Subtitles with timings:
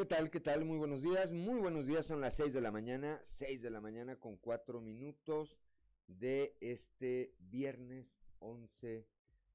[0.00, 0.30] ¿Qué tal?
[0.30, 0.64] ¿Qué tal?
[0.64, 1.30] Muy buenos días.
[1.30, 2.06] Muy buenos días.
[2.06, 3.20] Son las 6 de la mañana.
[3.22, 5.58] 6 de la mañana con 4 minutos
[6.06, 9.06] de este viernes 11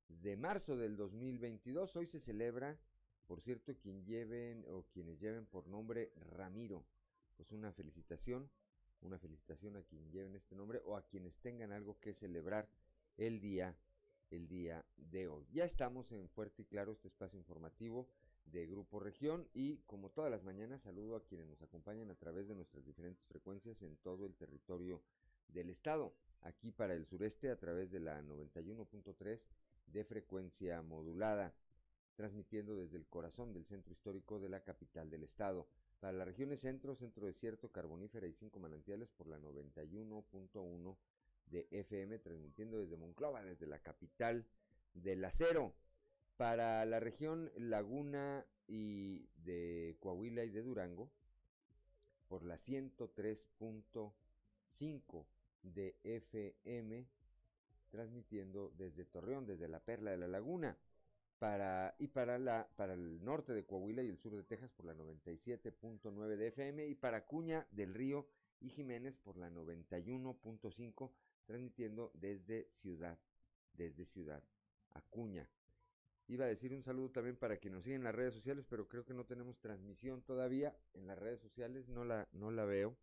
[0.08, 1.96] de marzo del 2022.
[1.96, 2.78] Hoy se celebra,
[3.26, 6.86] por cierto, quien lleven o quienes lleven por nombre Ramiro.
[7.38, 8.48] Pues una felicitación,
[9.02, 12.70] una felicitación a quien lleven este nombre o a quienes tengan algo que celebrar
[13.18, 13.76] el día
[14.30, 15.48] el día de hoy.
[15.52, 18.08] Ya estamos en Fuerte y Claro, este espacio informativo
[18.45, 22.48] de Grupo Región y como todas las mañanas saludo a quienes nos acompañan a través
[22.48, 25.02] de nuestras diferentes frecuencias en todo el territorio
[25.49, 26.13] del estado.
[26.41, 29.41] Aquí para el sureste a través de la 91.3
[29.88, 31.53] de frecuencia modulada,
[32.16, 35.67] transmitiendo desde el corazón del centro histórico de la capital del estado.
[36.00, 40.98] Para las regiones centro, centro desierto, carbonífera y cinco manantiales por la 91.1
[41.48, 44.45] de FM, transmitiendo desde Monclova, desde la capital
[44.94, 45.73] del acero.
[46.38, 51.09] Para la región Laguna y de Coahuila y de Durango,
[52.27, 55.25] por la 103.5
[55.64, 57.08] de FM,
[57.89, 60.77] transmitiendo desde Torreón, desde la Perla de la Laguna.
[61.39, 64.86] Para, y para, la, para el norte de Coahuila y el sur de Texas por
[64.86, 68.27] la 97.9 de FM y para Cuña del Río
[68.61, 71.11] y Jiménez por la 91.5
[71.45, 73.20] transmitiendo desde Ciudad,
[73.73, 74.42] desde Ciudad
[74.94, 75.49] Acuña.
[76.28, 78.88] Iba a decir un saludo también para quien nos sigue en las redes sociales, pero
[78.88, 82.98] creo que no tenemos transmisión todavía en las redes sociales, no la, no la veo.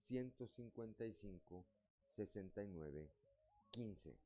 [0.07, 1.67] 155
[2.17, 3.11] 69
[3.71, 4.17] 15.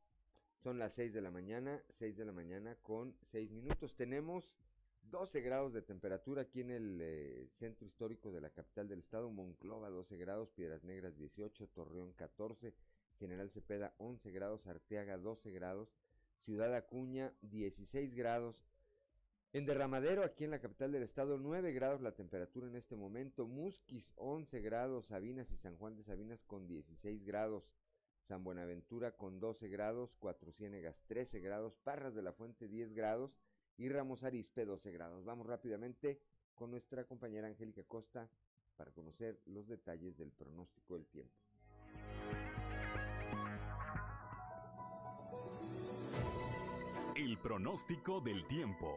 [0.62, 3.94] Son las 6 de la mañana, 6 de la mañana con 6 minutos.
[3.94, 4.52] Tenemos
[5.02, 9.30] 12 grados de temperatura aquí en el eh, centro histórico de la capital del estado,
[9.30, 12.74] Monclova 12 grados, Piedras Negras 18, Torreón 14,
[13.18, 15.94] General Cepeda 11 grados, Arteaga 12 grados,
[16.44, 18.67] Ciudad Acuña 16 grados,
[19.52, 23.46] en Derramadero, aquí en la capital del estado, 9 grados la temperatura en este momento.
[23.46, 25.06] Musquis, 11 grados.
[25.06, 27.64] Sabinas y San Juan de Sabinas con 16 grados.
[28.26, 30.14] San Buenaventura con 12 grados.
[30.18, 31.76] Cuatro Ciénegas, 13 grados.
[31.82, 33.38] Parras de la Fuente, 10 grados.
[33.78, 35.24] Y Ramos Arispe, 12 grados.
[35.24, 36.20] Vamos rápidamente
[36.54, 38.28] con nuestra compañera Angélica Costa
[38.76, 41.34] para conocer los detalles del pronóstico del tiempo.
[47.16, 48.96] El pronóstico del tiempo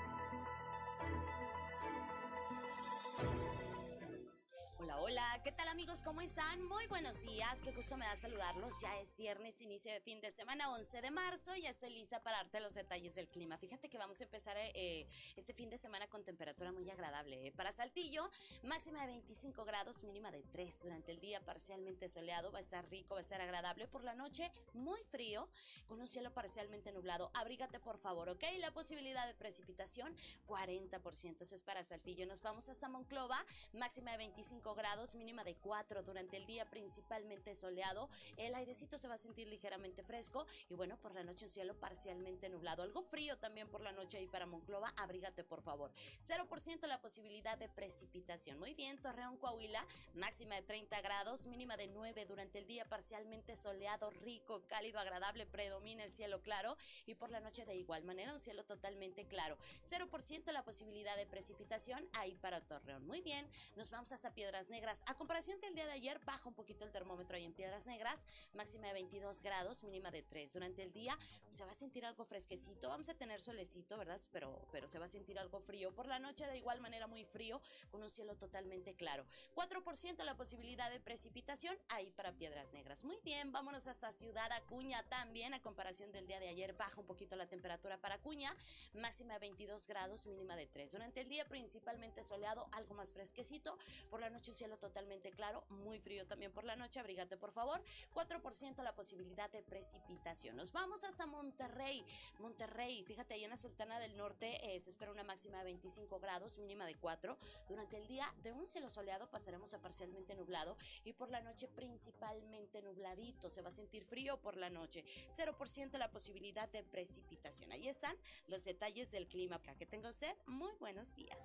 [5.43, 6.03] ¿Qué tal amigos?
[6.03, 6.61] ¿Cómo están?
[6.67, 8.79] Muy buenos días, qué gusto me da saludarlos.
[8.79, 12.37] Ya es viernes, inicio de fin de semana, 11 de marzo, ya estoy lista para
[12.37, 13.57] darte los detalles del clima.
[13.57, 17.47] Fíjate que vamos a empezar eh, este fin de semana con temperatura muy agradable.
[17.47, 17.51] ¿eh?
[17.51, 18.29] Para Saltillo,
[18.63, 20.83] máxima de 25 grados, mínima de 3.
[20.83, 23.87] Durante el día parcialmente soleado, va a estar rico, va a estar agradable.
[23.87, 25.47] Por la noche, muy frío,
[25.87, 27.31] con un cielo parcialmente nublado.
[27.33, 28.43] Abrígate por favor, ¿ok?
[28.59, 30.15] La posibilidad de precipitación,
[30.45, 31.41] 40%.
[31.41, 32.27] Eso es para Saltillo.
[32.27, 33.43] Nos vamos hasta Monclova,
[33.73, 38.09] máxima de 25 grados mínima de 4 durante el día principalmente soleado.
[38.35, 41.79] El airecito se va a sentir ligeramente fresco y bueno, por la noche un cielo
[41.79, 42.83] parcialmente nublado.
[42.83, 45.91] Algo frío también por la noche ahí para Monclova, abrígate por favor.
[46.19, 48.59] 0% la posibilidad de precipitación.
[48.59, 49.83] Muy bien, Torreón, Coahuila,
[50.15, 55.45] máxima de 30 grados, mínima de 9 durante el día parcialmente soleado, rico, cálido, agradable,
[55.45, 56.75] predomina el cielo claro
[57.05, 59.57] y por la noche de igual manera un cielo totalmente claro.
[59.81, 63.05] 0% la posibilidad de precipitación ahí para Torreón.
[63.07, 66.55] Muy bien, nos vamos hasta Piedras Negras a comparación del día de ayer, baja un
[66.55, 70.51] poquito el termómetro ahí en Piedras Negras, máxima de 22 grados, mínima de 3.
[70.51, 71.15] Durante el día
[71.51, 74.19] se va a sentir algo fresquecito, vamos a tener solecito, ¿verdad?
[74.31, 75.93] Pero, pero se va a sentir algo frío.
[75.93, 77.61] Por la noche de igual manera muy frío,
[77.91, 79.23] con un cielo totalmente claro.
[79.53, 83.03] 4% la posibilidad de precipitación ahí para Piedras Negras.
[83.03, 87.05] Muy bien, vámonos hasta Ciudad Acuña también, a comparación del día de ayer, baja un
[87.05, 88.51] poquito la temperatura para Acuña,
[88.95, 90.93] máxima de 22 grados, mínima de 3.
[90.93, 93.77] Durante el día principalmente soleado, algo más fresquecito.
[94.09, 97.51] Por la noche un cielo totalmente claro, muy frío también por la noche, abrígate por
[97.51, 97.81] favor.
[98.13, 100.55] 4% la posibilidad de precipitación.
[100.55, 102.05] Nos vamos hasta Monterrey.
[102.39, 106.19] Monterrey, fíjate, ahí en la Sultana del Norte eh, se espera una máxima de 25
[106.19, 107.37] grados, mínima de 4.
[107.67, 111.67] Durante el día de un cielo soleado pasaremos a parcialmente nublado y por la noche
[111.67, 113.49] principalmente nubladito.
[113.49, 115.03] Se va a sentir frío por la noche.
[115.03, 117.71] 0% la posibilidad de precipitación.
[117.71, 118.15] Ahí están
[118.47, 119.59] los detalles del clima.
[119.77, 120.11] Que tenga
[120.45, 121.37] muy buenos días.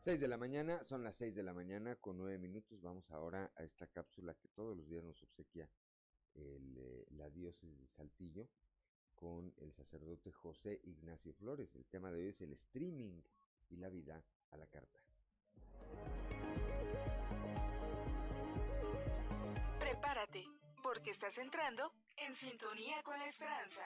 [0.00, 2.80] 6 de la mañana, son las 6 de la mañana con 9 minutos.
[2.80, 5.68] Vamos ahora a esta cápsula que todos los días nos obsequia
[6.34, 8.48] el, eh, la diócesis de Saltillo
[9.14, 11.74] con el sacerdote José Ignacio Flores.
[11.74, 13.20] El tema de hoy es el streaming
[13.68, 15.00] y la vida a la carta.
[19.78, 20.46] Prepárate,
[20.82, 23.82] porque estás entrando en sintonía con la esperanza.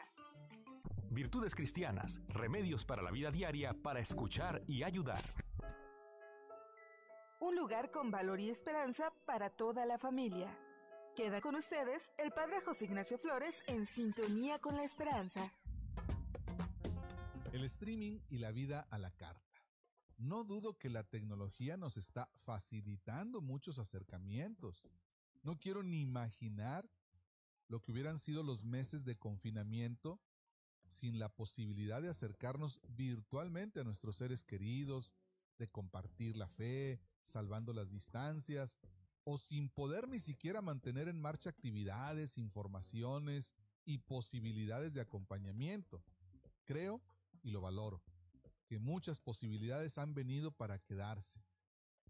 [1.10, 5.24] Virtudes cristianas, remedios para la vida diaria para escuchar y ayudar.
[7.44, 10.48] Un lugar con valor y esperanza para toda la familia.
[11.14, 15.52] Queda con ustedes el Padre José Ignacio Flores en sintonía con la esperanza.
[17.52, 19.62] El streaming y la vida a la carta.
[20.16, 24.82] No dudo que la tecnología nos está facilitando muchos acercamientos.
[25.42, 26.88] No quiero ni imaginar
[27.68, 30.18] lo que hubieran sido los meses de confinamiento
[30.88, 35.12] sin la posibilidad de acercarnos virtualmente a nuestros seres queridos,
[35.58, 38.78] de compartir la fe, salvando las distancias,
[39.24, 43.52] o sin poder ni siquiera mantener en marcha actividades, informaciones
[43.84, 46.02] y posibilidades de acompañamiento.
[46.64, 47.02] Creo,
[47.42, 48.02] y lo valoro,
[48.66, 51.42] que muchas posibilidades han venido para quedarse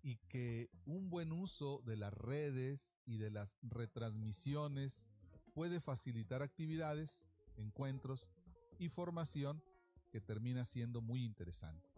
[0.03, 5.07] y que un buen uso de las redes y de las retransmisiones
[5.55, 7.23] puede facilitar actividades,
[7.57, 8.31] encuentros
[8.79, 9.63] y formación
[10.11, 11.89] que termina siendo muy interesante.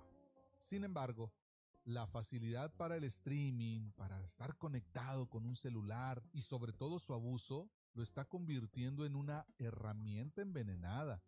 [0.58, 1.32] Sin embargo,
[1.86, 7.14] la facilidad para el streaming, para estar conectado con un celular y sobre todo su
[7.14, 11.22] abuso lo está convirtiendo en una herramienta envenenada.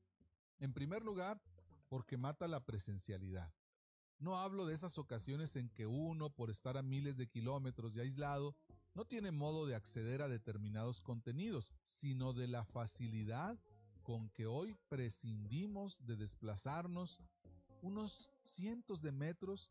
[0.59, 1.41] En primer lugar,
[1.89, 3.55] porque mata la presencialidad.
[4.19, 8.03] No hablo de esas ocasiones en que uno, por estar a miles de kilómetros de
[8.03, 8.57] aislado,
[8.95, 13.57] no tiene modo de acceder a determinados contenidos, sino de la facilidad
[14.03, 17.21] con que hoy prescindimos de desplazarnos
[17.81, 19.71] unos cientos de metros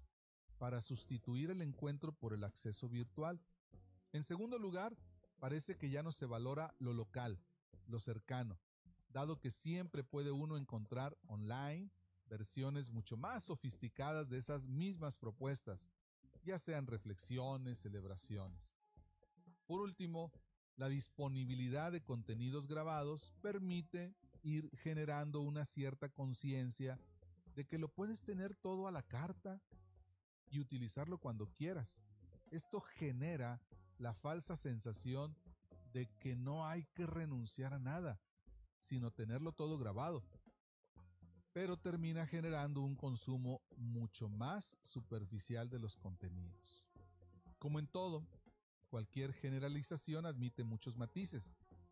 [0.57, 3.39] para sustituir el encuentro por el acceso virtual.
[4.13, 4.97] En segundo lugar,
[5.39, 7.39] parece que ya no se valora lo local,
[7.87, 8.59] lo cercano,
[9.09, 11.89] dado que siempre puede uno encontrar online
[12.27, 15.87] versiones mucho más sofisticadas de esas mismas propuestas,
[16.43, 18.75] ya sean reflexiones, celebraciones.
[19.65, 20.31] Por último,
[20.75, 24.13] la disponibilidad de contenidos grabados permite
[24.43, 26.99] ir generando una cierta conciencia
[27.55, 29.59] de que lo puedes tener todo a la carta
[30.49, 32.01] y utilizarlo cuando quieras.
[32.51, 33.61] Esto genera
[33.99, 35.35] la falsa sensación
[35.93, 38.19] de que no hay que renunciar a nada,
[38.79, 40.23] sino tenerlo todo grabado.
[41.53, 46.85] Pero termina generando un consumo mucho más superficial de los contenidos.
[47.57, 48.27] Como en todo,
[48.89, 51.49] cualquier generalización admite muchos matices.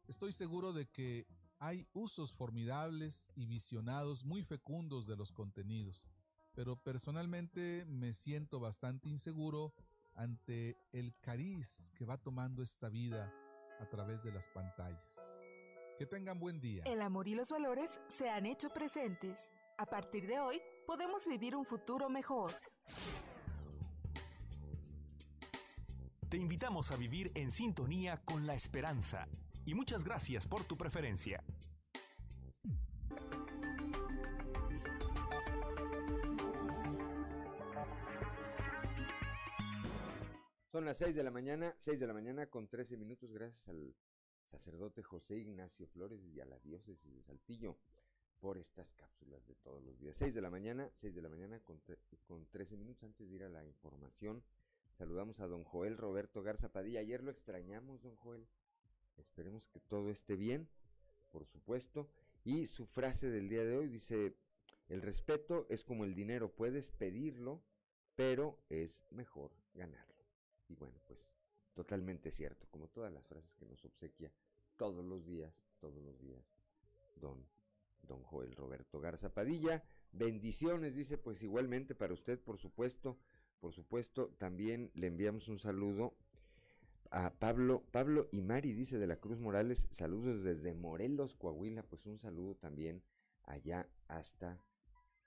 [0.07, 1.25] Estoy seguro de que
[1.59, 6.05] hay usos formidables y visionados muy fecundos de los contenidos,
[6.55, 9.73] pero personalmente me siento bastante inseguro
[10.15, 13.31] ante el cariz que va tomando esta vida
[13.79, 15.03] a través de las pantallas.
[15.99, 16.83] Que tengan buen día.
[16.85, 19.51] El amor y los valores se han hecho presentes.
[19.77, 22.53] A partir de hoy, podemos vivir un futuro mejor.
[26.29, 29.27] Te invitamos a vivir en sintonía con la esperanza
[29.65, 31.43] y muchas gracias por tu preferencia.
[40.75, 43.96] Son las 6 de la mañana, 6 de la mañana con 13 minutos, gracias al
[44.51, 47.77] sacerdote José Ignacio Flores y a la diócesis de Saltillo
[48.41, 50.17] por estas cápsulas de todos los días.
[50.17, 51.82] 6 de la mañana, 6 de la mañana con,
[52.27, 54.44] con 13 minutos antes de ir a la información.
[54.98, 57.00] Saludamos a don Joel Roberto Garza Padilla.
[57.00, 58.46] Ayer lo extrañamos, don Joel.
[59.15, 60.67] Esperemos que todo esté bien,
[61.32, 62.10] por supuesto.
[62.44, 64.36] Y su frase del día de hoy dice,
[64.89, 67.63] el respeto es como el dinero, puedes pedirlo,
[68.17, 70.14] pero es mejor ganarlo.
[70.67, 71.19] Y bueno, pues
[71.74, 74.31] totalmente cierto, como todas las frases que nos obsequia
[74.77, 76.43] todos los días, todos los días,
[77.15, 77.45] don,
[78.01, 79.84] don Joel Roberto Garza Padilla.
[80.12, 83.17] Bendiciones, dice, pues igualmente para usted, por supuesto,
[83.60, 86.15] por supuesto, también le enviamos un saludo
[87.12, 92.05] a Pablo, Pablo y Mari, dice de la Cruz Morales, saludos desde Morelos, Coahuila, pues
[92.05, 93.03] un saludo también
[93.43, 94.60] allá hasta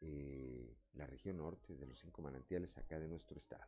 [0.00, 3.66] eh, la región norte de los cinco manantiales acá de nuestro estado.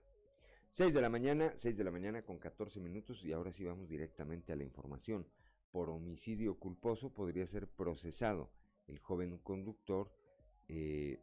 [0.71, 3.89] 6 de la mañana, 6 de la mañana con 14 minutos y ahora sí vamos
[3.89, 5.27] directamente a la información.
[5.73, 8.51] Por homicidio culposo podría ser procesado
[8.87, 10.13] el joven conductor
[10.69, 11.19] eh,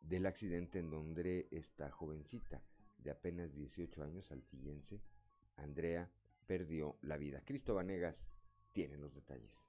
[0.00, 2.62] del accidente en donde esta jovencita
[2.98, 5.00] de apenas 18 años, altillense,
[5.56, 6.10] Andrea,
[6.46, 7.42] perdió la vida.
[7.44, 8.28] Cristo Vanegas
[8.72, 9.66] tiene los detalles.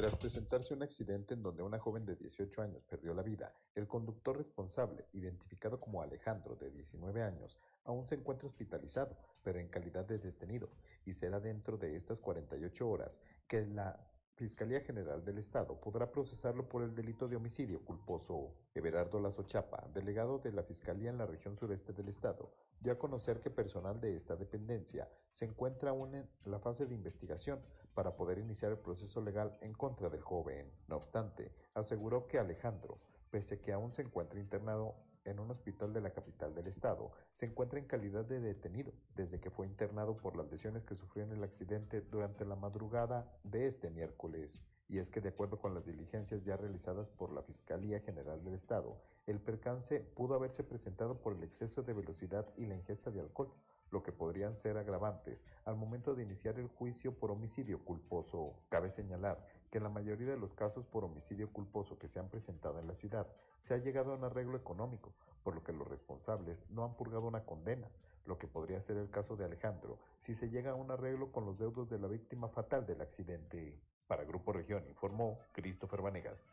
[0.00, 3.86] Tras presentarse un accidente en donde una joven de 18 años perdió la vida, el
[3.86, 10.06] conductor responsable, identificado como Alejandro, de 19 años, aún se encuentra hospitalizado, pero en calidad
[10.06, 10.70] de detenido,
[11.04, 14.09] y será dentro de estas 48 horas que la
[14.40, 18.54] Fiscalía General del Estado podrá procesarlo por el delito de homicidio culposo.
[18.74, 22.98] Everardo Lazo Chapa, delegado de la Fiscalía en la región sureste del Estado, dio a
[22.98, 27.60] conocer que personal de esta dependencia se encuentra aún en la fase de investigación
[27.92, 30.72] para poder iniciar el proceso legal en contra del joven.
[30.88, 32.98] No obstante, aseguró que Alejandro,
[33.30, 34.94] pese que aún se encuentra internado
[35.30, 39.40] en un hospital de la capital del estado, se encuentra en calidad de detenido desde
[39.40, 43.66] que fue internado por las lesiones que sufrió en el accidente durante la madrugada de
[43.66, 44.62] este miércoles.
[44.88, 48.54] Y es que de acuerdo con las diligencias ya realizadas por la Fiscalía General del
[48.54, 53.20] Estado, el percance pudo haberse presentado por el exceso de velocidad y la ingesta de
[53.20, 53.52] alcohol,
[53.92, 58.54] lo que podrían ser agravantes al momento de iniciar el juicio por homicidio culposo.
[58.68, 62.28] Cabe señalar que en la mayoría de los casos por homicidio culposo que se han
[62.28, 63.26] presentado en la ciudad
[63.58, 67.22] se ha llegado a un arreglo económico, por lo que los responsables no han purgado
[67.22, 67.88] una condena,
[68.26, 71.46] lo que podría ser el caso de Alejandro si se llega a un arreglo con
[71.46, 73.78] los deudos de la víctima fatal del accidente.
[74.06, 76.50] Para Grupo Región informó Christopher Vanegas.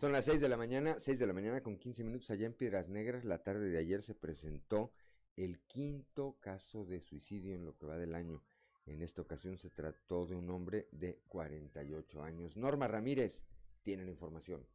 [0.00, 2.52] Son las 6 de la mañana, 6 de la mañana con 15 minutos allá en
[2.52, 3.24] Piedras Negras.
[3.24, 4.90] La tarde de ayer se presentó
[5.36, 8.42] el quinto caso de suicidio en lo que va del año.
[8.86, 12.56] En esta ocasión se trató de un hombre de 48 años.
[12.56, 13.44] Norma Ramírez
[13.82, 14.66] tiene la información.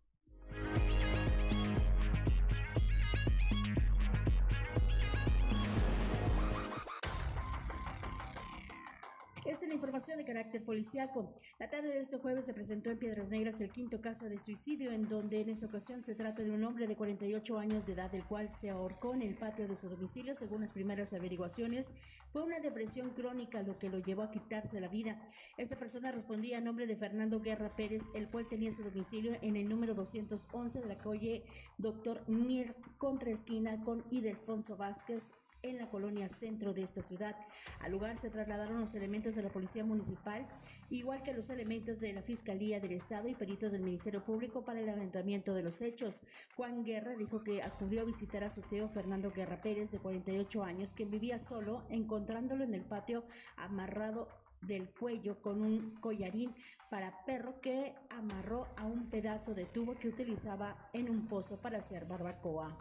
[9.81, 11.33] Información de carácter policiaco.
[11.57, 14.91] La tarde de este jueves se presentó en Piedras Negras el quinto caso de suicidio,
[14.91, 18.13] en donde en esta ocasión se trata de un hombre de 48 años de edad,
[18.13, 21.89] el cual se ahorcó en el patio de su domicilio, según las primeras averiguaciones.
[22.31, 25.19] Fue una depresión crónica lo que lo llevó a quitarse la vida.
[25.57, 29.55] Esta persona respondía a nombre de Fernando Guerra Pérez, el cual tenía su domicilio en
[29.55, 31.43] el número 211 de la calle
[31.79, 35.33] Doctor Mir, contra esquina con Idelfonso Vázquez,
[35.63, 37.35] en la colonia centro de esta ciudad.
[37.79, 40.47] Al lugar se trasladaron los elementos de la Policía Municipal,
[40.89, 44.79] igual que los elementos de la Fiscalía del Estado y peritos del Ministerio Público para
[44.79, 46.23] el levantamiento de los hechos.
[46.55, 50.63] Juan Guerra dijo que acudió a visitar a su tío Fernando Guerra Pérez, de 48
[50.63, 53.23] años, quien vivía solo, encontrándolo en el patio
[53.57, 54.27] amarrado
[54.61, 56.53] del cuello con un collarín
[56.89, 61.79] para perro que amarró a un pedazo de tubo que utilizaba en un pozo para
[61.79, 62.77] hacer barbacoa.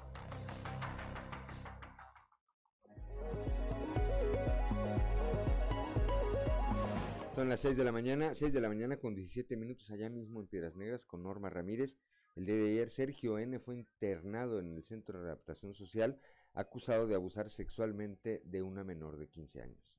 [7.41, 10.41] Son las 6 de la mañana, 6 de la mañana con 17 minutos allá mismo
[10.41, 11.97] en Piedras Negras con Norma Ramírez.
[12.37, 16.21] El día de ayer Sergio N fue internado en el Centro de Adaptación Social
[16.53, 19.95] acusado de abusar sexualmente de una menor de 15 años.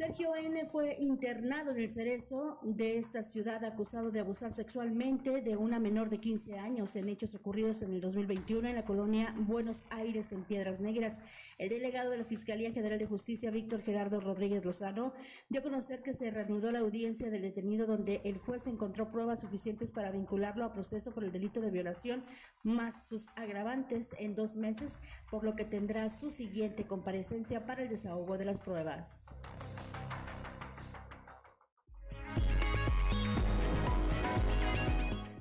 [0.00, 0.64] Sergio N.
[0.64, 6.08] fue internado en el cerezo de esta ciudad acusado de abusar sexualmente de una menor
[6.08, 10.44] de 15 años en hechos ocurridos en el 2021 en la colonia Buenos Aires en
[10.44, 11.20] Piedras Negras.
[11.58, 15.12] El delegado de la Fiscalía General de Justicia, Víctor Gerardo Rodríguez Lozano,
[15.50, 19.42] dio a conocer que se reanudó la audiencia del detenido donde el juez encontró pruebas
[19.42, 22.24] suficientes para vincularlo a proceso por el delito de violación
[22.62, 24.98] más sus agravantes en dos meses,
[25.30, 29.26] por lo que tendrá su siguiente comparecencia para el desahogo de las pruebas.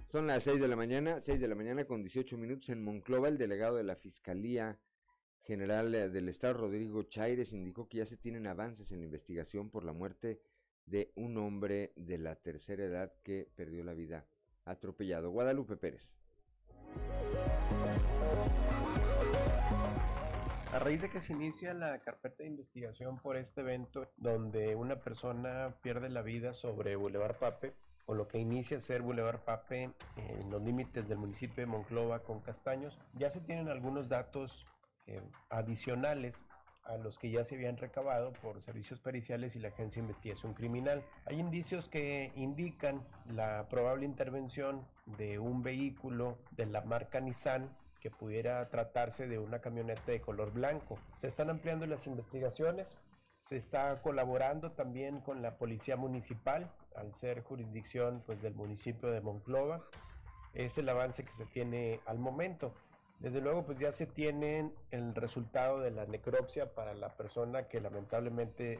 [0.09, 3.27] Son las 6 de la mañana, 6 de la mañana con 18 minutos en Monclova.
[3.27, 4.79] El delegado de la Fiscalía
[5.43, 9.69] General eh, del Estado, Rodrigo Chaires, indicó que ya se tienen avances en la investigación
[9.69, 10.41] por la muerte
[10.87, 14.25] de un hombre de la tercera edad que perdió la vida
[14.65, 15.29] atropellado.
[15.29, 16.15] Guadalupe Pérez.
[20.71, 24.97] A raíz de que se inicia la carpeta de investigación por este evento, donde una
[24.97, 27.73] persona pierde la vida sobre Boulevard Pape,
[28.05, 32.19] o lo que inicia a ser Boulevard Pape en los límites del municipio de Monclova
[32.19, 34.67] con Castaños, ya se tienen algunos datos
[35.07, 36.43] eh, adicionales
[36.83, 40.53] a los que ya se habían recabado por servicios periciales y la Agencia de Investigación
[40.53, 41.03] Criminal.
[41.25, 48.11] Hay indicios que indican la probable intervención de un vehículo de la marca Nissan que
[48.11, 50.97] pudiera tratarse de una camioneta de color blanco.
[51.17, 52.97] Se están ampliando las investigaciones,
[53.41, 59.21] se está colaborando también con la Policía Municipal, al ser jurisdicción pues, del municipio de
[59.21, 59.83] Monclova.
[60.53, 62.73] Es el avance que se tiene al momento.
[63.19, 67.81] Desde luego, pues ya se tiene el resultado de la necropsia para la persona que
[67.81, 68.79] lamentablemente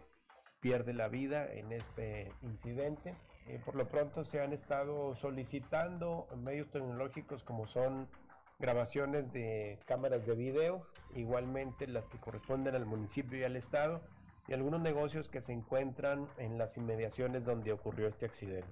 [0.61, 3.15] pierde la vida en este incidente.
[3.47, 8.07] Eh, por lo pronto se han estado solicitando medios tecnológicos como son
[8.60, 10.86] grabaciones de cámaras de video,
[11.16, 14.01] igualmente las que corresponden al municipio y al estado,
[14.48, 18.68] y algunos negocios que se encuentran en las inmediaciones donde ocurrió este accidente.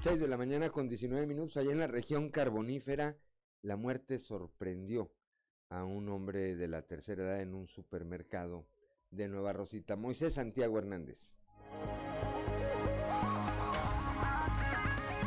[0.00, 3.16] 6 de la mañana con 19 minutos, allá en la región carbonífera,
[3.62, 5.12] la muerte sorprendió
[5.68, 8.66] a un hombre de la tercera edad en un supermercado
[9.10, 9.96] de Nueva Rosita.
[9.96, 11.30] Moisés Santiago Hernández.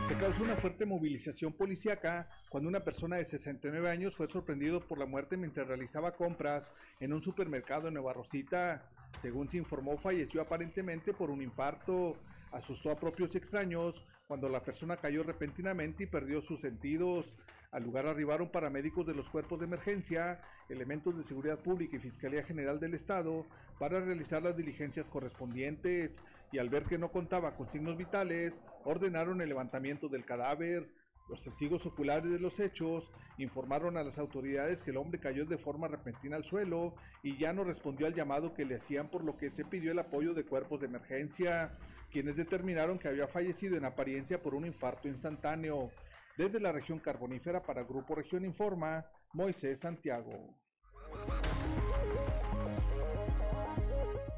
[0.07, 4.97] Se causó una fuerte movilización policíaca cuando una persona de 69 años fue sorprendido por
[4.97, 8.89] la muerte mientras realizaba compras en un supermercado en Nueva Rosita.
[9.21, 12.17] Según se informó, falleció aparentemente por un infarto.
[12.51, 17.33] Asustó a propios extraños cuando la persona cayó repentinamente y perdió sus sentidos.
[17.71, 22.43] Al lugar arribaron paramédicos de los cuerpos de emergencia, elementos de seguridad pública y Fiscalía
[22.43, 23.47] General del Estado
[23.79, 26.21] para realizar las diligencias correspondientes
[26.53, 30.87] y al ver que no contaba con signos vitales, ordenaron el levantamiento del cadáver.
[31.27, 35.57] Los testigos oculares de los hechos informaron a las autoridades que el hombre cayó de
[35.57, 36.93] forma repentina al suelo
[37.23, 39.99] y ya no respondió al llamado que le hacían por lo que se pidió el
[39.99, 41.75] apoyo de cuerpos de emergencia
[42.11, 45.89] quienes determinaron que había fallecido en apariencia por un infarto instantáneo.
[46.37, 50.55] Desde la región carbonífera para Grupo Región Informa, Moisés Santiago.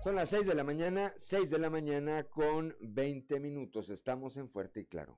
[0.05, 3.89] Son las 6 de la mañana, 6 de la mañana con 20 minutos.
[3.89, 5.17] Estamos en Fuerte y Claro.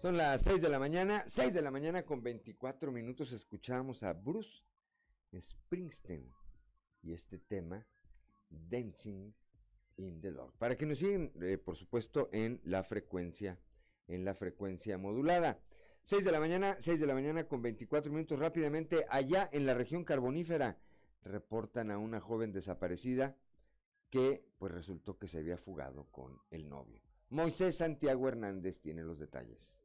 [0.00, 4.12] Son las 6 de la mañana, 6 de la mañana con 24 minutos escuchamos a
[4.12, 4.62] Bruce
[5.36, 6.32] Springsteen
[7.02, 7.84] y este tema
[8.48, 9.32] Dancing
[9.96, 10.52] in the Dark.
[10.56, 13.58] Para que nos sigan, eh, por supuesto, en la frecuencia,
[14.06, 15.58] en la frecuencia modulada.
[16.04, 19.74] 6 de la mañana, 6 de la mañana con 24 minutos rápidamente allá en la
[19.74, 20.78] región carbonífera
[21.24, 23.36] reportan a una joven desaparecida
[24.10, 27.02] que pues resultó que se había fugado con el novio.
[27.30, 29.78] Moisés Santiago Hernández tiene los detalles.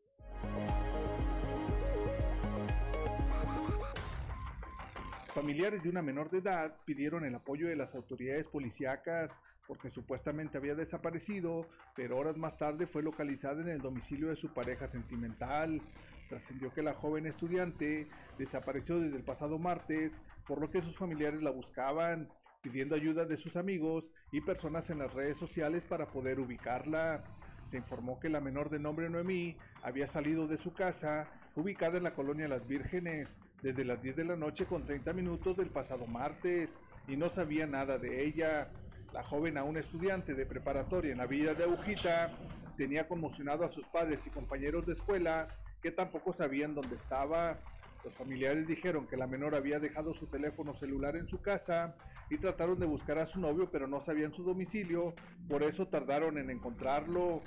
[5.33, 10.57] Familiares de una menor de edad pidieron el apoyo de las autoridades policíacas porque supuestamente
[10.57, 15.81] había desaparecido, pero horas más tarde fue localizada en el domicilio de su pareja sentimental.
[16.29, 21.41] Trascendió que la joven estudiante desapareció desde el pasado martes, por lo que sus familiares
[21.41, 22.29] la buscaban,
[22.61, 27.23] pidiendo ayuda de sus amigos y personas en las redes sociales para poder ubicarla.
[27.65, 32.03] Se informó que la menor de nombre Noemí había salido de su casa, ubicada en
[32.03, 36.05] la colonia Las Vírgenes, desde las 10 de la noche con 30 minutos del pasado
[36.05, 38.69] martes, y no sabía nada de ella.
[39.13, 42.31] La joven, aún estudiante de preparatoria en la villa de Agujita,
[42.77, 45.47] tenía conmocionado a sus padres y compañeros de escuela
[45.81, 47.59] que tampoco sabían dónde estaba.
[48.03, 51.95] Los familiares dijeron que la menor había dejado su teléfono celular en su casa
[52.37, 55.13] trataron de buscar a su novio, pero no sabían su domicilio,
[55.47, 57.41] por eso tardaron en encontrarlo.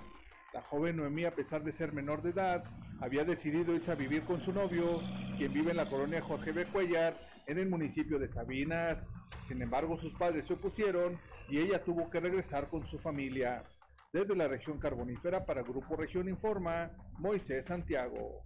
[0.52, 2.64] La joven Noemí, a pesar de ser menor de edad,
[3.00, 5.00] había decidido irse a vivir con su novio,
[5.36, 6.66] quien vive en la colonia Jorge B.
[6.66, 9.08] Cuellar, en el municipio de Sabinas.
[9.46, 11.18] Sin embargo, sus padres se opusieron
[11.48, 13.64] y ella tuvo que regresar con su familia.
[14.12, 18.44] Desde la región carbonífera para Grupo Región Informa, Moisés Santiago.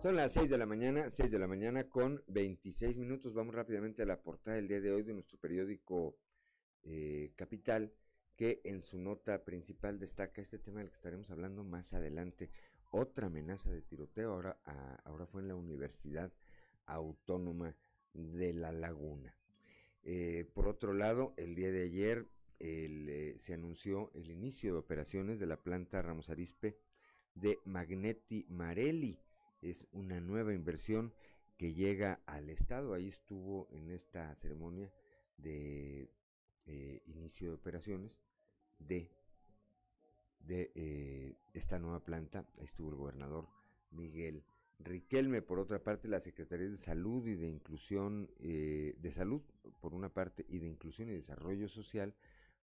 [0.00, 3.34] Son las 6 de la mañana, 6 de la mañana con 26 minutos.
[3.34, 6.16] Vamos rápidamente a la portada del día de hoy de nuestro periódico
[6.84, 7.92] eh, Capital,
[8.36, 12.48] que en su nota principal destaca este tema del que estaremos hablando más adelante.
[12.92, 14.60] Otra amenaza de tiroteo, ahora,
[15.02, 16.32] ahora fue en la Universidad
[16.86, 17.74] Autónoma
[18.12, 19.34] de La Laguna.
[20.04, 22.28] Eh, por otro lado, el día de ayer
[22.60, 26.78] eh, se anunció el inicio de operaciones de la planta Ramos Arispe
[27.34, 29.18] de Magneti Marelli
[29.62, 31.12] es una nueva inversión
[31.56, 32.94] que llega al Estado.
[32.94, 34.92] Ahí estuvo en esta ceremonia
[35.36, 36.10] de
[36.66, 38.20] eh, inicio de operaciones
[38.78, 39.10] de
[40.40, 42.44] de eh, esta nueva planta.
[42.58, 43.48] Ahí estuvo el gobernador
[43.90, 44.42] Miguel
[44.78, 45.42] Riquelme.
[45.42, 49.42] Por otra parte, la Secretaría de Salud y de Inclusión eh, de Salud,
[49.80, 52.14] por una parte, y de Inclusión y Desarrollo Social,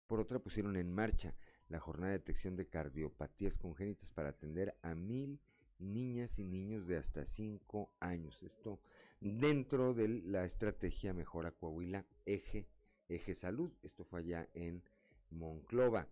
[0.08, 1.36] por otra, pusieron en marcha
[1.68, 5.40] la jornada de detección de cardiopatías congénitas para atender a mil
[5.80, 8.42] niñas y niños de hasta cinco años.
[8.44, 8.80] Esto
[9.20, 12.68] dentro de la estrategia Mejora Coahuila Eje,
[13.10, 13.72] Eje Salud.
[13.84, 14.84] Esto fue allá en
[15.30, 16.08] Monclova.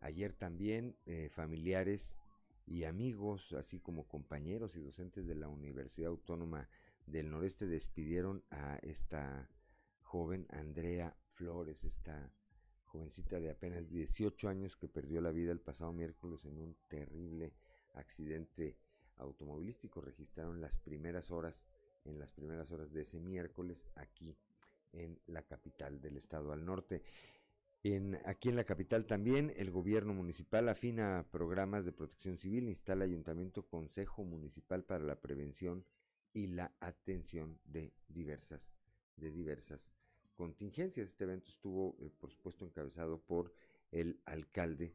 [0.00, 2.16] Ayer también eh, familiares
[2.66, 6.68] y amigos, así como compañeros y docentes de la Universidad Autónoma
[7.06, 9.48] del Noreste despidieron a esta
[10.02, 12.32] joven Andrea Flores, esta
[12.84, 17.52] jovencita de apenas 18 años que perdió la vida el pasado miércoles en un terrible
[17.94, 18.76] accidente
[19.16, 20.00] automovilístico.
[20.00, 21.64] Registraron las primeras horas,
[22.04, 24.36] en las primeras horas de ese miércoles aquí
[24.92, 27.02] en la capital del estado al norte.
[27.82, 33.04] En, aquí en la capital también el gobierno municipal afina programas de protección civil, instala
[33.04, 35.84] ayuntamiento consejo municipal para la prevención
[36.32, 38.72] y la atención de diversas,
[39.16, 39.92] de diversas
[40.34, 41.10] contingencias.
[41.10, 43.52] Este evento estuvo, eh, por supuesto, encabezado por
[43.92, 44.94] el alcalde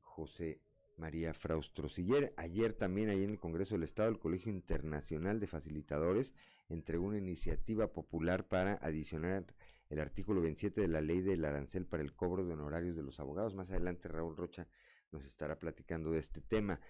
[0.00, 0.60] José
[1.00, 2.32] María Fraustro Siller.
[2.36, 6.34] Ayer también, ahí en el Congreso del Estado, el Colegio Internacional de Facilitadores
[6.68, 9.44] entregó una iniciativa popular para adicionar
[9.88, 13.18] el artículo 27 de la ley del arancel para el cobro de honorarios de los
[13.18, 13.54] abogados.
[13.54, 14.68] Más adelante Raúl Rocha
[15.10, 16.80] nos estará platicando de este tema.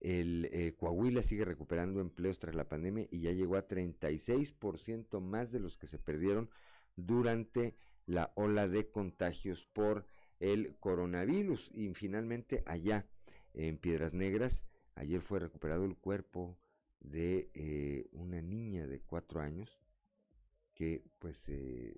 [0.00, 5.52] El eh, Coahuila sigue recuperando empleos tras la pandemia y ya llegó a 36% más
[5.52, 6.50] de los que se perdieron
[6.96, 10.04] durante la ola de contagios por
[10.38, 11.70] el coronavirus.
[11.72, 13.06] Y finalmente allá
[13.54, 16.56] en Piedras Negras, ayer fue recuperado el cuerpo
[17.00, 19.80] de eh, una niña de cuatro años
[20.74, 21.96] que pues eh,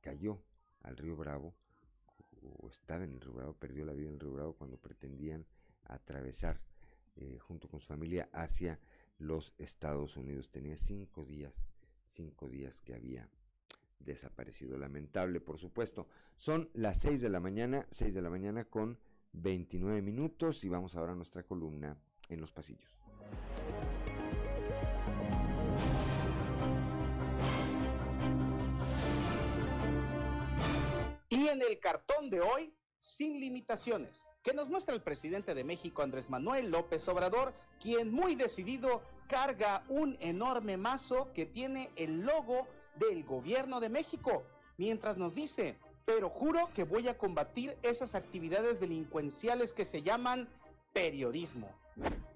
[0.00, 0.42] cayó
[0.80, 1.54] al río Bravo
[2.42, 5.46] o estaba en el río Bravo, perdió la vida en el río Bravo cuando pretendían
[5.84, 6.60] atravesar
[7.16, 8.80] eh, junto con su familia hacia
[9.18, 10.50] los Estados Unidos.
[10.50, 11.54] Tenía cinco días,
[12.08, 13.28] cinco días que había
[14.00, 14.78] desaparecido.
[14.78, 16.08] Lamentable, por supuesto.
[16.36, 18.98] Son las seis de la mañana, seis de la mañana con
[19.32, 21.96] 29 minutos y vamos ahora a nuestra columna
[22.28, 22.90] en los pasillos.
[31.28, 36.02] Y en el cartón de hoy, sin limitaciones, que nos muestra el presidente de México,
[36.02, 42.66] Andrés Manuel López Obrador, quien muy decidido carga un enorme mazo que tiene el logo
[42.96, 44.44] del gobierno de México,
[44.76, 50.48] mientras nos dice, pero juro que voy a combatir esas actividades delincuenciales que se llaman
[50.92, 51.70] periodismo.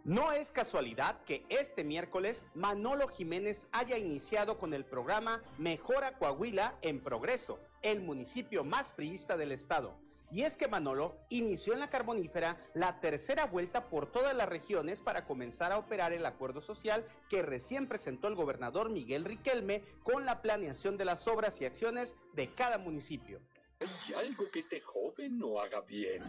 [0.04, 6.76] No es casualidad que este miércoles Manolo Jiménez haya iniciado con el programa Mejora Coahuila
[6.82, 9.94] en Progreso, el municipio más priista del estado.
[10.30, 15.00] Y es que Manolo inició en la carbonífera la tercera vuelta por todas las regiones
[15.00, 20.26] para comenzar a operar el acuerdo social que recién presentó el gobernador Miguel Riquelme con
[20.26, 23.40] la planeación de las obras y acciones de cada municipio.
[23.78, 26.22] Hay algo que este joven no haga bien.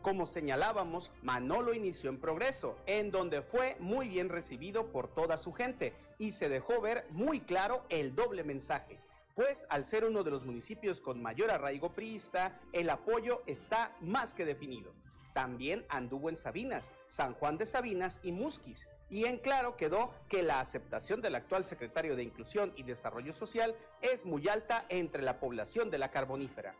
[0.00, 5.52] Como señalábamos, Manolo inició en Progreso, en donde fue muy bien recibido por toda su
[5.52, 8.98] gente y se dejó ver muy claro el doble mensaje.
[9.34, 14.32] Pues al ser uno de los municipios con mayor arraigo priista, el apoyo está más
[14.32, 14.94] que definido.
[15.34, 20.42] También anduvo en Sabinas, San Juan de Sabinas y Musquis, y en claro quedó que
[20.42, 25.38] la aceptación del actual secretario de Inclusión y Desarrollo Social es muy alta entre la
[25.38, 26.74] población de la carbonífera.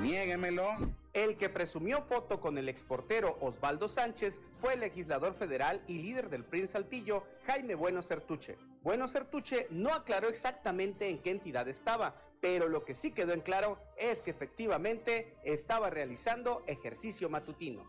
[0.00, 0.70] Niéguemelo.
[1.12, 6.28] El que presumió foto con el exportero Osvaldo Sánchez fue el legislador federal y líder
[6.28, 8.58] del PRI Saltillo, Jaime Bueno Certuche.
[8.82, 13.42] Bueno Certuche no aclaró exactamente en qué entidad estaba, pero lo que sí quedó en
[13.42, 17.84] claro es que efectivamente estaba realizando ejercicio matutino.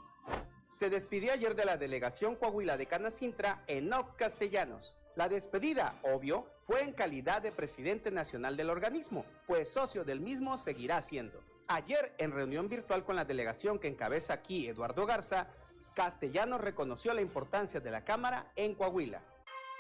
[0.70, 4.98] Se despidió ayer de la delegación Coahuila de Canacintra en Oc Castellanos.
[5.16, 10.58] La despedida, obvio, fue en calidad de presidente nacional del organismo, pues socio del mismo
[10.58, 11.42] seguirá siendo.
[11.68, 15.48] Ayer, en reunión virtual con la delegación que encabeza aquí Eduardo Garza,
[15.96, 19.24] Castellanos reconoció la importancia de la Cámara en Coahuila.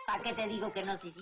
[0.07, 1.13] ¿Para qué te digo que no, sí,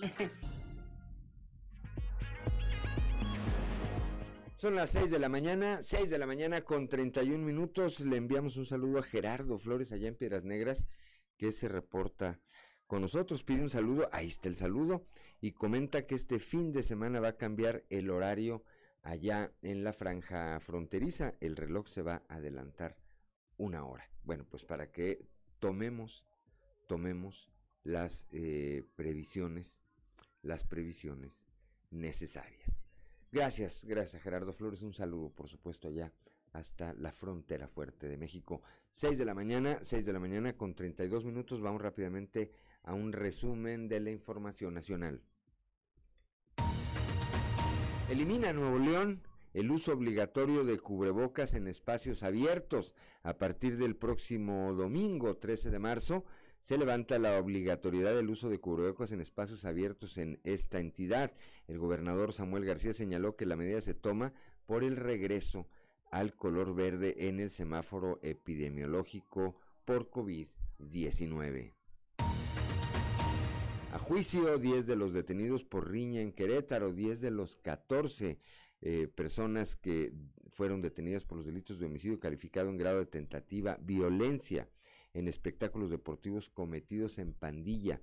[4.56, 8.00] Son las 6 de la mañana, 6 de la mañana con 31 minutos.
[8.00, 10.86] Le enviamos un saludo a Gerardo Flores allá en Piedras Negras,
[11.36, 12.40] que se reporta
[12.86, 13.42] con nosotros.
[13.42, 15.04] Pide un saludo, ahí está el saludo,
[15.42, 18.64] y comenta que este fin de semana va a cambiar el horario
[19.04, 22.96] allá en la franja fronteriza, el reloj se va a adelantar
[23.56, 24.10] una hora.
[24.24, 25.28] Bueno, pues para que
[25.60, 26.24] tomemos,
[26.88, 27.50] tomemos
[27.84, 29.78] las eh, previsiones,
[30.42, 31.44] las previsiones
[31.90, 32.80] necesarias.
[33.30, 36.12] Gracias, gracias Gerardo Flores, un saludo por supuesto allá
[36.52, 38.62] hasta la frontera fuerte de México.
[38.92, 41.60] 6 de la mañana, 6 de la mañana con 32 minutos.
[41.60, 42.52] Vamos rápidamente
[42.84, 45.20] a un resumen de la información nacional.
[48.10, 49.22] Elimina Nuevo León
[49.54, 52.94] el uso obligatorio de cubrebocas en espacios abiertos.
[53.22, 56.24] A partir del próximo domingo 13 de marzo
[56.60, 61.32] se levanta la obligatoriedad del uso de cubrebocas en espacios abiertos en esta entidad.
[61.66, 64.34] El gobernador Samuel García señaló que la medida se toma
[64.66, 65.66] por el regreso
[66.10, 71.72] al color verde en el semáforo epidemiológico por COVID-19.
[73.94, 78.40] A juicio, 10 de los detenidos por riña en Querétaro, 10 de los 14
[78.80, 80.12] eh, personas que
[80.50, 84.68] fueron detenidas por los delitos de homicidio calificado en grado de tentativa, violencia
[85.12, 88.00] en espectáculos deportivos cometidos en pandilla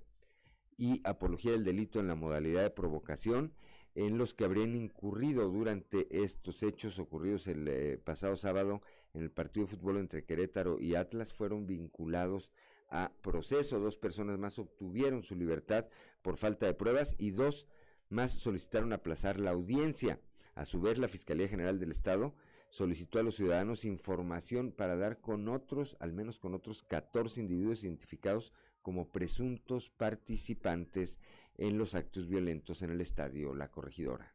[0.78, 3.52] y apología del delito en la modalidad de provocación,
[3.94, 8.80] en los que habrían incurrido durante estos hechos ocurridos el eh, pasado sábado
[9.12, 12.50] en el partido de fútbol entre Querétaro y Atlas, fueron vinculados
[12.92, 13.80] a proceso.
[13.80, 15.86] Dos personas más obtuvieron su libertad
[16.20, 17.66] por falta de pruebas y dos
[18.08, 20.20] más solicitaron aplazar la audiencia.
[20.54, 22.34] A su vez, la Fiscalía General del Estado
[22.70, 27.82] solicitó a los ciudadanos información para dar con otros, al menos con otros 14 individuos
[27.82, 28.52] identificados
[28.82, 31.18] como presuntos participantes
[31.56, 34.34] en los actos violentos en el estadio La Corregidora.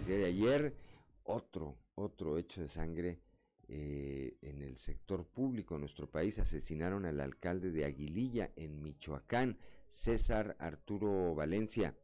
[0.00, 0.76] El día de ayer,
[1.24, 3.20] otro, otro hecho de sangre
[3.68, 9.58] eh, en el sector público de nuestro país asesinaron al alcalde de Aguililla en Michoacán,
[9.88, 11.96] César Arturo Valencia.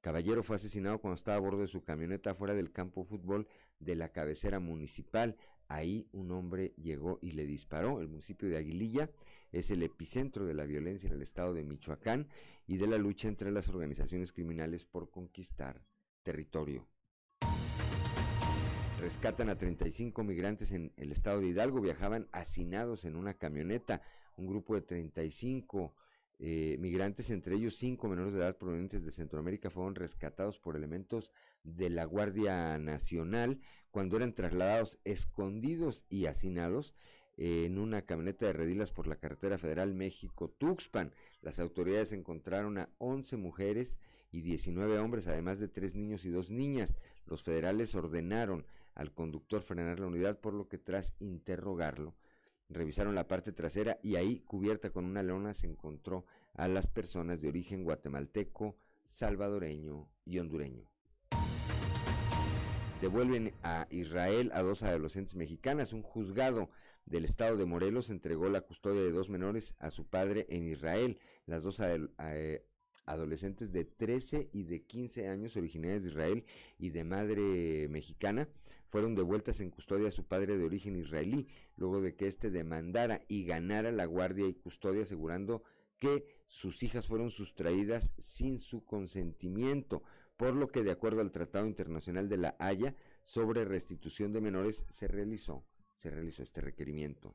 [0.00, 3.46] Caballero fue asesinado cuando estaba a bordo de su camioneta fuera del campo fútbol
[3.78, 5.36] de la cabecera municipal.
[5.68, 8.00] Ahí un hombre llegó y le disparó.
[8.00, 9.10] El municipio de Aguililla
[9.52, 12.28] es el epicentro de la violencia en el estado de Michoacán
[12.66, 15.84] y de la lucha entre las organizaciones criminales por conquistar
[16.22, 16.86] territorio.
[19.02, 21.80] Rescatan a 35 migrantes en el estado de Hidalgo.
[21.80, 24.00] Viajaban hacinados en una camioneta.
[24.36, 25.92] Un grupo de 35
[26.38, 31.32] eh, migrantes, entre ellos cinco menores de edad provenientes de Centroamérica, fueron rescatados por elementos
[31.64, 33.58] de la Guardia Nacional
[33.90, 36.94] cuando eran trasladados escondidos y hacinados
[37.36, 41.12] en una camioneta de redilas por la carretera federal México-Tuxpan.
[41.40, 43.98] Las autoridades encontraron a 11 mujeres
[44.30, 46.94] y 19 hombres, además de tres niños y dos niñas.
[47.26, 52.14] Los federales ordenaron al conductor frenar la unidad, por lo que tras interrogarlo,
[52.68, 56.24] revisaron la parte trasera y ahí, cubierta con una lona, se encontró
[56.54, 58.76] a las personas de origen guatemalteco,
[59.06, 60.86] salvadoreño y hondureño.
[63.00, 65.92] Devuelven a Israel a dos adolescentes mexicanas.
[65.92, 66.70] Un juzgado
[67.04, 71.18] del estado de Morelos entregó la custodia de dos menores a su padre en Israel.
[71.46, 72.64] Las dos eh,
[73.06, 76.44] adolescentes de 13 y de 15 años originarias de Israel
[76.78, 78.48] y de madre mexicana
[78.88, 83.22] fueron devueltas en custodia a su padre de origen israelí, luego de que éste demandara
[83.26, 85.62] y ganara la guardia y custodia asegurando
[85.98, 90.02] que sus hijas fueron sustraídas sin su consentimiento,
[90.36, 94.84] por lo que de acuerdo al Tratado Internacional de la Haya sobre restitución de menores
[94.90, 97.34] se realizó, se realizó este requerimiento.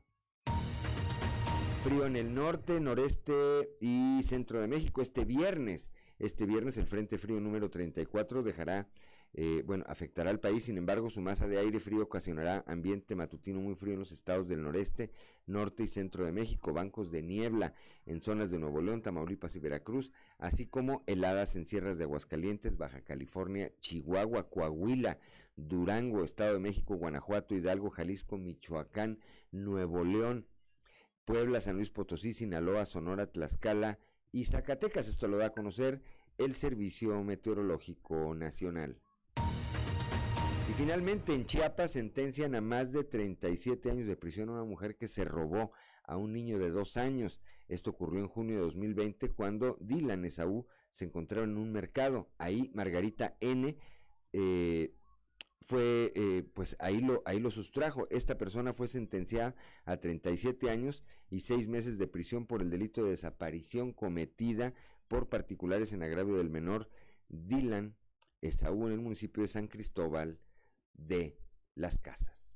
[1.88, 5.90] Frío en el norte, noreste y centro de México este viernes.
[6.18, 8.90] Este viernes el Frente Frío número 34 dejará
[9.32, 13.60] eh, bueno, afectará al país, sin embargo, su masa de aire frío ocasionará ambiente matutino
[13.60, 15.10] muy frío en los estados del noreste,
[15.46, 17.72] norte y centro de México, bancos de niebla
[18.04, 22.76] en zonas de Nuevo León, Tamaulipas y Veracruz, así como heladas en sierras de Aguascalientes,
[22.76, 25.18] Baja California, Chihuahua, Coahuila,
[25.56, 29.20] Durango, Estado de México, Guanajuato, Hidalgo, Jalisco, Michoacán,
[29.52, 30.46] Nuevo León,
[31.28, 33.98] Puebla, San Luis Potosí, Sinaloa, Sonora, Tlaxcala
[34.32, 35.08] y Zacatecas.
[35.08, 36.00] Esto lo da a conocer
[36.38, 38.98] el Servicio Meteorológico Nacional.
[39.36, 44.96] Y finalmente en Chiapas sentencian a más de 37 años de prisión a una mujer
[44.96, 47.42] que se robó a un niño de dos años.
[47.68, 52.30] Esto ocurrió en junio de 2020 cuando Dylan Esaú se encontraba en un mercado.
[52.38, 53.76] Ahí Margarita N.
[54.32, 54.94] Eh,
[55.60, 58.06] fue, eh, pues ahí lo, ahí lo sustrajo.
[58.10, 63.04] Esta persona fue sentenciada a 37 años y seis meses de prisión por el delito
[63.04, 64.74] de desaparición cometida
[65.08, 66.88] por particulares en agravio del menor
[67.28, 67.96] Dylan
[68.40, 70.38] Esaú en el municipio de San Cristóbal
[70.94, 71.38] de
[71.74, 72.52] las casas.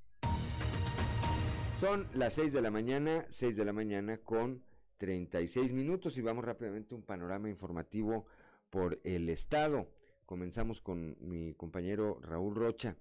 [1.81, 4.63] Son las 6 de la mañana, 6 de la mañana con
[4.99, 8.27] 36 minutos y vamos rápidamente a un panorama informativo
[8.71, 9.89] por el estado.
[10.33, 12.97] Comenzamos con mi compañero Raúl Rocha.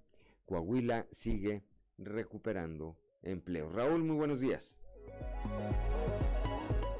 [0.45, 1.63] Coahuila sigue
[1.97, 3.69] recuperando empleo.
[3.69, 4.75] Raúl, muy buenos días.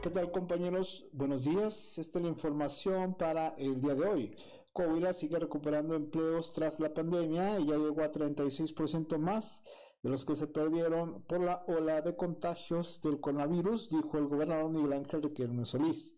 [0.01, 1.05] ¿Qué tal compañeros?
[1.11, 1.97] Buenos días.
[1.97, 4.37] Esta es la información para el día de hoy.
[4.71, 9.63] Coahuila sigue recuperando empleos tras la pandemia y ya llegó a 36% más
[10.01, 14.71] de los que se perdieron por la ola de contagios del coronavirus, dijo el gobernador
[14.71, 16.15] Miguel Ángel Riquelme Solís.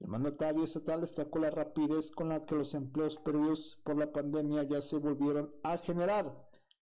[0.00, 4.62] El mandatario estatal destacó la rapidez con la que los empleos perdidos por la pandemia
[4.62, 6.32] ya se volvieron a generar,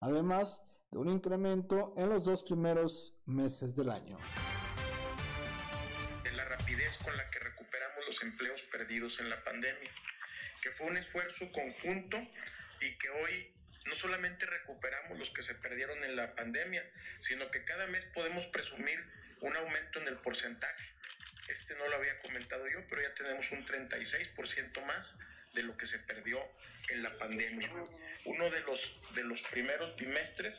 [0.02, 4.18] además de un incremento en los dos primeros meses del año.
[6.34, 9.90] La rapidez con la que recuperamos los empleos perdidos en la pandemia,
[10.60, 13.54] que fue un esfuerzo conjunto y que hoy
[13.86, 16.84] no solamente recuperamos los que se perdieron en la pandemia,
[17.20, 19.00] sino que cada mes podemos presumir
[19.40, 20.95] un aumento en el porcentaje
[21.48, 25.14] este no lo había comentado yo, pero ya tenemos un 36% más
[25.54, 26.40] de lo que se perdió
[26.88, 27.70] en la pandemia.
[28.24, 28.80] Uno de los,
[29.14, 30.58] de los primeros bimestres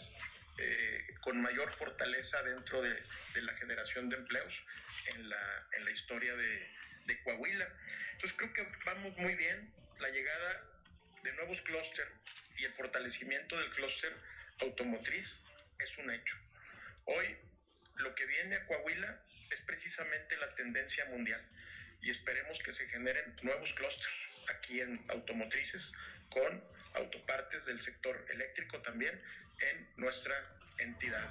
[0.58, 4.54] eh, con mayor fortaleza dentro de, de, la generación de empleos
[5.14, 6.68] en la, en la historia de,
[7.06, 7.68] de, Coahuila.
[8.14, 9.72] Entonces creo que vamos muy bien.
[10.00, 10.64] La llegada
[11.24, 12.12] de nuevos clústeres
[12.58, 14.14] y el fortalecimiento del clúster
[14.60, 15.32] automotriz
[15.80, 16.36] es un hecho.
[17.06, 17.38] Hoy
[17.98, 21.42] lo que viene a Coahuila es precisamente la tendencia mundial
[22.02, 24.16] y esperemos que se generen nuevos clústeres
[24.50, 25.92] aquí en automotrices
[26.30, 26.64] con
[26.96, 29.20] autopartes del sector eléctrico también
[29.60, 30.34] en nuestra
[30.80, 31.28] entidad.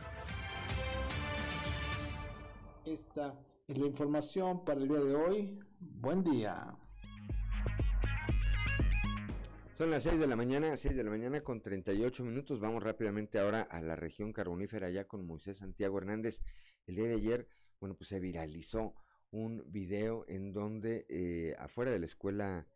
[2.84, 3.34] Esta
[3.66, 5.58] es la información para el día de hoy.
[5.80, 6.76] Buen día.
[9.74, 12.60] Son las 6 de la mañana, 6 de la mañana con 38 minutos.
[12.60, 16.40] Vamos rápidamente ahora a la región carbonífera ya con Moisés Santiago Hernández.
[16.86, 17.48] El día de ayer
[17.80, 18.94] bueno, pues se viralizó
[19.30, 22.66] un video en donde eh, afuera de la escuela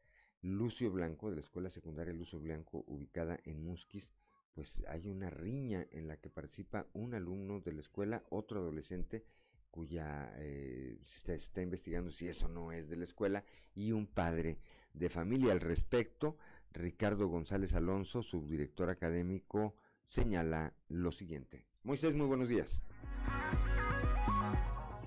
[0.42, 4.12] Lucio Blanco, de la escuela secundaria Lucio Blanco, ubicada en Musquis,
[4.54, 9.24] pues hay una riña en la que participa un alumno de la escuela, otro adolescente,
[9.70, 14.58] cuya eh, se, está, investigando si eso no es de la escuela, y un padre
[14.92, 15.52] de familia.
[15.52, 16.36] Al respecto,
[16.72, 21.66] Ricardo González Alonso, subdirector académico, señala lo siguiente.
[21.84, 22.82] Moisés, muy buenos días.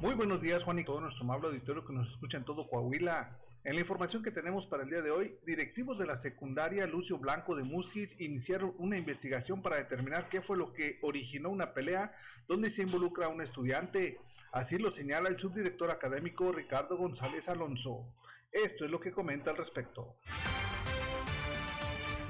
[0.03, 3.39] Muy buenos días, Juan, y todo nuestro amable auditorio que nos escucha en todo Coahuila.
[3.63, 7.17] En la información que tenemos para el día de hoy, directivos de la secundaria Lucio
[7.17, 12.13] Blanco de Musquis iniciaron una investigación para determinar qué fue lo que originó una pelea
[12.49, 14.19] donde se involucra a un estudiante.
[14.51, 18.05] Así lo señala el subdirector académico Ricardo González Alonso.
[18.51, 20.17] Esto es lo que comenta al respecto.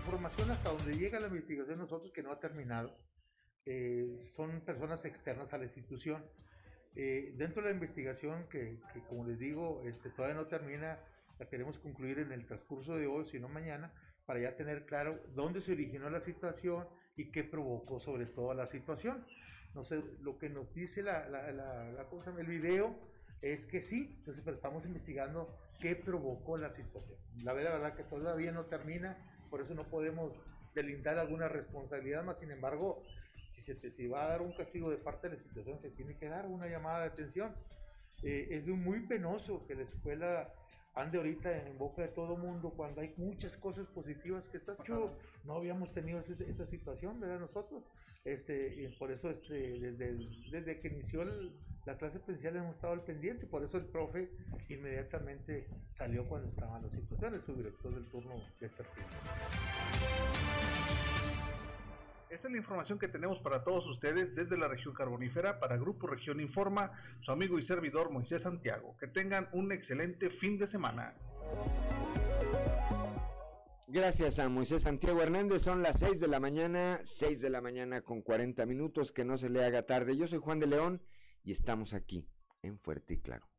[0.05, 2.95] Información hasta donde llega la investigación nosotros que no ha terminado.
[3.65, 6.23] Eh, son personas externas a la institución
[6.95, 10.99] eh, dentro de la investigación, que, que, como les digo, este, todavía no termina,
[11.39, 13.91] la queremos concluir en el transcurso de hoy, si no mañana,
[14.25, 18.67] para ya tener claro dónde se originó la situación y qué provocó sobre todo la
[18.67, 19.25] situación.
[19.73, 22.95] No sé, lo que nos dice la, la, la, la cosa, el video
[23.41, 27.17] es que sí, entonces pero estamos investigando qué provocó la situación.
[27.43, 29.17] La verdad, la verdad que todavía no termina,
[29.49, 30.39] por eso no podemos
[30.73, 33.03] delindar alguna responsabilidad más, sin embargo,
[33.63, 36.17] se te si va a dar un castigo de parte de la institución, se tiene
[36.17, 37.53] que dar una llamada de atención.
[38.21, 40.53] Eh, es muy penoso que la escuela
[40.95, 45.17] ande ahorita en boca de todo mundo cuando hay muchas cosas positivas que estás hecho.
[45.43, 47.83] No habíamos tenido esa, esa, situación verdad nosotros
[48.25, 50.17] este y por eso este desde,
[50.51, 51.51] desde que inició el,
[51.85, 54.29] la clase presencial hemos estado al pendiente por eso el profe
[54.69, 58.83] inmediatamente salió cuando estaban las situaciones su director del turno de esta
[62.33, 66.07] esta es la información que tenemos para todos ustedes desde la región carbonífera para Grupo
[66.07, 66.91] Región Informa,
[67.21, 68.97] su amigo y servidor Moisés Santiago.
[68.99, 71.13] Que tengan un excelente fin de semana.
[73.87, 78.01] Gracias a Moisés Santiago Hernández, son las 6 de la mañana, 6 de la mañana
[78.01, 80.17] con 40 minutos, que no se le haga tarde.
[80.17, 81.03] Yo soy Juan de León
[81.43, 82.27] y estamos aquí
[82.63, 83.52] en Fuerte y Claro.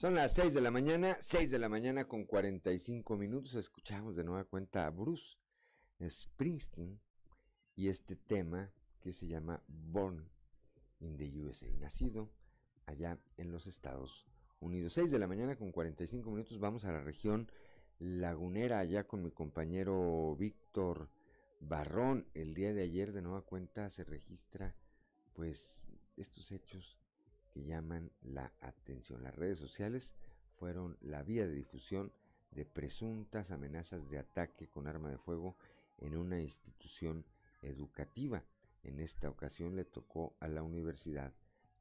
[0.00, 3.54] Son las 6 de la mañana, 6 de la mañana con 45 minutos.
[3.54, 5.36] Escuchamos de nueva cuenta a Bruce
[6.08, 6.98] Springsteen
[7.76, 8.72] y este tema
[9.02, 10.26] que se llama Born
[11.00, 12.30] in the USA, nacido
[12.86, 14.26] allá en los Estados
[14.58, 14.94] Unidos.
[14.94, 16.58] 6 de la mañana con 45 minutos.
[16.58, 17.52] Vamos a la región
[17.98, 21.10] lagunera allá con mi compañero Víctor
[21.60, 22.26] Barrón.
[22.32, 24.74] El día de ayer de nueva cuenta se registra
[25.34, 25.84] pues
[26.16, 26.96] estos hechos
[27.50, 29.22] que llaman la atención.
[29.22, 30.14] Las redes sociales
[30.56, 32.12] fueron la vía de difusión
[32.50, 35.56] de presuntas amenazas de ataque con arma de fuego
[35.98, 37.24] en una institución
[37.62, 38.42] educativa.
[38.82, 41.32] En esta ocasión le tocó a la Universidad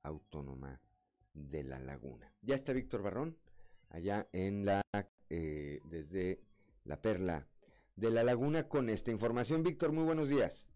[0.04, 0.80] Autónoma
[1.34, 2.32] de La Laguna.
[2.42, 3.38] Ya está Víctor Barrón,
[3.90, 4.82] allá en la,
[5.30, 6.42] eh, desde
[6.86, 7.48] la Perla
[7.96, 9.64] de La Laguna con esta información.
[9.64, 10.68] Víctor, muy buenos días.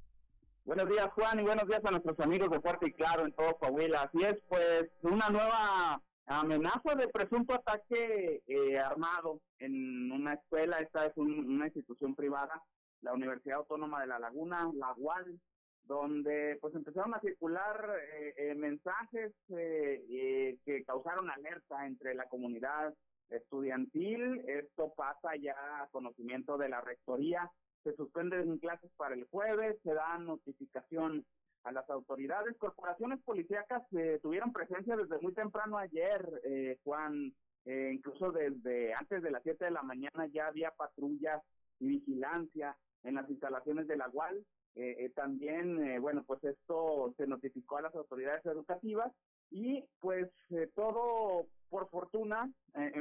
[0.66, 3.58] Buenos días, Juan, y buenos días a nuestros amigos de Fuerte y Claro en todo
[3.58, 4.04] Coahuila.
[4.04, 10.80] Así es, pues, una nueva amenaza de presunto ataque eh, armado en una escuela.
[10.80, 12.64] Esta es una institución privada,
[13.02, 15.38] la Universidad Autónoma de La Laguna, la UAL,
[15.84, 22.94] donde pues empezaron a circular eh, eh, mensajes que causaron alerta entre la comunidad
[23.28, 24.42] estudiantil.
[24.48, 27.52] Esto pasa ya a conocimiento de la rectoría
[27.84, 31.26] se suspenden clases para el jueves, se da notificación
[31.64, 32.58] a las autoridades.
[32.58, 37.34] Corporaciones policíacas eh, tuvieron presencia desde muy temprano ayer, eh, Juan,
[37.66, 41.42] eh, incluso desde antes de las 7 de la mañana ya había patrullas
[41.80, 44.46] y vigilancia en las instalaciones de la UAL.
[44.76, 49.14] Eh, también, bueno, pues esto se notificó a las autoridades educativas
[49.52, 50.32] y pues
[50.74, 52.52] todo, por fortuna,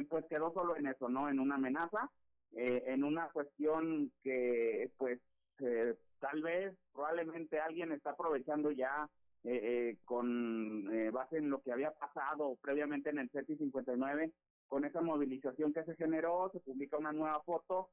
[0.07, 1.29] pues quedó solo en eso, ¿no?
[1.29, 2.11] En una amenaza
[2.55, 5.19] eh, en una cuestión que pues
[5.59, 9.09] eh, tal vez probablemente alguien está aprovechando ya
[9.43, 14.31] eh, con base en lo que había pasado previamente en el CETI 59
[14.67, 17.89] con esa movilización que se generó se publica una nueva foto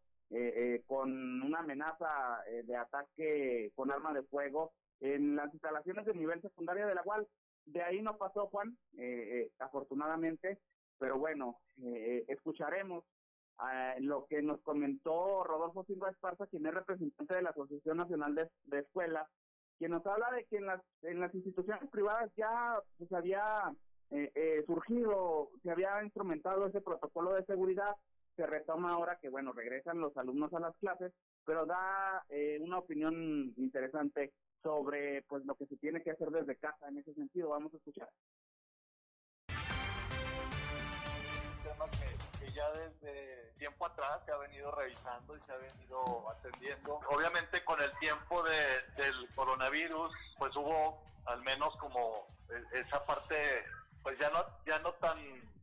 [0.86, 6.86] con una amenaza de ataque con arma de fuego en las instalaciones de nivel secundario
[6.86, 7.26] de la cual
[7.64, 8.76] de ahí no pasó Juan
[9.58, 10.58] afortunadamente
[10.98, 11.58] pero bueno
[12.28, 13.02] escucharemos
[14.00, 18.78] lo que nos comentó Rodolfo Silva Esparza, quien es representante de la Asociación Nacional de,
[18.78, 19.28] Escuelas,
[19.78, 23.72] quien nos habla de que en las, en las instituciones privadas ya pues, había
[24.10, 27.94] eh, eh, surgido, se había instrumentado ese protocolo de seguridad,
[28.36, 31.12] se retoma ahora que, bueno, regresan los alumnos a las clases,
[31.44, 34.32] pero da eh, una opinión interesante
[34.62, 37.50] sobre pues lo que se tiene que hacer desde casa en ese sentido.
[37.50, 38.08] Vamos a escuchar.
[42.52, 47.00] Ya desde tiempo atrás se ha venido revisando y se ha venido atendiendo.
[47.10, 53.64] Obviamente con el tiempo de, del coronavirus, pues hubo al menos como e, esa parte,
[54.02, 55.18] pues ya no, ya no tan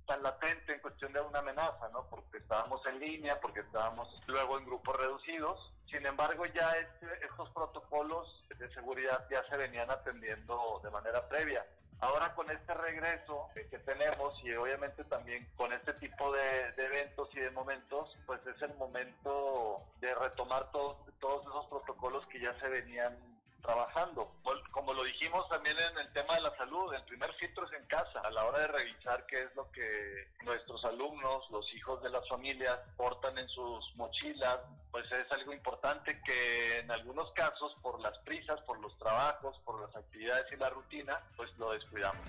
[0.08, 2.08] tan latente en cuestión de una amenaza, ¿no?
[2.10, 5.72] Porque estábamos en línea, porque estábamos luego en grupos reducidos.
[5.92, 11.66] Sin embargo, ya este, estos protocolos de seguridad ya se venían atendiendo de manera previa.
[12.00, 17.40] Ahora con este regreso que tenemos y obviamente también con este tipo de, eventos y
[17.40, 23.18] de momentos, pues es el momento de retomar todos, esos protocolos que ya se venían
[23.62, 24.32] trabajando.
[24.72, 27.86] Como lo dijimos también en el tema de la salud, el primer filtro es en
[27.88, 32.10] casa, a la hora de revisar qué es lo que nuestros alumnos, los hijos de
[32.10, 34.60] las familias portan en sus mochilas,
[34.92, 39.82] pues es algo importante que en algunos casos por las prisas, por los trabajos, por
[39.82, 42.22] las actividades y la rutina, pues lo descuidamos.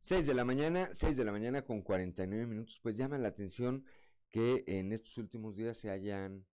[0.00, 3.86] 6 de la mañana, 6 de la mañana con 49 minutos, pues llama la atención
[4.32, 6.44] que en estos últimos días se hayan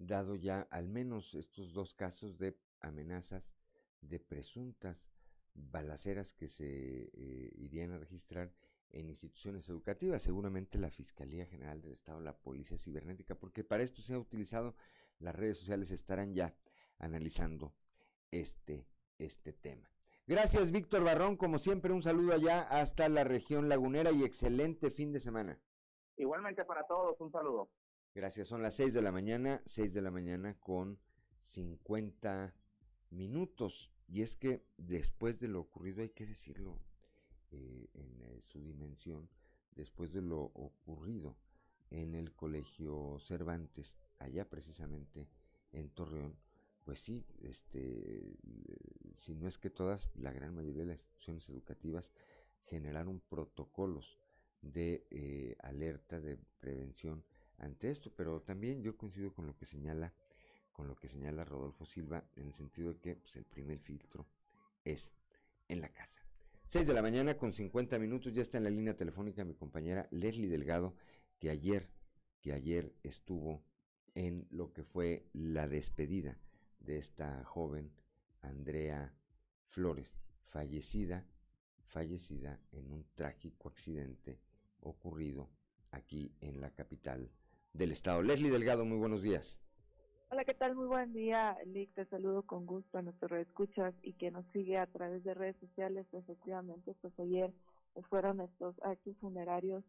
[0.00, 3.52] dado ya al menos estos dos casos de amenazas
[4.00, 5.08] de presuntas
[5.54, 8.52] balaceras que se eh, irían a registrar
[8.90, 14.02] en instituciones educativas, seguramente la Fiscalía General del Estado, la Policía Cibernética, porque para esto
[14.02, 14.74] se ha utilizado
[15.18, 16.56] las redes sociales, estarán ya
[16.98, 17.74] analizando
[18.30, 18.88] este,
[19.18, 19.88] este tema.
[20.26, 25.12] Gracias, Víctor Barrón, como siempre, un saludo allá hasta la región lagunera y excelente fin
[25.12, 25.60] de semana.
[26.16, 27.70] Igualmente para todos, un saludo.
[28.12, 30.98] Gracias, son las 6 de la mañana, 6 de la mañana con
[31.42, 32.52] 50
[33.10, 33.92] minutos.
[34.08, 36.80] Y es que después de lo ocurrido, hay que decirlo
[37.52, 39.28] eh, en eh, su dimensión,
[39.76, 41.36] después de lo ocurrido
[41.90, 45.28] en el colegio Cervantes, allá precisamente
[45.70, 46.36] en Torreón,
[46.84, 48.36] pues sí, este,
[49.14, 52.10] si no es que todas, la gran mayoría de las instituciones educativas
[52.64, 54.18] generaron protocolos
[54.62, 57.24] de eh, alerta, de prevención
[57.60, 60.12] ante esto, pero también yo coincido con lo que señala
[60.72, 64.26] con lo que señala Rodolfo Silva en el sentido de que pues, el primer filtro
[64.84, 65.14] es
[65.68, 66.20] en la casa.
[66.68, 70.08] 6 de la mañana con 50 minutos, ya está en la línea telefónica mi compañera
[70.10, 70.94] Leslie Delgado,
[71.38, 71.90] que ayer,
[72.40, 73.62] que ayer estuvo
[74.14, 76.38] en lo que fue la despedida
[76.78, 77.92] de esta joven
[78.40, 79.12] Andrea
[79.68, 81.26] Flores, fallecida,
[81.84, 84.40] fallecida en un trágico accidente
[84.80, 85.50] ocurrido
[85.90, 87.30] aquí en la capital
[87.72, 88.22] del estado.
[88.22, 89.58] Leslie Delgado, muy buenos días.
[90.30, 90.76] Hola, ¿qué tal?
[90.76, 91.92] Muy buen día, Lick.
[91.94, 95.56] Te saludo con gusto a nuestros escuchas y que nos sigue a través de redes
[95.58, 96.06] sociales.
[96.12, 97.52] Efectivamente, pues ayer
[98.08, 99.82] fueron estos actos funerarios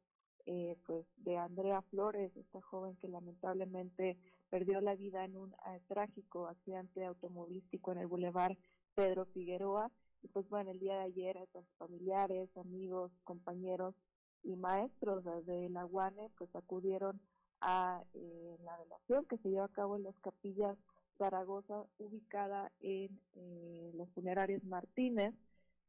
[0.47, 4.17] eh, pues de Andrea Flores, esta joven que lamentablemente
[4.49, 8.57] perdió la vida en un eh, trágico accidente automovilístico en el Boulevard
[8.95, 9.91] Pedro Figueroa.
[10.23, 13.95] Y pues bueno, el día de ayer, sus familiares, amigos, compañeros
[14.43, 17.21] y maestros de la UANE pues acudieron
[17.61, 20.77] a eh, la relación que se lleva a cabo en las capillas
[21.21, 25.35] Zaragoza, ubicada en eh, los funerarios Martínez,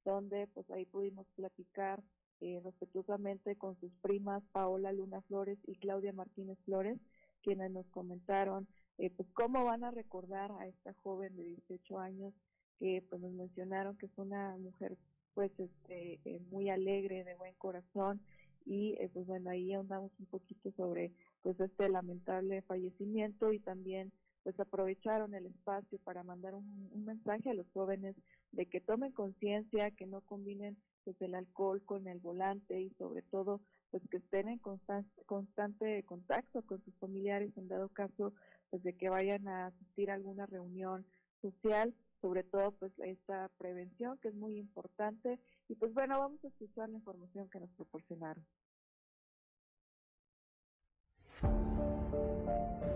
[0.05, 2.03] donde pues ahí pudimos platicar
[2.43, 6.99] eh, respetuosamente con sus primas Paola Luna Flores y Claudia Martínez Flores,
[7.43, 8.69] quienes nos comentaron
[8.99, 12.35] eh, pues cómo van a recordar a esta joven de 18 años
[12.79, 14.99] que pues nos mencionaron que es una mujer
[15.33, 16.21] pues este
[16.51, 18.21] muy alegre, de buen corazón
[18.67, 21.11] y pues bueno ahí andamos un poquito sobre
[21.43, 24.13] pues este lamentable fallecimiento y también
[24.43, 28.17] pues aprovecharon el espacio para mandar un, mensaje a los jóvenes
[28.53, 33.23] de que tomen conciencia, que no combinen pues el alcohol con el volante y sobre
[33.23, 38.33] todo pues que estén en constante, constante contacto con sus familiares en dado caso
[38.71, 41.05] pues de que vayan a asistir a alguna reunión
[41.41, 45.39] social, sobre todo pues esta prevención que es muy importante
[45.69, 48.45] y pues bueno, vamos a escuchar la información que nos proporcionaron.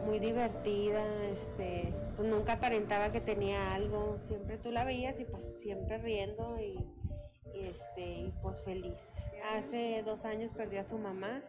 [0.07, 5.59] Muy divertida, este, pues nunca aparentaba que tenía algo, siempre tú la veías y pues
[5.59, 6.79] siempre riendo y,
[7.55, 8.95] este, y pues feliz.
[9.55, 11.43] Hace dos años perdió a su mamá,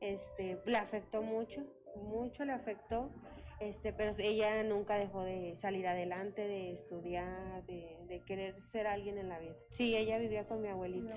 [0.00, 1.62] este, le afectó mucho,
[1.96, 3.10] mucho le afectó,
[3.62, 9.18] este, pero ella nunca dejó de salir adelante, de estudiar, de, de querer ser alguien
[9.18, 9.54] en la vida.
[9.70, 11.14] Sí, ella vivía con mi abuelita,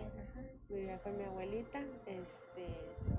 [0.69, 2.65] vivía con mi abuelita, este,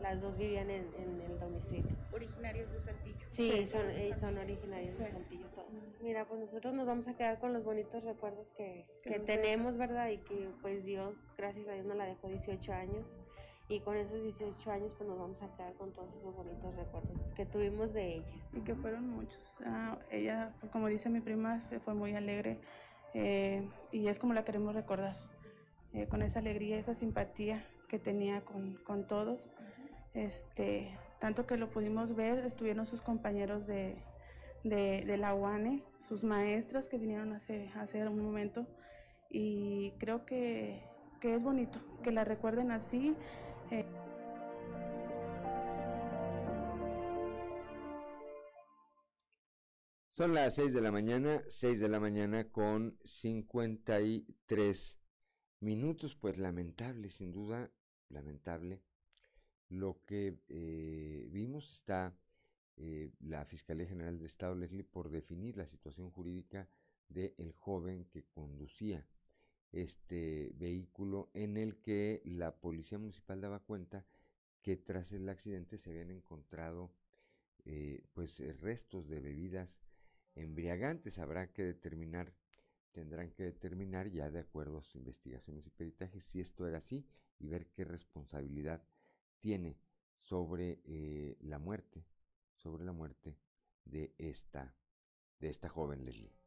[0.01, 1.97] las dos vivían en, en el domicilio.
[2.13, 3.27] ¿Originarios de Saltillo?
[3.29, 6.01] Sí, son, eh, son originarios de Saltillo todos.
[6.01, 10.09] Mira, pues nosotros nos vamos a quedar con los bonitos recuerdos que, Que tenemos, ¿verdad?
[10.11, 13.13] Y que pues Dios, gracias a Dios, nos la dejó 18 años.
[13.69, 17.21] Y con esos 18 años pues nos vamos a quedar con todos esos bonitos recuerdos
[17.35, 18.27] que tuvimos de ella.
[18.53, 19.61] Y que fueron muchos.
[19.67, 22.61] Ah, ella, pues, como dice mi prima, fue- muy alegre
[23.15, 25.17] eh, y es como la queremos recordar,
[25.93, 29.51] eh, con esa alegría, esa simpatía que tenía con, con todos.
[30.15, 33.97] Este, tanto que lo pudimos ver, estuvieron sus compañeros de,
[34.65, 38.67] de, de la UANE, sus maestras que vinieron hace, hace un momento
[39.29, 40.83] y creo que,
[41.21, 43.15] que es bonito que la recuerden así.
[43.71, 43.85] Eh,
[50.17, 54.99] Son las 6 de la mañana, 6 de la mañana con 53
[55.61, 57.71] minutos, pues lamentable, sin duda,
[58.09, 58.83] lamentable.
[59.69, 62.17] Lo que eh, vimos está
[62.79, 66.67] eh, la Fiscalía General de Estado, Leslie, por definir la situación jurídica
[67.09, 69.07] del joven que conducía
[69.77, 74.05] este vehículo en el que la Policía Municipal daba cuenta
[74.63, 76.91] que tras el accidente se habían encontrado
[77.65, 79.81] eh, pues eh, restos de bebidas
[80.35, 81.19] embriagantes.
[81.19, 82.33] Habrá que determinar,
[82.93, 87.07] tendrán que determinar ya de acuerdo a sus investigaciones y peritajes si esto era así
[87.39, 88.83] y ver qué responsabilidad
[89.41, 89.79] tiene
[90.19, 92.05] sobre eh, la muerte,
[92.55, 93.37] sobre la muerte
[93.85, 94.75] de esta,
[95.39, 96.46] de esta joven Leslie.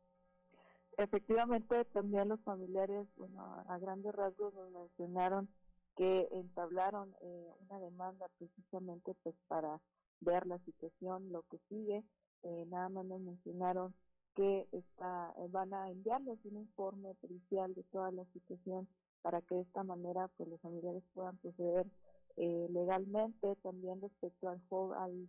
[0.99, 5.47] Efectivamente, también los familiares, bueno, a grandes rasgos nos mencionaron
[5.95, 9.79] que entablaron eh, una demanda precisamente pues para
[10.19, 12.03] ver la situación, lo que sigue.
[12.43, 13.95] Eh, nada más nos mencionaron
[14.35, 18.85] que está, eh, van a enviarles un informe pericial de toda la situación
[19.21, 21.87] para que de esta manera pues los familiares puedan proceder
[22.35, 23.55] eh, legalmente.
[23.63, 24.61] También respecto al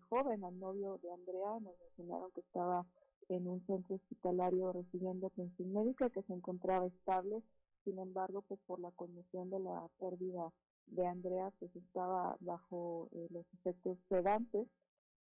[0.08, 2.84] joven, al novio de Andrea, nos mencionaron que estaba
[3.31, 7.43] en un centro hospitalario recibiendo atención médica, que se encontraba estable.
[7.85, 10.53] Sin embargo, pues por la condición de la pérdida
[10.87, 14.66] de Andrea, pues estaba bajo eh, los efectos sedantes,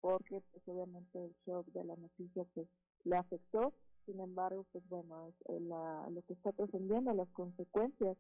[0.01, 2.69] porque pues obviamente el shock de la noticia pues
[3.05, 3.75] le afectó.
[4.07, 8.17] Sin embargo, pues bueno, eh, la, lo que está trascendiendo, las consecuencias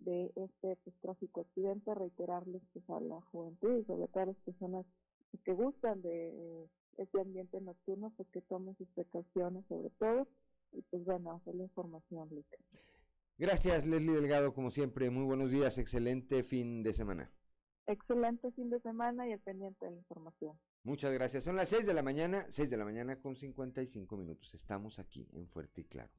[0.00, 4.36] de este pues, trágico accidente, reiterarles pues, a la juventud y sobre todo a las
[4.44, 4.84] personas
[5.44, 6.68] que gustan de eh,
[6.98, 10.26] este ambiente nocturno, pues que tomen sus precauciones sobre todo
[10.72, 12.56] y pues bueno, la información, Luca.
[13.38, 15.10] Gracias, Leslie Delgado, como siempre.
[15.10, 17.30] Muy buenos días, excelente fin de semana.
[17.86, 20.58] Excelente fin de semana y el pendiente de la información.
[20.84, 21.44] Muchas gracias.
[21.44, 24.54] Son las 6 de la mañana, 6 de la mañana con 55 minutos.
[24.54, 26.12] Estamos aquí en Fuerte y Claro.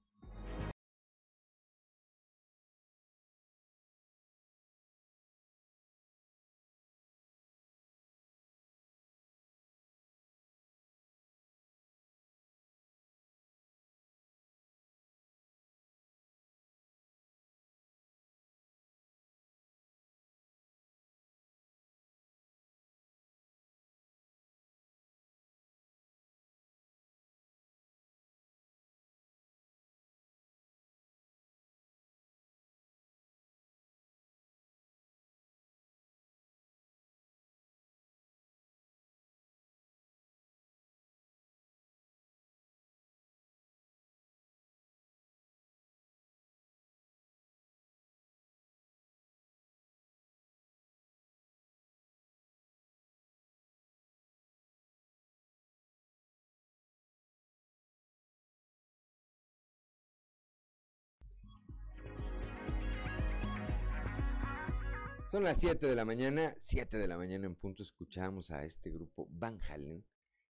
[65.33, 68.91] Son las 7 de la mañana, 7 de la mañana en punto escuchamos a este
[68.91, 70.05] grupo Van Halen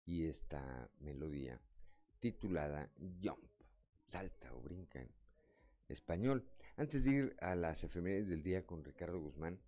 [0.03, 1.61] y esta melodía
[2.19, 2.89] titulada
[3.21, 3.37] Jump,
[4.07, 5.11] salta o brinca en
[5.89, 6.49] español.
[6.75, 9.61] Antes de ir a las efemérides del día con Ricardo Guzmán,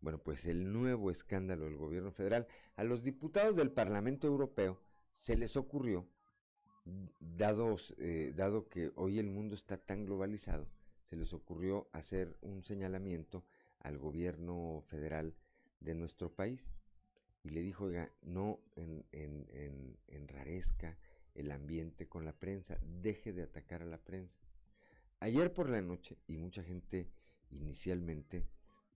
[0.00, 2.46] bueno, pues el nuevo escándalo del gobierno federal,
[2.76, 4.80] a los diputados del Parlamento Europeo
[5.12, 6.08] se les ocurrió,
[7.20, 10.66] dados, eh, dado que hoy el mundo está tan globalizado,
[11.04, 13.44] se les ocurrió hacer un señalamiento
[13.86, 15.36] al gobierno federal
[15.78, 16.68] de nuestro país
[17.44, 17.88] y le dijo,
[18.22, 19.06] no en,
[20.08, 20.98] enrarezca
[21.34, 24.40] el ambiente con la prensa, deje de atacar a la prensa.
[25.20, 27.08] Ayer por la noche, y mucha gente
[27.50, 28.48] inicialmente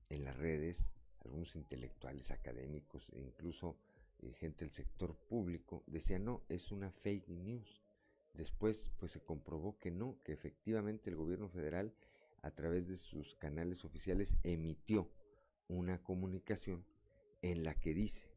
[0.08, 3.76] en las redes, algunos intelectuales académicos e incluso
[4.18, 7.80] eh, gente del sector público, decían, no, es una fake news.
[8.34, 11.94] Después, pues se comprobó que no, que efectivamente el gobierno federal
[12.42, 15.10] a través de sus canales oficiales emitió
[15.68, 16.84] una comunicación
[17.42, 18.30] en la que dice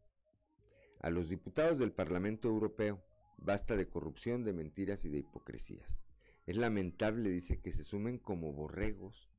[1.03, 3.03] a los diputados del Parlamento Europeo
[3.37, 5.97] basta de corrupción, de mentiras y de hipocresías.
[6.45, 9.29] Es lamentable, dice, que se sumen como borregos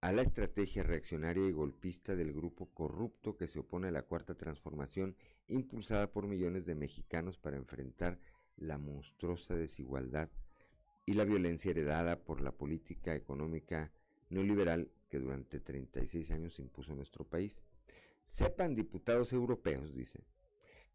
[0.00, 4.34] a la estrategia reaccionaria y golpista del grupo corrupto que se opone a la cuarta
[4.34, 8.18] transformación impulsada por millones de mexicanos para enfrentar
[8.56, 10.30] la monstruosa desigualdad
[11.06, 13.92] y la violencia heredada por la política económica
[14.28, 17.62] neoliberal que durante 36 años impuso nuestro país.
[18.26, 20.24] Sepan, diputados europeos, dice,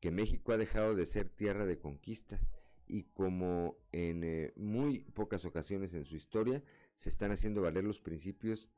[0.01, 2.49] que México ha dejado de ser tierra de conquistas
[2.88, 6.62] y como en eh, muy pocas ocasiones en su historia
[6.97, 8.70] se están haciendo valer los principios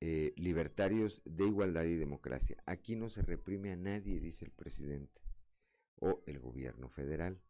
[0.00, 2.56] eh, libertarios de igualdad y democracia.
[2.64, 5.20] Aquí no se reprime a nadie, dice el presidente
[5.96, 7.40] o el gobierno federal.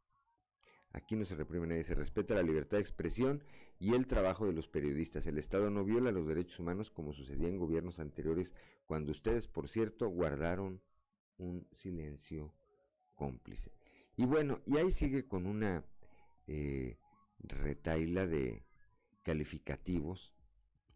[0.93, 3.43] Aquí no se reprime nadie, se respeta la libertad de expresión
[3.79, 5.27] y el trabajo de los periodistas.
[5.27, 8.55] El Estado no viola los derechos humanos como sucedía en gobiernos anteriores,
[8.87, 10.83] cuando ustedes, por cierto, guardaron
[11.39, 12.55] un silencio
[13.15, 13.73] cómplice.
[14.17, 15.85] Y bueno, y ahí sigue con una
[16.47, 16.99] eh,
[17.39, 18.67] retaila de
[19.23, 20.35] calificativos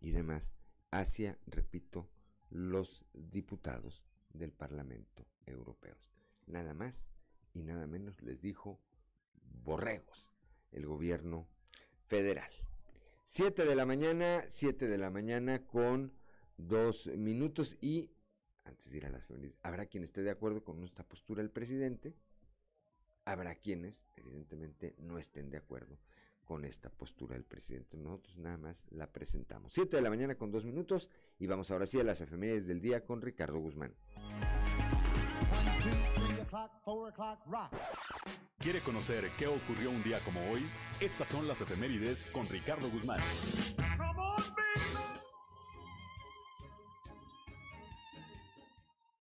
[0.01, 0.53] y demás
[0.91, 2.09] hacia, repito,
[2.51, 5.97] los diputados del Parlamento Europeo.
[6.47, 7.07] Nada más
[7.55, 8.79] y nada menos les dijo
[9.65, 10.29] borregos,
[10.73, 11.49] el gobierno
[12.07, 12.51] federal.
[13.25, 16.13] Siete de la mañana, siete de la mañana con
[16.57, 18.11] dos minutos y
[18.65, 21.51] antes de ir a las feministas, habrá quien esté de acuerdo con esta postura del
[21.51, 22.15] presidente,
[23.25, 25.99] habrá quienes evidentemente no estén de acuerdo
[26.45, 27.97] con esta postura del presidente.
[27.97, 29.73] Nosotros nada más la presentamos.
[29.73, 32.81] Siete de la mañana con dos minutos y vamos ahora sí a las efemérides del
[32.81, 33.95] día con Ricardo Guzmán.
[38.59, 40.61] ¿Quiere conocer qué ocurrió un día como hoy?
[40.99, 43.21] Estas son las efemérides con Ricardo Guzmán.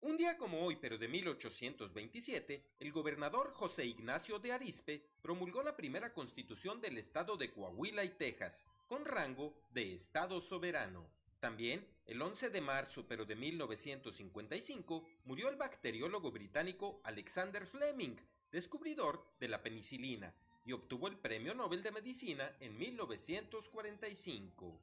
[0.02, 5.76] Un día como hoy, pero de 1827, el gobernador José Ignacio de Arispe promulgó la
[5.76, 11.10] primera constitución del estado de Coahuila y Texas, con rango de estado soberano.
[11.40, 18.18] También, el 11 de marzo, pero de 1955, murió el bacteriólogo británico Alexander Fleming,
[18.52, 20.34] descubridor de la penicilina,
[20.66, 24.80] y obtuvo el Premio Nobel de Medicina en 1945.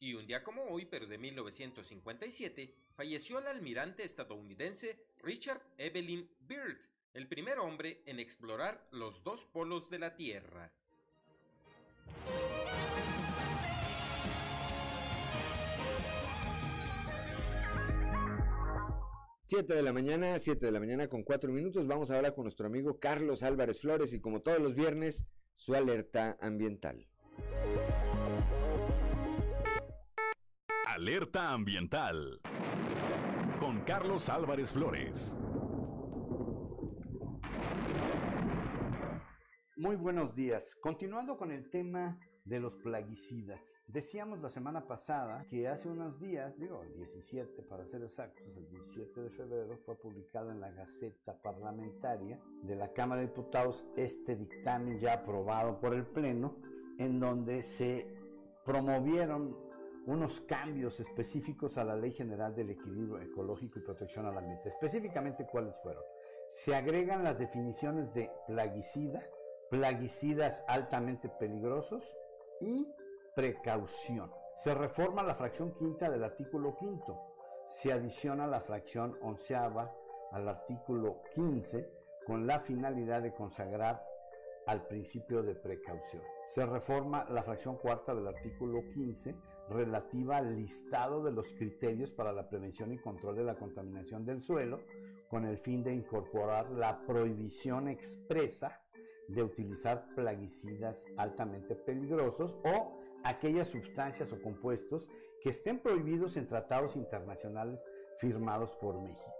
[0.00, 6.78] Y un día como hoy, pero de 1957, falleció el almirante estadounidense Richard Evelyn Byrd,
[7.14, 10.72] el primer hombre en explorar los dos polos de la Tierra.
[19.48, 21.86] 7 de la mañana, 7 de la mañana con 4 minutos.
[21.86, 25.24] Vamos ahora con nuestro amigo Carlos Álvarez Flores y como todos los viernes,
[25.54, 27.08] su alerta ambiental.
[30.86, 32.42] Alerta ambiental
[33.58, 35.34] con Carlos Álvarez Flores.
[39.78, 40.74] Muy buenos días.
[40.74, 43.60] Continuando con el tema de los plaguicidas.
[43.86, 48.68] Decíamos la semana pasada que hace unos días, digo el 17 para ser exactos, el
[48.68, 54.34] 17 de febrero fue publicado en la Gaceta Parlamentaria de la Cámara de Diputados este
[54.34, 56.56] dictamen ya aprobado por el Pleno
[56.98, 58.04] en donde se
[58.64, 59.56] promovieron
[60.06, 64.70] unos cambios específicos a la Ley General del Equilibrio Ecológico y Protección al Ambiente.
[64.70, 66.02] Específicamente, ¿cuáles fueron?
[66.48, 69.22] Se agregan las definiciones de plaguicida,
[69.70, 72.16] plaguicidas altamente peligrosos
[72.60, 72.88] y
[73.34, 74.30] precaución.
[74.54, 77.16] Se reforma la fracción quinta del artículo quinto.
[77.66, 79.94] Se adiciona la fracción onceava
[80.32, 81.88] al artículo 15
[82.26, 84.04] con la finalidad de consagrar
[84.66, 86.22] al principio de precaución.
[86.46, 89.34] Se reforma la fracción cuarta del artículo 15
[89.70, 94.42] relativa al listado de los criterios para la prevención y control de la contaminación del
[94.42, 94.80] suelo
[95.28, 98.82] con el fin de incorporar la prohibición expresa
[99.28, 105.08] de utilizar plaguicidas altamente peligrosos o aquellas sustancias o compuestos
[105.42, 107.86] que estén prohibidos en tratados internacionales
[108.18, 109.34] firmados por México.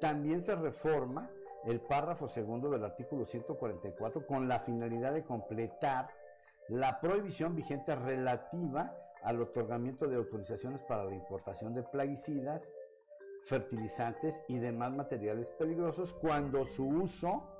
[0.00, 1.30] También se reforma
[1.64, 6.10] el párrafo segundo del artículo 144 con la finalidad de completar
[6.68, 12.70] la prohibición vigente relativa al otorgamiento de autorizaciones para la importación de plaguicidas,
[13.44, 17.53] fertilizantes y demás materiales peligrosos cuando su uso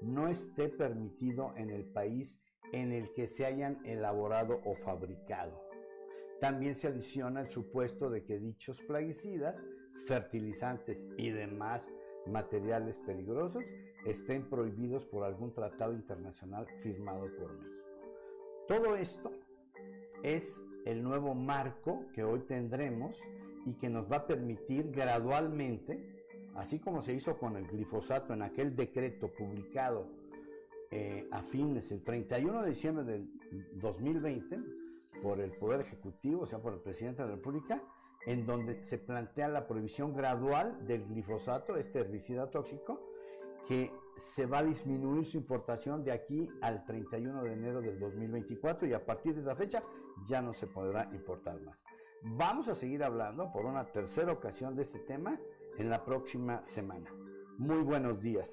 [0.00, 2.40] no esté permitido en el país
[2.72, 5.68] en el que se hayan elaborado o fabricado.
[6.40, 9.64] También se adiciona el supuesto de que dichos plaguicidas,
[10.06, 11.90] fertilizantes y demás
[12.26, 13.64] materiales peligrosos
[14.06, 17.78] estén prohibidos por algún tratado internacional firmado por México.
[18.68, 19.32] Todo esto
[20.22, 23.20] es el nuevo marco que hoy tendremos
[23.66, 26.17] y que nos va a permitir gradualmente
[26.58, 30.06] así como se hizo con el glifosato en aquel decreto publicado
[30.90, 33.30] eh, a fines, el 31 de diciembre del
[33.74, 34.58] 2020,
[35.22, 37.82] por el Poder Ejecutivo, o sea, por el Presidente de la República,
[38.26, 43.08] en donde se plantea la prohibición gradual del glifosato, este herbicida tóxico,
[43.68, 48.88] que se va a disminuir su importación de aquí al 31 de enero del 2024
[48.88, 49.80] y a partir de esa fecha
[50.28, 51.84] ya no se podrá importar más.
[52.22, 55.38] Vamos a seguir hablando por una tercera ocasión de este tema
[55.78, 57.10] en la próxima semana.
[57.56, 58.50] Muy buenos días.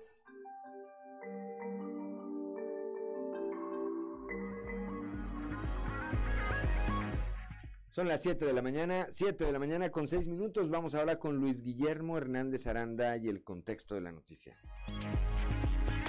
[7.89, 10.69] Son las 7 de la mañana, 7 de la mañana con 6 minutos.
[10.69, 14.57] Vamos ahora con Luis Guillermo Hernández Aranda y el contexto de la noticia.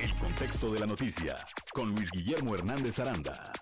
[0.03, 1.37] El contexto de la noticia
[1.73, 3.53] con Luis Guillermo Hernández Aranda.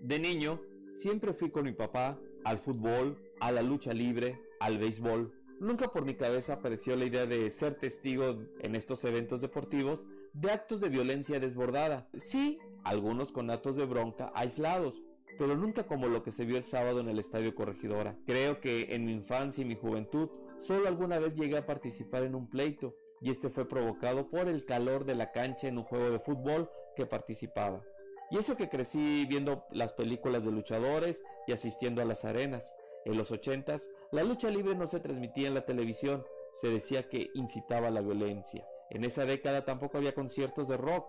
[0.00, 5.43] De niño, siempre fui con mi papá al fútbol, a la lucha libre, al béisbol
[5.60, 10.50] Nunca por mi cabeza apareció la idea de ser testigo en estos eventos deportivos de
[10.50, 12.08] actos de violencia desbordada.
[12.16, 15.02] Sí, algunos con actos de bronca aislados,
[15.38, 18.16] pero nunca como lo que se vio el sábado en el Estadio Corregidora.
[18.26, 20.28] Creo que en mi infancia y mi juventud
[20.58, 24.64] solo alguna vez llegué a participar en un pleito, y este fue provocado por el
[24.64, 27.82] calor de la cancha en un juego de fútbol que participaba.
[28.30, 32.74] Y eso que crecí viendo las películas de luchadores y asistiendo a las arenas.
[33.04, 37.30] En los ochentas, la lucha libre no se transmitía en la televisión, se decía que
[37.34, 38.66] incitaba a la violencia.
[38.90, 41.06] En esa década tampoco había conciertos de rock.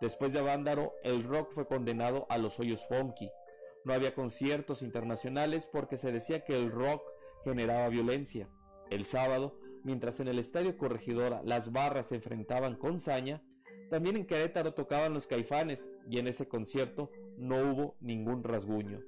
[0.00, 3.30] Después de Avándaro, el rock fue condenado a los hoyos funky.
[3.84, 7.02] No había conciertos internacionales porque se decía que el rock
[7.44, 8.48] generaba violencia.
[8.90, 13.42] El sábado, mientras en el estadio Corregidora las barras se enfrentaban con saña,
[13.90, 19.00] también en Querétaro tocaban los caifanes y en ese concierto no hubo ningún rasguño.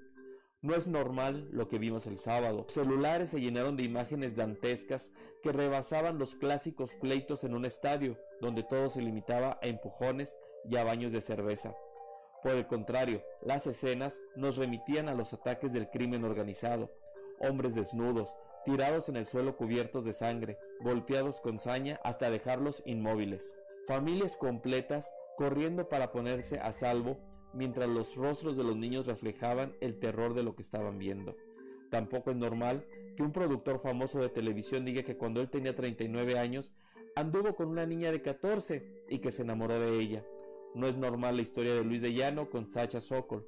[0.64, 2.64] No es normal lo que vimos el sábado.
[2.70, 5.12] Celulares se llenaron de imágenes dantescas
[5.42, 10.34] que rebasaban los clásicos pleitos en un estadio, donde todo se limitaba a empujones
[10.64, 11.76] y a baños de cerveza.
[12.42, 16.90] Por el contrario, las escenas nos remitían a los ataques del crimen organizado.
[17.40, 18.34] Hombres desnudos,
[18.64, 23.58] tirados en el suelo cubiertos de sangre, golpeados con saña hasta dejarlos inmóviles.
[23.86, 27.18] Familias completas corriendo para ponerse a salvo
[27.54, 31.36] mientras los rostros de los niños reflejaban el terror de lo que estaban viendo.
[31.90, 32.86] Tampoco es normal
[33.16, 36.72] que un productor famoso de televisión diga que cuando él tenía 39 años
[37.14, 40.24] anduvo con una niña de 14 y que se enamoró de ella.
[40.74, 43.46] No es normal la historia de Luis de Llano con Sacha Sokol.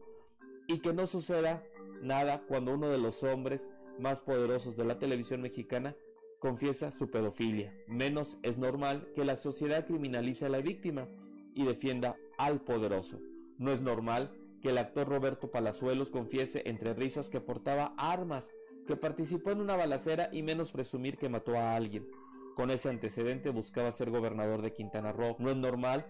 [0.68, 1.64] Y que no suceda
[2.02, 5.96] nada cuando uno de los hombres más poderosos de la televisión mexicana
[6.38, 7.74] confiesa su pedofilia.
[7.88, 11.09] Menos es normal que la sociedad criminalice a la víctima
[11.54, 13.18] y defienda al poderoso.
[13.59, 14.30] No es normal
[14.61, 18.50] que el actor Roberto Palazuelos confiese entre risas que portaba armas,
[18.86, 22.09] que participó en una balacera y menos presumir que mató a alguien.
[22.54, 25.36] Con ese antecedente buscaba ser gobernador de Quintana Roo.
[25.38, 26.07] No es normal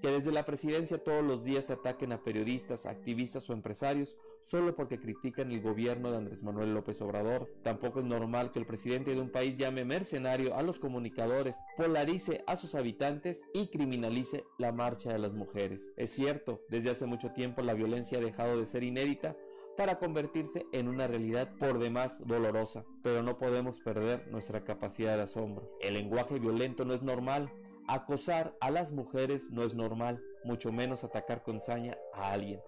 [0.00, 4.76] que desde la presidencia todos los días se ataquen a periodistas, activistas o empresarios solo
[4.76, 7.50] porque critican el gobierno de Andrés Manuel López Obrador.
[7.62, 12.44] Tampoco es normal que el presidente de un país llame mercenario a los comunicadores, polarice
[12.46, 15.90] a sus habitantes y criminalice la marcha de las mujeres.
[15.96, 19.36] Es cierto, desde hace mucho tiempo la violencia ha dejado de ser inédita
[19.76, 25.24] para convertirse en una realidad por demás dolorosa, pero no podemos perder nuestra capacidad de
[25.24, 25.70] asombro.
[25.80, 27.52] El lenguaje violento no es normal,
[27.88, 32.60] acosar a las mujeres no es normal, mucho menos atacar con saña a alguien.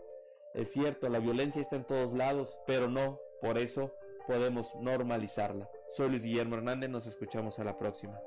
[0.55, 3.93] Es cierto, la violencia está en todos lados, pero no, por eso
[4.27, 5.69] podemos normalizarla.
[5.93, 8.19] Soy Luis Guillermo Hernández, nos escuchamos a la próxima.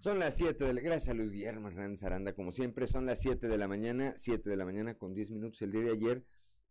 [0.00, 0.80] Son las 7 de la...
[0.80, 4.56] Gracias Luis Guillermo Hernández Aranda, como siempre, son las 7 de la mañana, 7 de
[4.56, 5.60] la mañana con 10 minutos.
[5.62, 6.24] El día de ayer,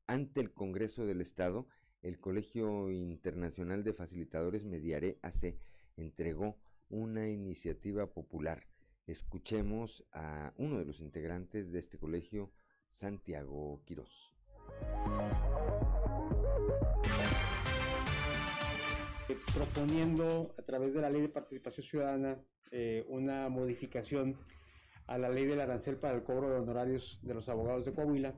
[0.08, 1.68] ante el Congreso del Estado,
[2.06, 5.56] el Colegio Internacional de Facilitadores Mediare AC
[5.98, 6.56] entregó
[6.88, 8.68] una iniciativa popular.
[9.08, 12.52] Escuchemos a uno de los integrantes de este colegio,
[12.90, 14.36] Santiago Quirós.
[19.28, 22.38] Eh, proponiendo a través de la ley de participación ciudadana
[22.70, 24.38] eh, una modificación
[25.08, 28.36] a la ley del arancel para el cobro de honorarios de los abogados de Coahuila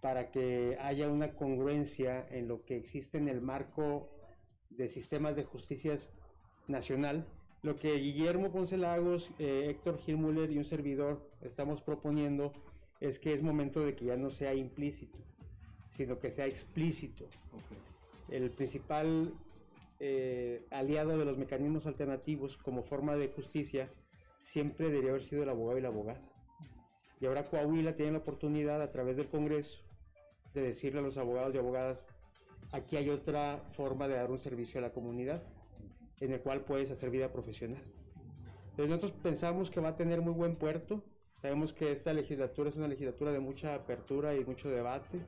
[0.00, 4.08] para que haya una congruencia en lo que existe en el marco
[4.70, 5.96] de sistemas de justicia
[6.68, 7.26] nacional
[7.62, 12.52] lo que Guillermo Ponce Lagos, eh, Héctor Gilmuller y un servidor estamos proponiendo
[13.00, 15.18] es que es momento de que ya no sea implícito,
[15.88, 17.26] sino que sea explícito.
[18.28, 19.34] El principal
[19.98, 23.90] eh, aliado de los mecanismos alternativos como forma de justicia
[24.38, 26.20] siempre debería haber sido el abogado y la abogada.
[27.20, 29.80] Y ahora Coahuila tiene la oportunidad a través del Congreso
[30.58, 32.06] de decirle a los abogados y abogadas,
[32.72, 35.42] aquí hay otra forma de dar un servicio a la comunidad
[36.20, 37.82] en el cual puedes hacer vida profesional.
[38.70, 41.02] Entonces nosotros pensamos que va a tener muy buen puerto,
[41.40, 45.20] sabemos que esta legislatura es una legislatura de mucha apertura y mucho debate.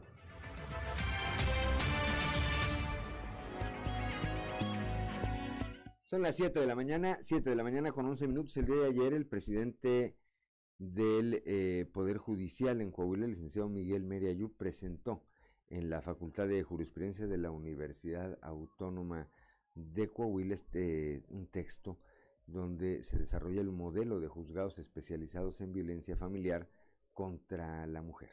[6.04, 8.56] Son las 7 de la mañana, 7 de la mañana con 11 minutos.
[8.56, 10.16] El día de ayer el presidente
[10.80, 15.22] del eh, Poder Judicial en Coahuila, el licenciado Miguel Meriayú, presentó
[15.68, 19.28] en la Facultad de Jurisprudencia de la Universidad Autónoma
[19.74, 21.98] de Coahuila este, un texto
[22.46, 26.66] donde se desarrolla el modelo de juzgados especializados en violencia familiar
[27.12, 28.30] contra la mujer.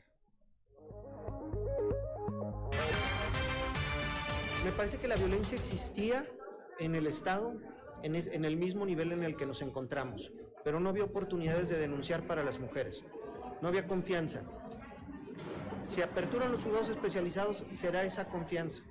[4.64, 6.26] Me parece que la violencia existía
[6.80, 7.60] en el Estado,
[8.04, 10.32] en, en, el mismo nivel en el que nos encontramos,
[10.68, 13.02] pero no había oportunidades de denunciar para las mujeres,
[13.62, 14.42] no había confianza.
[15.80, 18.84] Si aperturan los juzgados especializados, será esa confianza.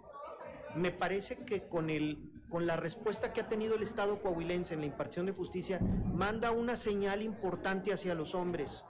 [0.74, 4.80] Me parece que con el con la respuesta que ha tenido el Estado coahuilense en
[4.80, 5.78] la impartición de justicia,
[6.14, 8.82] manda una señal importante hacia los hombres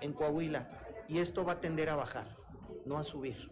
[0.00, 0.70] en Coahuila
[1.08, 2.36] y esto va a tender a bajar,
[2.84, 3.50] no a subir.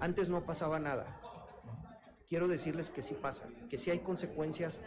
[0.00, 1.20] Antes no pasaba nada.
[2.26, 4.80] Quiero decirles que sí pasa, que sí hay consecuencias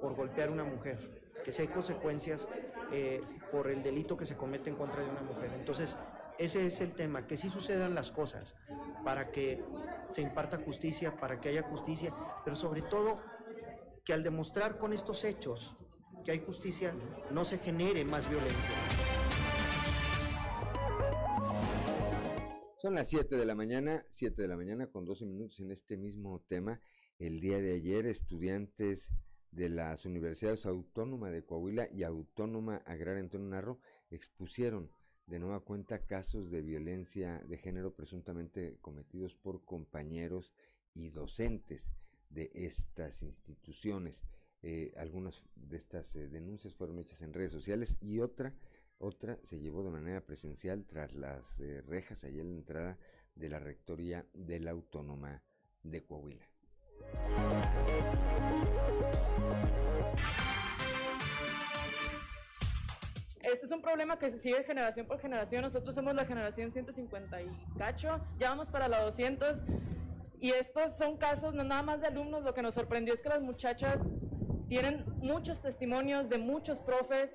[0.00, 1.15] por golpear a una mujer,
[1.46, 2.48] que sí hay consecuencias
[2.90, 3.20] eh,
[3.52, 5.52] por el delito que se comete en contra de una mujer.
[5.54, 5.96] Entonces,
[6.40, 8.56] ese es el tema, que sí sucedan las cosas
[9.04, 9.62] para que
[10.10, 12.12] se imparta justicia, para que haya justicia,
[12.44, 13.20] pero sobre todo
[14.04, 15.76] que al demostrar con estos hechos
[16.24, 16.92] que hay justicia,
[17.30, 18.72] no se genere más violencia.
[22.78, 25.96] Son las 7 de la mañana, 7 de la mañana con 12 minutos en este
[25.96, 26.80] mismo tema.
[27.20, 29.12] El día de ayer, estudiantes
[29.56, 33.80] de las Universidades Autónoma de Coahuila y Autónoma Agraria Antonio Narro
[34.10, 34.90] expusieron
[35.26, 40.52] de nueva cuenta casos de violencia de género presuntamente cometidos por compañeros
[40.94, 41.94] y docentes
[42.28, 44.24] de estas instituciones.
[44.62, 48.54] Eh, algunas de estas eh, denuncias fueron hechas en redes sociales y otra,
[48.98, 52.98] otra se llevó de manera presencial tras las eh, rejas allá en la entrada
[53.34, 55.42] de la rectoría de la Autónoma
[55.82, 56.55] de Coahuila.
[63.56, 65.62] Este es un problema que se sigue generación por generación.
[65.62, 67.48] Nosotros somos la generación 150 y
[67.78, 69.62] cacho, ya vamos para la 200.
[70.38, 73.30] Y estos son casos no nada más de alumnos, lo que nos sorprendió es que
[73.30, 74.04] las muchachas
[74.68, 77.34] tienen muchos testimonios de muchos profes,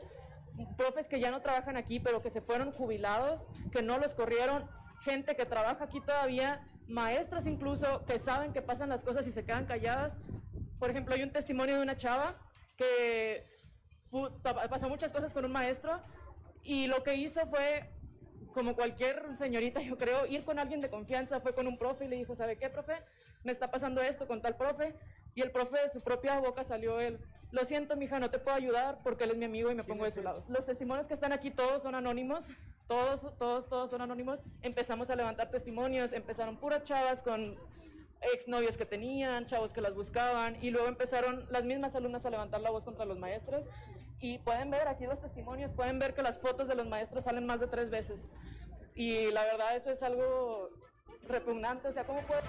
[0.77, 4.69] profes que ya no trabajan aquí, pero que se fueron jubilados, que no los corrieron
[4.99, 9.43] gente que trabaja aquí todavía, maestras incluso, que saben que pasan las cosas y se
[9.43, 10.15] quedan calladas.
[10.77, 12.37] Por ejemplo, hay un testimonio de una chava
[12.77, 13.43] que
[14.69, 16.01] pasó muchas cosas con un maestro
[16.63, 17.89] y lo que hizo fue,
[18.53, 22.07] como cualquier señorita, yo creo, ir con alguien de confianza, fue con un profe y
[22.07, 22.93] le dijo, ¿sabe qué, profe?
[23.43, 24.95] Me está pasando esto con tal profe.
[25.33, 27.17] Y el profe de su propia boca salió él.
[27.51, 30.03] Lo siento, mija, no te puedo ayudar porque él es mi amigo y me pongo
[30.03, 30.43] de su lado.
[30.49, 32.49] Los testimonios que están aquí todos son anónimos,
[32.87, 34.41] todos, todos, todos son anónimos.
[34.61, 37.57] Empezamos a levantar testimonios, empezaron puras chavas con
[38.33, 42.61] exnovios que tenían, chavos que las buscaban, y luego empezaron las mismas alumnas a levantar
[42.61, 43.67] la voz contra los maestros.
[44.19, 47.45] Y pueden ver aquí los testimonios, pueden ver que las fotos de los maestros salen
[47.45, 48.27] más de tres veces.
[48.93, 50.69] Y la verdad eso es algo
[51.27, 52.41] repugnante, o sea, ¿cómo puede...?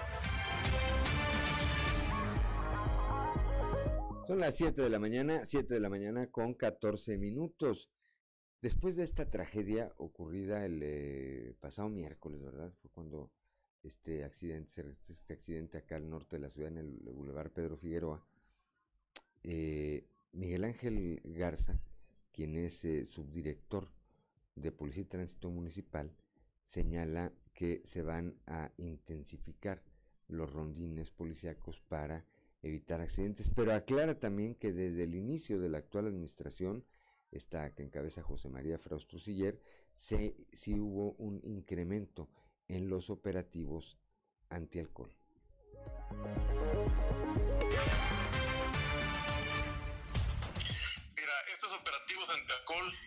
[4.25, 7.89] Son las 7 de la mañana, 7 de la mañana con 14 minutos.
[8.61, 12.71] Después de esta tragedia ocurrida el eh, pasado miércoles, ¿verdad?
[12.81, 13.31] Fue cuando
[13.83, 18.25] este accidente, este accidente acá al norte de la ciudad, en el Boulevard Pedro Figueroa,
[19.43, 21.79] eh, Miguel Ángel Garza,
[22.31, 23.89] quien es eh, subdirector
[24.55, 26.11] de Policía y Tránsito Municipal,
[26.63, 29.83] señala que se van a intensificar
[30.27, 32.25] los rondines policíacos para
[32.61, 36.85] evitar accidentes, pero aclara también que desde el inicio de la actual administración,
[37.31, 39.59] esta que encabeza José María Frausto Siller,
[39.93, 42.29] se, sí hubo un incremento
[42.67, 43.97] en los operativos
[44.49, 45.15] antialcohol.
[51.15, 52.97] Mira, estos operativos antialcohol,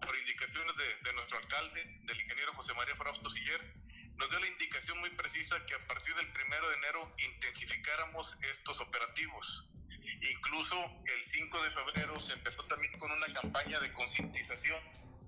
[0.00, 3.60] por indicaciones de, nuestro alcalde, del ingeniero José María Frausto Siller,
[4.16, 8.80] nos dio la indicación muy precisa que a partir del primero de enero intensificáramos estos
[8.80, 9.68] operativos.
[10.30, 14.80] Incluso el 5 de febrero se empezó también con una campaña de concientización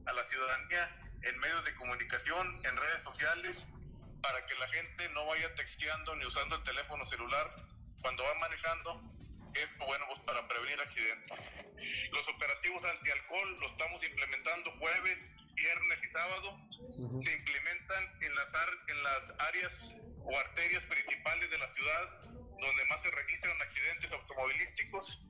[0.07, 3.67] a la ciudadanía en medios de comunicación, en redes sociales
[4.23, 7.51] para que la gente no vaya texteando ni usando el teléfono celular
[8.03, 9.03] cuando va manejando.
[9.55, 11.53] Esto, bueno, pues para prevenir accidentes.
[12.13, 16.61] Los operativos antialcohol los estamos implementando jueves, viernes y sábado.
[17.19, 18.49] Se implementan en las,
[18.89, 22.27] en las áreas o arterias principales de la ciudad
[22.61, 25.21] donde más se registran accidentes automovilísticos.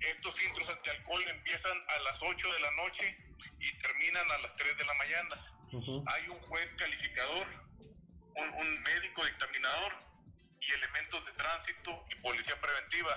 [0.00, 3.16] Estos filtros antialcohol empiezan a las 8 de la noche
[3.58, 5.54] y terminan a las 3 de la mañana.
[6.06, 7.46] Hay un juez calificador
[8.36, 9.92] un, médico dictaminador
[10.60, 13.16] y elementos de tránsito y policía preventiva,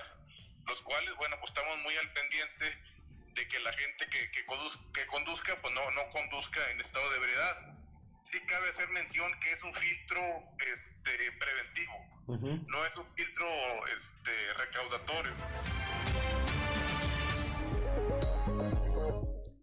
[0.66, 2.78] los cuales, bueno, pues estamos muy al pendiente
[3.34, 4.44] de que la gente que, que,
[5.06, 7.74] conduzca, pues no, no conduzca en estado de ebriedad.
[8.24, 10.20] Sí cabe hacer mención que es un filtro
[10.74, 13.46] este, preventivo, no es un filtro
[13.96, 15.32] este, recaudatorio.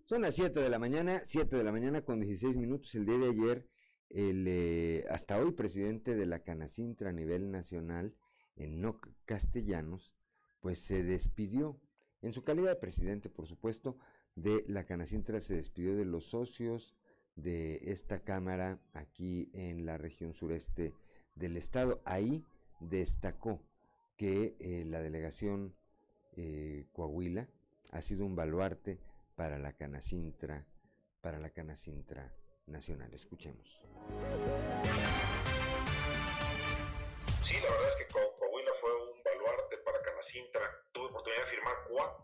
[0.07, 2.93] Son las 7 de la mañana, 7 de la mañana con 16 minutos.
[2.95, 3.67] El día de ayer
[4.09, 8.15] el eh, hasta hoy presidente de la Canacintra a nivel nacional,
[8.55, 10.15] en no castellanos,
[10.61, 11.79] pues se despidió,
[12.21, 13.97] en su calidad de presidente, por supuesto,
[14.35, 16.95] de la Canacintra, se despidió de los socios
[17.35, 20.93] de esta Cámara aquí en la región sureste
[21.35, 22.01] del estado.
[22.05, 22.45] Ahí
[22.79, 23.61] destacó
[24.17, 25.75] que eh, la delegación
[26.35, 27.47] eh, Coahuila
[27.91, 28.99] ha sido un baluarte
[29.35, 30.65] para la Canacintra,
[31.21, 32.33] para la Canacintra
[32.67, 33.13] nacional.
[33.13, 33.81] Escuchemos.
[37.41, 40.83] Sí, la verdad es que Coahuila fue un baluarte para Canacintra.
[40.91, 41.75] Tuve oportunidad de firmar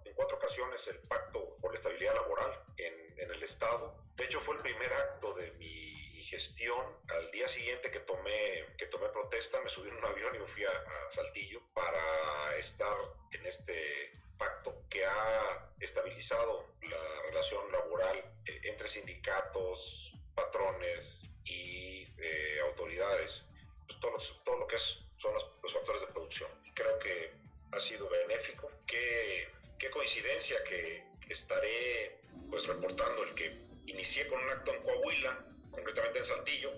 [0.05, 4.03] en cuatro ocasiones el pacto por la estabilidad laboral en, en el Estado.
[4.15, 6.85] De hecho, fue el primer acto de mi gestión.
[7.09, 10.47] Al día siguiente que tomé, que tomé protesta, me subí en un avión y me
[10.47, 12.97] fui a, a Saltillo para estar
[13.31, 22.59] en este pacto que ha estabilizado la relación laboral eh, entre sindicatos, patrones y eh,
[22.67, 23.43] autoridades,
[23.87, 26.49] pues todo, todo, lo que es, son los, factores de producción.
[26.73, 27.33] creo que
[27.71, 28.69] ha sido benéfico.
[28.85, 29.47] Qué,
[29.79, 32.19] qué coincidencia que, estaré
[32.49, 36.73] pues reportando el que inicié con un acto en Coahuila, concretamente en Saltillo,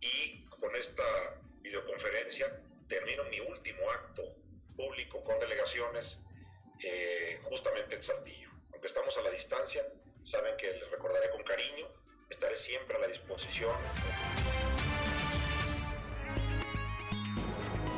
[0.00, 1.02] y con esta
[1.62, 4.36] videoconferencia termino mi último acto
[4.76, 6.18] público con delegaciones
[6.84, 8.50] eh, justamente en Saltillo.
[8.72, 9.84] Aunque estamos a la distancia,
[10.22, 11.88] saben que les recordaré con cariño
[12.32, 13.70] estaré siempre a la disposición.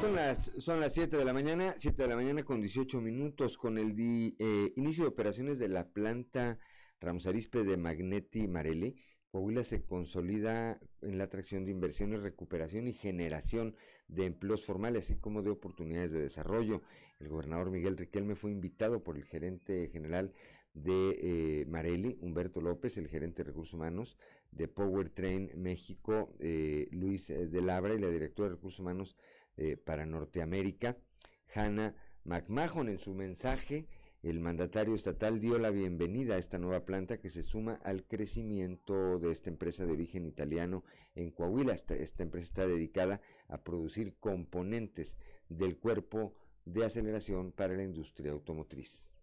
[0.01, 3.57] Son las, son las 7 de la mañana, 7 de la mañana con 18 minutos,
[3.57, 6.59] con el eh, inicio de operaciones de la planta
[7.01, 8.97] Ramos Arispe de Magneti Marelli.
[9.31, 13.75] Coahuila se consolida en la atracción de inversiones, recuperación y generación
[14.09, 16.83] de empleos formales, así como de oportunidades de desarrollo.
[17.19, 20.33] El gobernador Miguel Riquelme fue invitado por el gerente general
[20.75, 21.19] de
[21.63, 24.19] eh, Marelli, Humberto López, el gerente de recursos humanos
[24.51, 29.17] de Powertrain México, eh, Luis eh, de Labra y la directora de recursos humanos
[29.85, 30.99] para Norteamérica,
[31.55, 31.95] Hannah
[32.25, 32.89] McMahon.
[32.89, 33.87] En su mensaje,
[34.25, 39.21] el mandatario estatal dio la bienvenida a esta nueva planta que se suma al crecimiento
[39.21, 40.83] de esta empresa de origen italiano
[41.15, 41.75] en Coahuila.
[41.75, 45.19] Esta empresa está dedicada a producir componentes
[45.49, 49.14] del cuerpo de aceleración para la industria automotriz.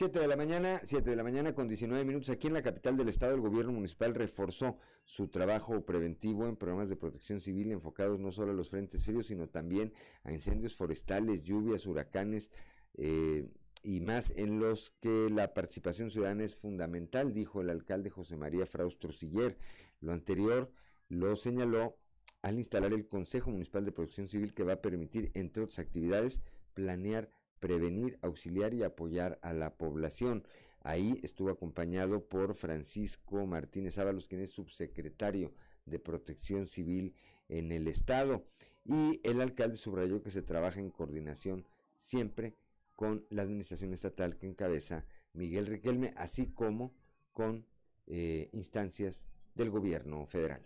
[0.00, 2.30] 7 de la mañana, 7 de la mañana con 19 minutos.
[2.30, 6.88] Aquí en la capital del estado, el gobierno municipal reforzó su trabajo preventivo en programas
[6.88, 9.92] de protección civil enfocados no solo a los frentes fríos, sino también
[10.24, 12.50] a incendios forestales, lluvias, huracanes
[12.94, 13.46] eh,
[13.82, 18.64] y más en los que la participación ciudadana es fundamental, dijo el alcalde José María
[18.64, 19.58] Fraustro Siller.
[20.00, 20.72] Lo anterior
[21.08, 21.98] lo señaló
[22.40, 26.40] al instalar el Consejo Municipal de Protección Civil que va a permitir, entre otras actividades,
[26.80, 27.28] planear,
[27.58, 30.46] prevenir, auxiliar y apoyar a la población.
[30.80, 35.52] Ahí estuvo acompañado por Francisco Martínez Ábalos, quien es subsecretario
[35.84, 37.14] de Protección Civil
[37.50, 38.46] en el Estado.
[38.86, 41.66] Y el alcalde subrayó que se trabaja en coordinación
[41.96, 42.56] siempre
[42.96, 45.04] con la administración estatal que encabeza
[45.34, 46.94] Miguel Riquelme, así como
[47.32, 47.66] con
[48.06, 50.62] eh, instancias del gobierno federal.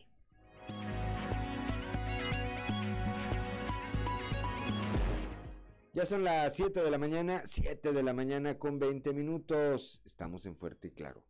[5.95, 10.03] Ya son las 7 de la mañana, 7 de la mañana con 20 minutos.
[10.05, 11.23] Estamos en Fuerte y Claro.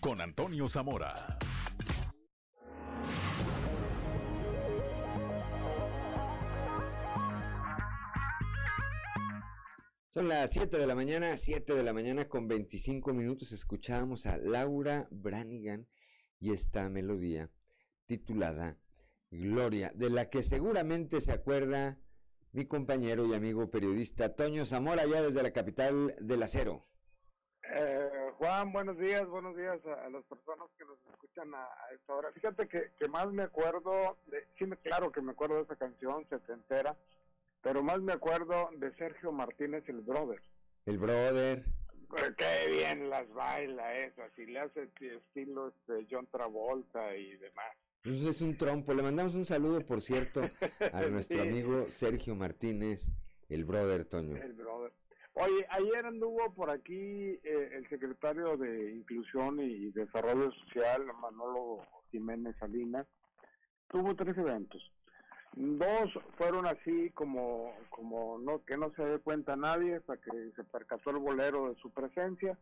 [0.00, 1.38] Con Antonio Zamora.
[10.08, 13.52] Son las 7 de la mañana, 7 de la mañana con 25 minutos.
[13.52, 15.86] Escuchamos a Laura Branigan
[16.40, 17.50] y esta melodía
[18.06, 18.78] titulada
[19.30, 21.98] Gloria, de la que seguramente se acuerda
[22.52, 26.88] mi compañero y amigo periodista Toño Zamora, ya desde la capital del acero.
[27.62, 28.07] Eh,
[28.38, 32.30] Juan, buenos días, buenos días a, las personas que nos escuchan a, esta hora.
[32.32, 35.74] Fíjate que, que, más me acuerdo, de, sí, me, claro que me acuerdo de esa
[35.74, 36.96] canción, se te entera,
[37.62, 40.40] pero más me acuerdo de Sergio Martínez, el brother.
[40.86, 41.64] El brother.
[42.08, 47.76] Pues, qué bien las baila eso, así le hace estilo este John Travolta y demás.
[48.04, 48.94] Eso es un trompo.
[48.94, 50.42] Le mandamos un saludo, por cierto,
[50.92, 53.10] a nuestro amigo Sergio Martínez,
[53.48, 54.36] el brother Toño.
[54.36, 54.92] El brother.
[55.40, 62.56] Oye, ayer anduvo por aquí eh, el secretario de Inclusión y Desarrollo Social, Manolo Jiménez
[62.58, 63.06] Salinas.
[63.88, 64.82] Tuvo tres eventos.
[65.54, 70.64] Dos fueron así como, como no, que no se dé cuenta nadie hasta que se
[70.64, 72.58] percató el bolero de su presencia.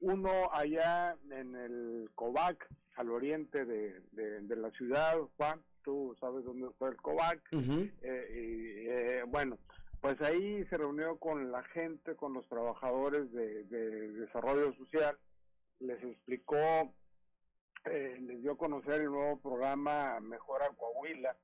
[0.00, 2.66] Uno allá en el COVAC,
[2.96, 7.40] al oriente de, de, la ciudad, Juan, tú sabes dónde está el COVAC.
[7.52, 7.58] Eh,
[8.02, 9.58] y, eh, bueno,
[10.00, 15.16] pues ahí se reunió con la gente, con los trabajadores de, desarrollo social,
[15.78, 16.94] les explicó,
[17.84, 21.36] eh, les dio a conocer el nuevo programa Mejora Coahuila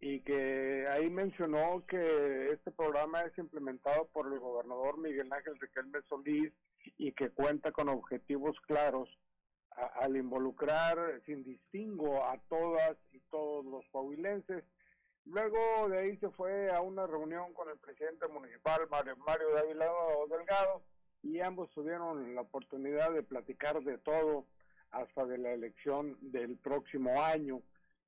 [0.00, 6.02] y que ahí mencionó que este programa es implementado por el gobernador Miguel Ángel Riquelme
[6.08, 6.52] Solís
[6.98, 9.08] y que cuenta con objetivos claros
[10.00, 14.64] al involucrar sin distingo a todas y todos los coahuilenses
[15.30, 19.86] Luego de ahí se fue a una reunión con el presidente municipal, Mario, Mario Dávila
[20.30, 20.82] Delgado,
[21.22, 24.46] y ambos tuvieron la oportunidad de platicar de todo
[24.90, 27.60] hasta de la elección del próximo año.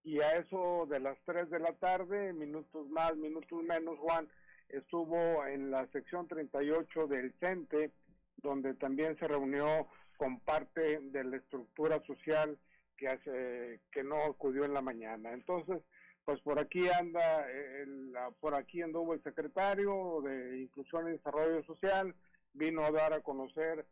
[0.03, 4.27] Y a eso de las 3 de la tarde, minutos más, minutos menos, Juan,
[4.71, 7.93] estuvo en la sección 38 del CENTE,
[8.39, 9.87] donde también se reunió
[10.17, 12.59] con parte de la estructura social
[12.97, 15.33] que hace que no acudió en la mañana.
[15.33, 15.83] Entonces,
[16.25, 22.15] pues por aquí anda, el, por aquí anduvo el secretario de Inclusión y Desarrollo Social,
[22.53, 23.87] vino a dar a conocer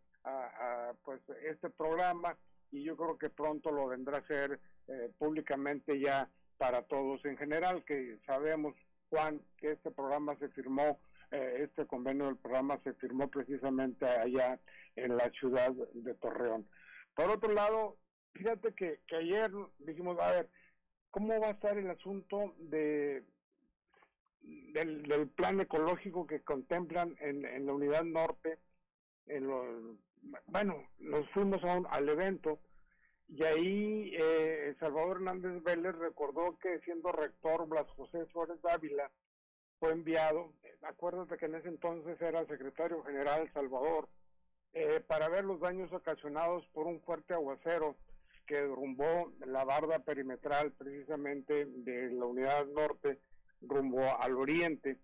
[1.05, 2.37] pues este programa
[2.71, 6.29] y yo creo que pronto lo vendrá a hacer eh, públicamente ya
[6.59, 8.75] para todos en general, que sabemos,
[9.11, 11.01] Juan, que este programa se firmó,
[11.31, 14.59] eh, este convenio del programa se firmó precisamente allá
[14.97, 16.69] en la ciudad de Torreón.
[17.15, 17.97] Por otro lado,
[18.35, 20.49] fíjate que, que ayer dijimos, a ver,
[21.11, 23.25] ¿cómo va a estar el asunto de
[24.41, 28.59] del, plan ecológico que contemplan en, en la unidad norte?
[29.27, 29.99] En los,
[30.47, 32.59] bueno, nos fuimos al evento
[33.29, 39.11] y ahí eh, Salvador Hernández Vélez recordó que siendo rector Blas José Suárez Dávila
[39.79, 40.53] fue enviado,
[40.83, 44.09] acuérdate que en ese entonces era secretario general Salvador,
[44.73, 47.97] eh, para ver los daños ocasionados por un fuerte aguacero
[48.49, 53.21] que derrumbó la barda perimetral precisamente de la unidad norte
[53.61, 54.99] rumbo al oriente.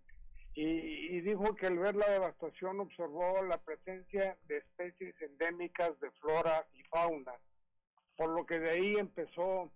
[0.53, 6.65] Y, dijo que al ver la devastación observó la presencia de especies endémicas de flora
[6.73, 7.33] y fauna
[8.15, 9.71] por lo que de ahí empezó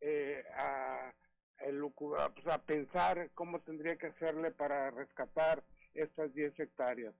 [0.00, 1.12] eh, a,
[1.58, 5.62] pues, a, pensar cómo tendría que hacerle para rescatar
[5.94, 7.14] estas 10 hectáreas.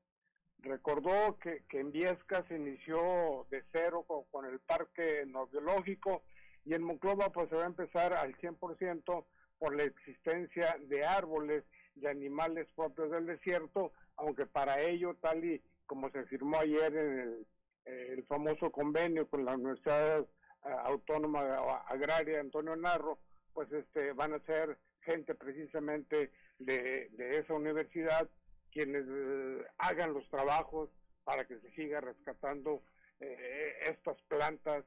[0.62, 6.22] Recordó que, que en Viesca se inició de cero con, el parque no biológico
[6.64, 9.24] y en Monclova pues se va a empezar al 100%
[9.58, 11.64] por la existencia de árboles
[11.96, 17.18] y animales propios del desierto, aunque para ello, tal y como se firmó ayer en
[17.18, 17.46] el,
[17.84, 20.26] el famoso convenio con la Universidad
[20.62, 23.18] Autónoma Agraria Antonio Narro,
[23.54, 28.28] pues este van a ser gente precisamente de, de esa universidad
[28.72, 30.90] quienes eh, hagan los trabajos
[31.24, 32.82] para que se siga rescatando
[33.20, 34.84] eh, estas plantas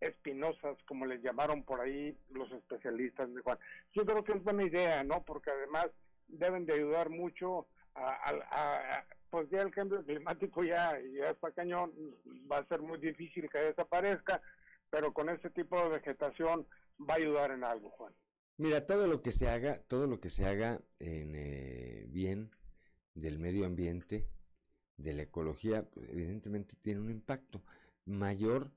[0.00, 3.58] espinosas, como les llamaron por ahí los especialistas de Juan.
[3.92, 5.22] Yo creo que es buena idea, ¿no?
[5.24, 5.88] Porque además
[6.28, 11.92] deben de ayudar mucho a, pues ya el cambio climático ya, ya está cañón,
[12.50, 14.40] va a ser muy difícil que desaparezca,
[14.90, 16.66] pero con este tipo de vegetación
[16.98, 18.14] va a ayudar en algo, Juan.
[18.56, 22.50] Mira, todo lo que se haga, todo lo que se haga en eh, bien
[23.20, 24.26] del medio ambiente,
[24.96, 27.62] de la ecología, pues, evidentemente tiene un impacto
[28.04, 28.72] mayor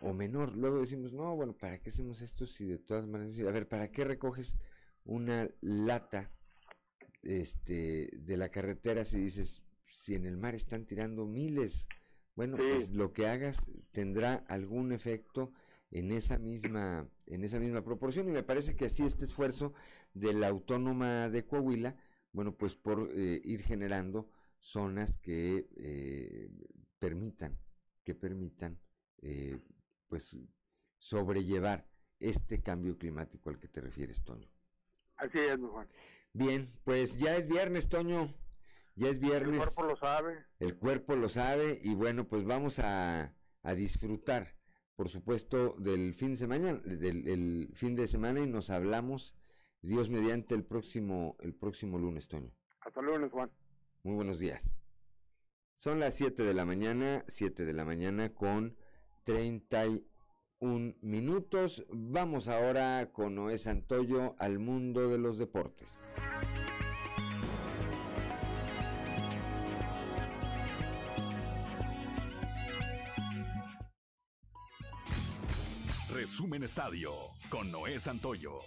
[0.00, 0.56] o menor.
[0.56, 3.90] Luego decimos, no, bueno, ¿para qué hacemos esto si de todas maneras, a ver, ¿para
[3.90, 4.56] qué recoges
[5.04, 6.30] una lata
[7.22, 11.88] este, de la carretera si dices, si en el mar están tirando miles
[12.36, 13.58] bueno, pues lo que hagas
[13.92, 15.52] tendrá algún efecto
[15.90, 18.28] en esa misma en esa misma proporción.
[18.28, 19.72] Y me parece que así este esfuerzo
[20.14, 21.96] de la autónoma de Coahuila,
[22.34, 24.28] bueno, pues por eh, ir generando
[24.60, 26.50] zonas que eh,
[26.98, 27.58] permitan
[28.04, 28.78] que permitan
[29.22, 29.58] eh,
[30.08, 30.36] pues
[30.98, 31.88] sobrellevar
[32.20, 34.48] este cambio climático al que te refieres, Toño.
[35.16, 35.88] Así es, Juan.
[36.32, 38.32] Bien, pues ya es viernes, Toño.
[38.94, 39.54] Ya es viernes.
[39.54, 40.46] El cuerpo lo sabe.
[40.60, 44.54] El cuerpo lo sabe y bueno, pues vamos a, a disfrutar,
[44.94, 49.34] por supuesto, del fin de semana, del el fin de semana y nos hablamos,
[49.84, 52.50] Dios mediante, el próximo, el próximo lunes, Toño.
[52.80, 53.50] Hasta lunes, Juan.
[54.02, 54.74] Muy buenos días.
[55.74, 58.78] Son las 7 de la mañana, 7 de la mañana con
[59.24, 61.84] 31 minutos.
[61.90, 66.14] Vamos ahora con Noé Santoyo al mundo de los deportes.
[76.10, 77.12] Resumen Estadio
[77.50, 78.60] con Noé Santoyo.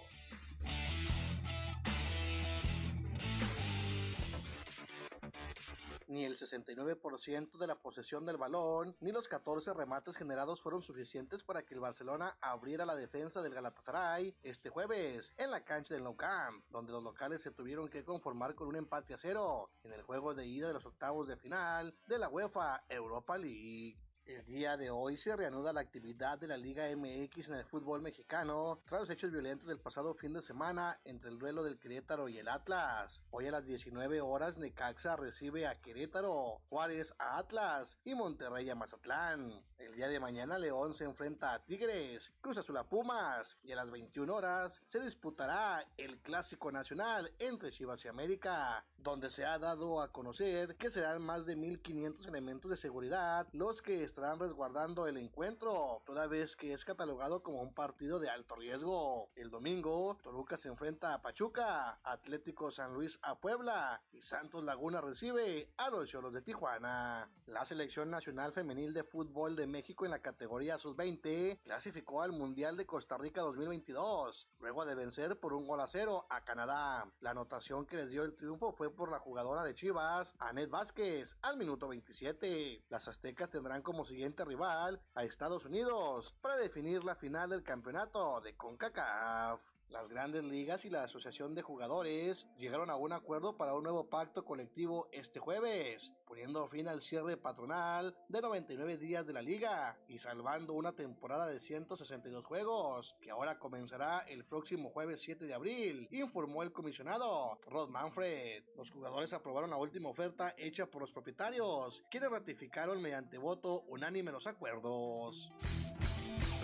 [6.08, 11.44] Ni el 69% de la posesión del balón, ni los 14 remates generados fueron suficientes
[11.44, 16.06] para que el Barcelona abriera la defensa del Galatasaray este jueves en la cancha del
[16.06, 19.92] Nou Camp, donde los locales se tuvieron que conformar con un empate a cero en
[19.92, 24.07] el juego de ida de los octavos de final de la UEFA Europa League.
[24.28, 28.02] El día de hoy se reanuda la actividad de la Liga MX en el fútbol
[28.02, 32.28] mexicano tras los hechos violentos del pasado fin de semana entre el duelo del Querétaro
[32.28, 33.22] y el Atlas.
[33.32, 38.76] Hoy a las 19 horas Necaxa recibe a Querétaro, Juárez a Atlas y Monterrey a
[38.76, 39.64] Mazatlán.
[39.78, 43.78] El día de mañana León se enfrenta a Tigres, Cruz Azul a Pumas y a
[43.78, 49.58] las 21 horas se disputará el Clásico Nacional entre Chivas y América, donde se ha
[49.58, 55.06] dado a conocer que serán más de 1.500 elementos de seguridad los que estarán resguardando
[55.06, 59.30] el encuentro, toda vez que es catalogado como un partido de alto riesgo.
[59.36, 65.02] El domingo, Toluca se enfrenta a Pachuca, Atlético San Luis a Puebla y Santos Laguna
[65.02, 67.30] recibe a los Cholos de Tijuana.
[67.46, 72.76] La selección nacional femenil de fútbol de México en la categoría sub-20 clasificó al Mundial
[72.76, 77.08] de Costa Rica 2022, luego de vencer por un gol a cero a Canadá.
[77.20, 81.38] La anotación que les dio el triunfo fue por la jugadora de Chivas, Anet Vázquez,
[81.44, 82.84] al minuto 27.
[82.90, 88.42] Las aztecas tendrán como siguiente rival a Estados Unidos para definir la final del campeonato
[88.42, 89.77] de CONCACAF.
[89.90, 94.10] Las grandes ligas y la Asociación de Jugadores llegaron a un acuerdo para un nuevo
[94.10, 99.98] pacto colectivo este jueves, poniendo fin al cierre patronal de 99 días de la liga
[100.10, 105.54] y salvando una temporada de 162 juegos, que ahora comenzará el próximo jueves 7 de
[105.54, 108.66] abril, informó el comisionado Rod Manfred.
[108.76, 114.34] Los jugadores aprobaron la última oferta hecha por los propietarios, quienes ratificaron mediante voto unánime
[114.34, 115.50] los acuerdos.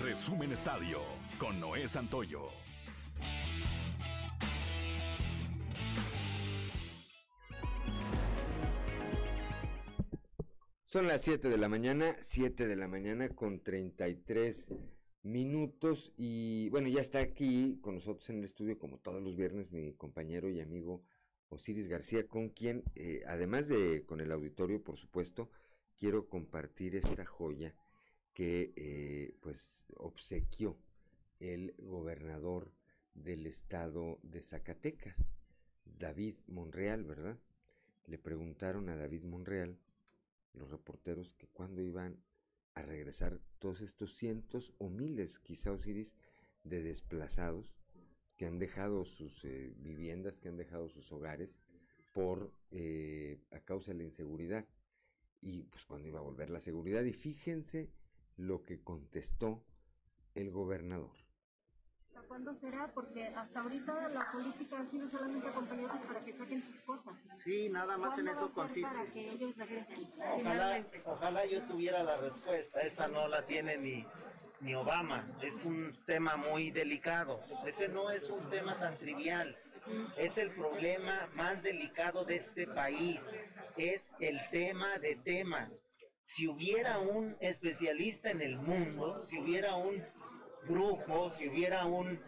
[0.02, 1.00] Resumen Estadio
[1.40, 2.50] con Noé Santoyo.
[10.94, 14.70] Son las 7 de la mañana, 7 de la mañana con 33
[15.24, 19.72] minutos y bueno, ya está aquí con nosotros en el estudio como todos los viernes
[19.72, 21.04] mi compañero y amigo
[21.50, 25.50] Osiris García, con quien, eh, además de con el auditorio, por supuesto,
[25.98, 27.74] quiero compartir esta joya
[28.36, 30.78] que eh, pues obsequió
[31.40, 32.72] el gobernador
[33.16, 35.18] del estado de Zacatecas,
[35.86, 37.40] David Monreal, ¿verdad?
[38.06, 39.80] Le preguntaron a David Monreal
[40.54, 42.24] los reporteros que cuando iban
[42.74, 46.16] a regresar todos estos cientos o miles, quizá Osiris,
[46.64, 47.76] de desplazados
[48.36, 51.58] que han dejado sus eh, viviendas, que han dejado sus hogares
[52.14, 54.68] por eh, a causa de la inseguridad.
[55.42, 57.04] Y pues cuando iba a volver la seguridad.
[57.04, 57.92] Y fíjense
[58.38, 59.64] lo que contestó
[60.36, 61.12] el gobernador.
[62.28, 62.92] ¿Cuándo será?
[62.94, 67.14] Porque hasta ahorita la política ha sido solamente acompañarlos para que saquen sus cosas.
[67.36, 68.90] Sí, nada más en eso consiste.
[68.90, 70.08] Para que ellos regresen.
[70.40, 72.82] Ojalá, ojalá yo tuviera la respuesta.
[72.82, 74.06] Esa no la tiene ni,
[74.62, 75.28] ni Obama.
[75.42, 77.42] Es un tema muy delicado.
[77.66, 79.56] Ese no es un tema tan trivial.
[80.18, 83.20] Es el problema más delicado de este país.
[83.78, 85.70] Es el tema de temas.
[86.26, 90.04] Si hubiera un especialista en el mundo, si hubiera un
[90.68, 92.20] brujo, si hubiera un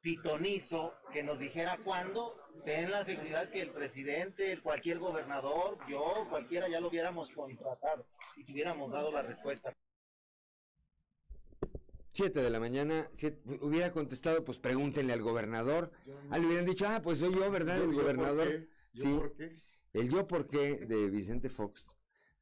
[0.00, 2.34] pitonizo que nos dijera cuándo,
[2.64, 8.04] ten la seguridad que el presidente, cualquier gobernador, yo, cualquiera ya lo hubiéramos contratado
[8.36, 9.72] y hubiéramos dado la respuesta.
[12.14, 15.92] 7 de la mañana, siete- hubiera contestado, pues pregúntenle al gobernador.
[16.30, 17.78] Ah, le hubieran dicho, ah, pues soy yo, ¿verdad?
[17.78, 18.48] Yo- el yo por gobernador.
[18.48, 19.14] qué, yo sí.
[19.18, 19.62] por qué.
[19.94, 21.90] El yo por qué de Vicente Fox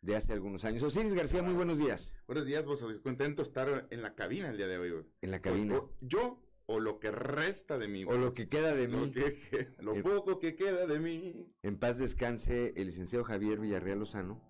[0.03, 0.83] de hace algunos años.
[0.83, 2.15] Osiris García, muy buenos días.
[2.27, 5.05] Buenos días, vos contento de estar en la cabina el día de hoy.
[5.21, 5.77] En la cabina.
[5.79, 8.05] O- o yo o lo que resta de mí.
[8.05, 9.11] O lo que queda de Lo mí.
[9.11, 9.37] que-
[9.81, 11.53] lo Eh, poco que queda de mí.
[11.63, 14.43] En paz descanse el licenciado Javier Villarreal Lozano.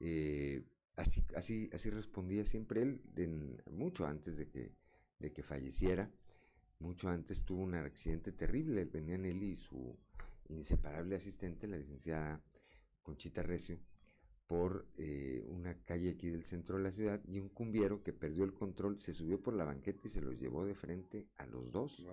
[0.00, 0.62] eh,
[0.96, 4.74] así, así, así respondía siempre él, en- mucho antes de que,
[5.18, 6.10] de que falleciera.
[6.80, 8.84] Mucho antes tuvo un accidente terrible.
[8.84, 9.96] Venían él y su
[10.48, 12.42] inseparable asistente, la licenciada
[13.02, 13.78] Conchita Recio,
[14.46, 18.44] por eh, una calle aquí del centro de la ciudad y un cumbiero que perdió
[18.44, 21.72] el control se subió por la banqueta y se los llevó de frente a los
[21.72, 22.04] dos.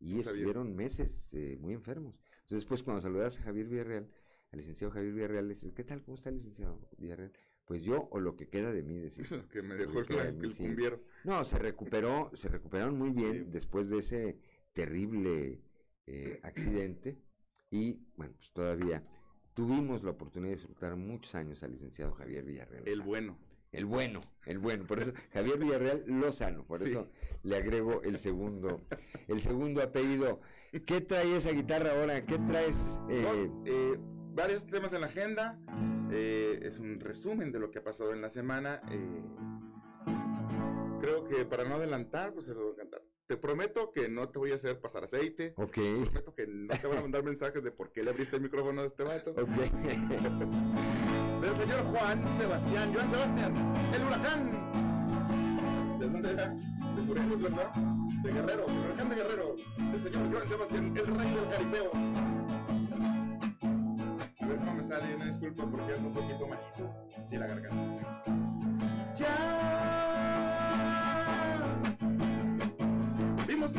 [0.00, 2.20] Y No estuvieron meses eh, muy enfermos.
[2.42, 4.08] Entonces después cuando saludas a Javier Villarreal,
[4.50, 6.02] al licenciado Javier Villarreal, le dices, ¿qué tal?
[6.02, 7.32] ¿Cómo está el licenciado Villarreal?
[7.66, 9.26] Pues yo o lo que queda de mí, decir.
[9.52, 10.62] que me dejó el, de el sí.
[10.62, 11.02] cumbiero.
[11.24, 14.38] No, se recuperó, se recuperaron muy bien después de ese
[14.72, 15.60] terrible
[16.06, 17.18] eh, accidente
[17.70, 19.04] y bueno, pues todavía
[19.58, 22.84] tuvimos la oportunidad de disfrutar muchos años al licenciado Javier Villarreal.
[22.86, 23.06] El Lozano.
[23.10, 23.38] bueno.
[23.72, 26.90] El bueno, el bueno, por eso Javier Villarreal Lozano, por Sí.
[26.90, 27.08] eso
[27.42, 28.80] le agrego el segundo,
[29.26, 30.40] el segundo apellido.
[30.86, 32.24] ¿Qué trae esa guitarra ahora?
[32.24, 32.76] ¿Qué traes?
[33.10, 33.98] eh, Dos, eh,
[34.32, 35.58] varios temas en la agenda.
[36.12, 38.80] eh, es un resumen de lo que ha pasado en la semana.
[38.90, 39.22] eh,
[41.00, 43.02] creo que para no adelantar, pues se lo voy a cantar.
[43.28, 45.52] Te prometo que no te voy a hacer pasar aceite.
[45.58, 45.74] Ok.
[45.74, 48.42] Te prometo que no te van a mandar mensajes de por qué le abriste el
[48.42, 49.32] micrófono a este vato.
[49.32, 49.38] Ok.
[51.42, 54.50] Del señor Juan Sebastián, Joan Sebastián, el huracán.
[55.98, 56.48] ¿De dónde era?
[56.48, 57.70] De Morelos, ¿verdad?
[57.74, 59.56] De Guerrero, el huracán de Guerrero.
[59.76, 61.90] El señor Joan Sebastián, el rey del caripeo.
[64.40, 66.90] A ver cómo me sale, una disculpa porque ando un poquito malito
[67.30, 68.22] de la garganta.
[69.16, 69.97] Ya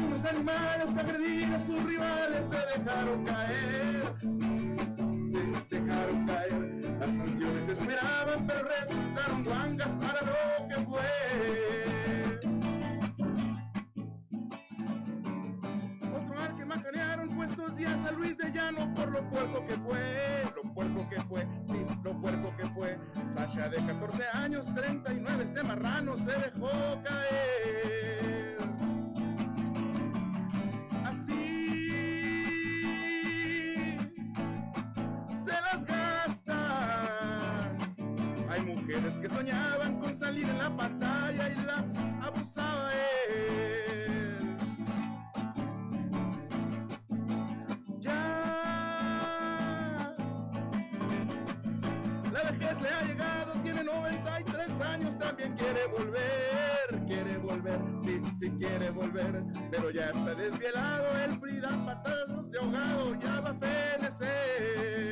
[0.05, 4.15] unos animales agredir a sus rivales se dejaron caer,
[5.25, 6.97] se dejaron caer.
[6.99, 11.01] Las sanciones esperaban, pero resultaron guangas para lo que fue.
[16.01, 19.75] Otro mar que macanearon fue estos días a Luis de Llano por lo puerco que
[19.77, 22.99] fue, lo puerco que fue, sí, lo puerco que fue.
[23.27, 26.69] Sasha de 14 años, 39 este marrano se dejó
[27.03, 28.38] caer.
[39.17, 41.87] Que soñaban con salir en la pantalla y las
[42.21, 42.91] abusaba
[43.27, 44.55] él.
[47.99, 50.15] Ya.
[52.31, 58.51] La vejez le ha llegado, tiene 93 años, también quiere volver, quiere volver, sí, sí
[58.59, 63.55] quiere volver, pero ya está desvielado, el PRI da patadas de ahogado, ya va a
[63.55, 65.08] fenecer.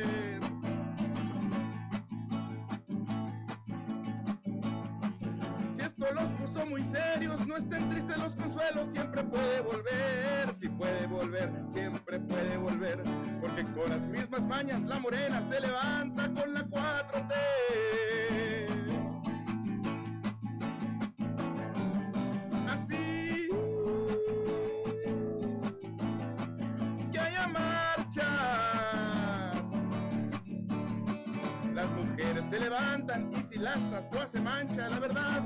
[6.66, 12.56] Muy serios, no estén tristes los consuelos, siempre puede volver, si puede volver, siempre puede
[12.56, 13.02] volver,
[13.40, 17.34] porque con las mismas mañas la morena se levanta con la 4T.
[22.68, 23.48] Así
[27.12, 28.26] que haya marchas.
[31.74, 35.42] Las mujeres se levantan y si la estatua se mancha, la verdad,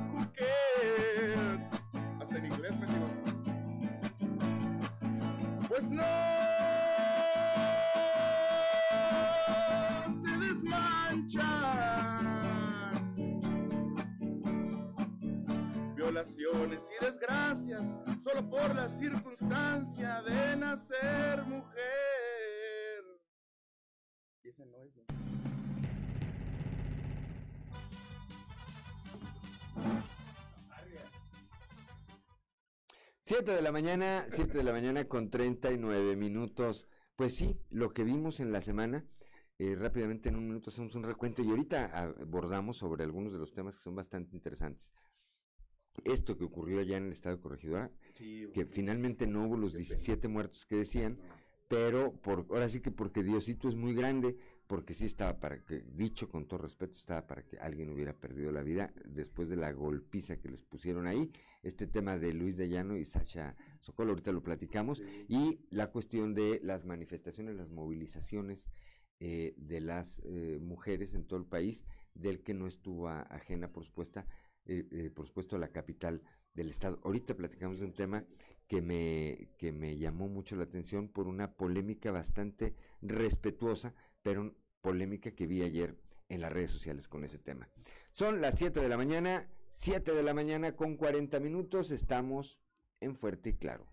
[18.92, 21.82] circunstancia de nacer mujer.
[24.44, 24.92] Y no es.
[33.20, 36.86] Siete de la mañana, siete de la mañana con 39 minutos.
[37.16, 39.06] Pues sí, lo que vimos en la semana,
[39.58, 43.52] eh, rápidamente en un minuto hacemos un recuento y ahorita abordamos sobre algunos de los
[43.54, 44.92] temas que son bastante interesantes.
[46.04, 49.72] Esto que ocurrió allá en el estado de Corregidora, Sí, que finalmente no hubo los
[49.74, 51.18] 17 muertos que decían,
[51.68, 54.36] pero por, ahora sí que porque Diosito es muy grande,
[54.66, 58.52] porque sí estaba para que, dicho con todo respeto, estaba para que alguien hubiera perdido
[58.52, 61.30] la vida después de la golpiza que les pusieron ahí.
[61.62, 66.34] Este tema de Luis de Llano y Sacha Sokol, ahorita lo platicamos, y la cuestión
[66.34, 68.68] de las manifestaciones, las movilizaciones
[69.20, 71.84] eh, de las eh, mujeres en todo el país,
[72.14, 74.22] del que no estuvo a- ajena, por supuesto,
[74.66, 76.22] eh, por supuesto, la capital
[76.54, 77.00] del estado.
[77.04, 78.24] Ahorita platicamos de un tema
[78.66, 85.32] que me, que me llamó mucho la atención por una polémica bastante respetuosa, pero polémica
[85.32, 85.96] que vi ayer
[86.28, 87.68] en las redes sociales con ese tema.
[88.10, 92.58] Son las 7 de la mañana, 7 de la mañana con 40 minutos, estamos
[93.00, 93.91] en Fuerte y Claro.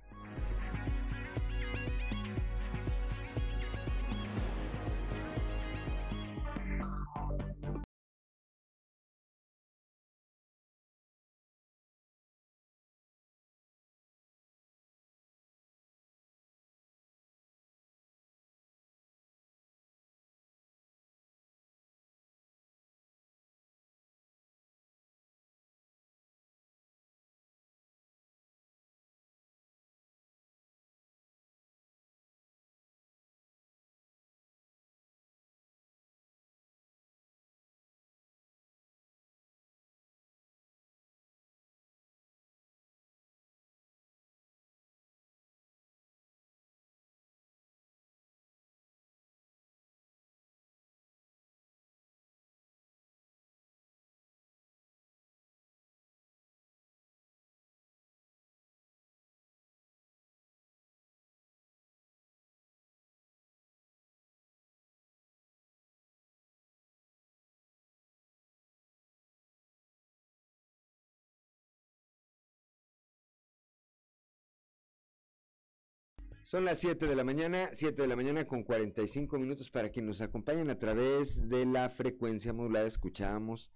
[76.50, 80.08] Son las 7 de la mañana, 7 de la mañana con 45 minutos para quienes
[80.08, 82.88] nos acompañan a través de la frecuencia modulada.
[82.88, 83.72] Escuchábamos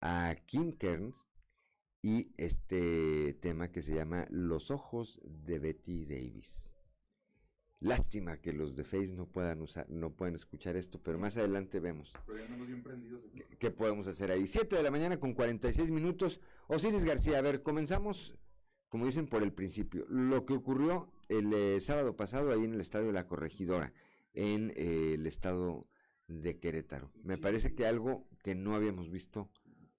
[0.00, 1.14] a Kim Kearns
[2.02, 6.68] y este tema que se llama Los ojos de Betty Davis.
[7.78, 11.78] Lástima que los de Face no puedan usar, no pueden escuchar esto, pero más adelante
[11.78, 12.26] vemos aquí.
[13.60, 14.48] qué podemos hacer ahí.
[14.48, 16.40] 7 de la mañana con 46 minutos.
[16.66, 18.34] Osiris García, a ver, comenzamos,
[18.88, 20.06] como dicen, por el principio.
[20.08, 23.92] Lo que ocurrió el eh, sábado pasado ahí en el Estadio de la Corregidora,
[24.34, 25.88] en eh, el estado
[26.28, 27.12] de Querétaro.
[27.22, 29.50] Me parece que algo que no habíamos visto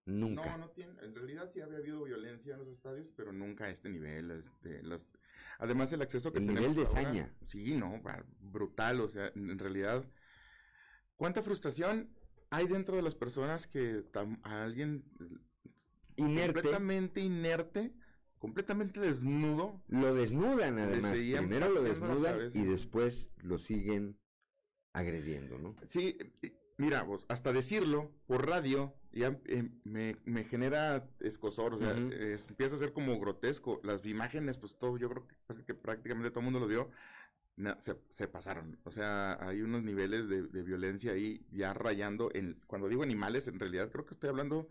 [0.07, 0.55] Nunca.
[0.55, 0.93] No, no tiene.
[1.01, 4.31] En realidad sí había habido violencia en los estadios, pero nunca a este nivel.
[4.31, 5.14] Este, las,
[5.59, 7.35] además, el acceso que El tenemos nivel de ahora, saña.
[7.47, 8.01] Sí, no,
[8.39, 9.01] brutal.
[9.01, 10.05] O sea, en en realidad,
[11.18, 12.09] ¿cuánta frustración
[12.49, 15.03] hay dentro de las personas que tam- a alguien
[16.15, 16.53] Inerte.
[16.53, 17.93] completamente inerte,
[18.39, 21.14] completamente desnudo, Lo desnudan además.
[21.14, 24.18] Primero lo desnudan y después lo siguen
[24.93, 25.76] agrediendo, ¿no?
[25.88, 26.18] Sí,
[26.77, 32.76] mira, vos, hasta decirlo por radio ya eh, me, me genera escosor, o sea, empieza
[32.76, 33.80] a ser como grotesco.
[33.84, 36.91] Las imágenes, pues todo, yo creo que, pues, que prácticamente todo el mundo lo vio,
[38.09, 38.80] se pasaron.
[38.84, 42.30] O sea, hay unos niveles de, de violencia ahí ya rayando.
[42.34, 44.68] En, cuando digo animales, en realidad creo que estoy hablando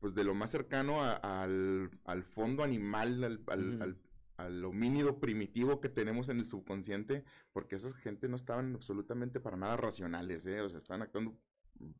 [0.00, 3.82] pues de lo más cercano a- al, al fondo animal, al, al, Ujú.
[3.82, 3.96] al-
[4.36, 9.56] al homínido primitivo que tenemos en el subconsciente, porque esas gente no estaban absolutamente para
[9.56, 10.60] nada racionales, ¿eh?
[10.60, 11.38] O sea, estaban actuando
[11.78, 11.90] mm,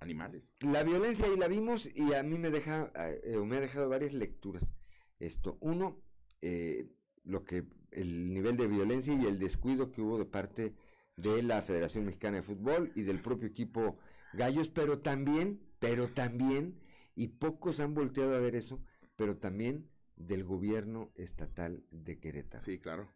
[0.00, 0.52] animales.
[0.60, 4.12] La violencia ahí la vimos y a mí me deja, eh, me ha dejado varias
[4.12, 4.74] lecturas.
[5.18, 6.02] Esto, uno,
[6.42, 6.90] eh,
[7.24, 10.74] lo que el nivel de violencia y el descuido que hubo de parte
[11.16, 13.98] de la Federación Mexicana de Fútbol y del propio equipo
[14.34, 16.78] Gallos, pero también, pero también,
[17.18, 18.80] y pocos han volteado a ver eso,
[19.16, 22.64] pero también del gobierno estatal de Querétaro.
[22.64, 23.08] Sí, claro.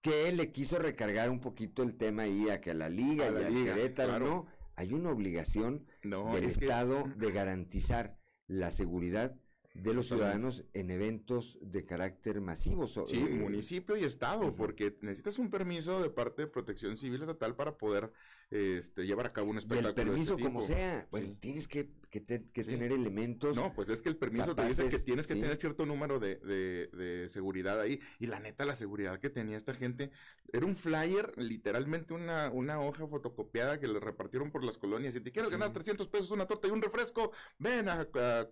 [0.00, 3.30] Que le quiso recargar un poquito el tema ahí a que a la liga A
[3.30, 4.26] y la liga, Querétaro, claro.
[4.26, 4.46] no,
[4.76, 9.36] hay una obligación No, del que- Estado de garantizar la seguridad
[9.82, 12.86] de los ciudadanos en eventos de carácter masivo.
[12.88, 17.54] Sí, eh, municipio y estado, porque necesitas un permiso de parte de Protección Civil estatal
[17.54, 18.12] para poder
[18.50, 19.88] este, llevar a cabo un y espectáculo.
[19.90, 20.72] el de permiso este como tipo.
[20.72, 21.36] sea, bueno, Sí.
[21.38, 22.70] tienes que, que te- que Sí.
[22.70, 23.56] tener elementos.
[23.56, 25.40] No, pues es que el permiso te dice que tienes que sí.
[25.40, 28.00] tener cierto número de, de- de seguridad ahí.
[28.18, 30.10] Y la neta, la seguridad que tenía esta gente
[30.52, 35.12] era un flyer, literalmente una, una hoja fotocopiada que le repartieron por las colonias.
[35.14, 38.48] Si te quieres ganar 300 pesos, una torta y un refresco, ven a, a-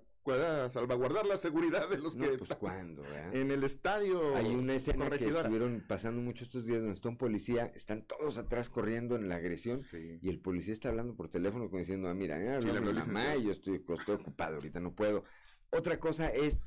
[0.71, 3.35] salvaguardar la seguridad de los No, que pues ¿verdad?
[3.35, 4.35] en el estadio.
[4.37, 8.39] Hay una escena que estuvieron pasando mucho estos días donde está un policía, están todos
[8.39, 9.81] atrás corriendo en la agresión
[10.21, 12.93] y el policía está hablando por teléfono como diciendo, ah, mira, mira, Sí, mi mamá,
[12.93, 13.41] licenciado.
[13.41, 15.25] yo estoy, estoy ocupado, ahorita no puedo.
[15.71, 16.63] Otra cosa es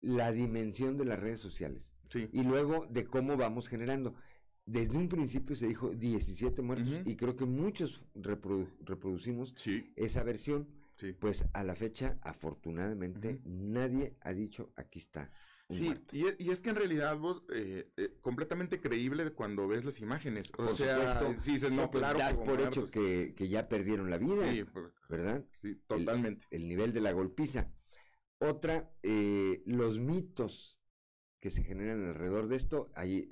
[0.00, 1.92] la dimensión de las redes sociales
[2.32, 4.14] y luego de cómo vamos generando.
[4.66, 9.52] Desde un principio se dijo 17 muertos y creo que muchos reprodu- reproducimos
[9.96, 10.68] esa versión.
[11.20, 15.30] Pues a la fecha, afortunadamente, nadie ha dicho aquí está.
[15.68, 16.16] un Sí, muerto".
[16.16, 20.00] y, y es que en realidad vos, eh, eh, completamente creíble de cuando ves las
[20.00, 20.50] imágenes.
[20.52, 21.40] O Por sea, supuesto.
[21.42, 22.18] sí dices, no, pues claro.
[22.18, 22.90] das por hecho muertos.
[22.90, 25.44] que, que ya perdieron la vida, Sí, pues, ¿verdad?
[25.52, 26.46] Sí, totalmente.
[26.50, 27.72] El, el nivel de la golpiza.
[28.38, 30.80] Otra, eh, los mitos
[31.40, 32.90] que se generan alrededor de esto.
[32.94, 33.28] Hay,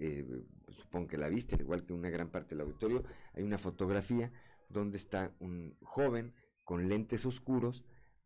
[0.69, 3.05] supongo que la viste, al igual que una gran parte del auditorio,
[3.35, 4.33] hay una fotografía
[4.69, 6.35] donde está un joven
[6.69, 7.83] con lentes oscuros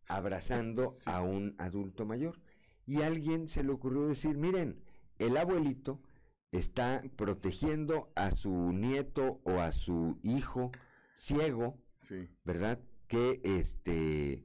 [0.08, 2.40] abrazando a un adulto mayor.
[2.86, 4.82] Y a alguien se le ocurrió decir, miren,
[5.20, 6.02] el abuelito
[6.50, 10.72] está protegiendo a su nieto o a su hijo
[11.14, 12.28] ciego, Sí.
[12.44, 12.80] ¿verdad?
[13.06, 14.44] Que este,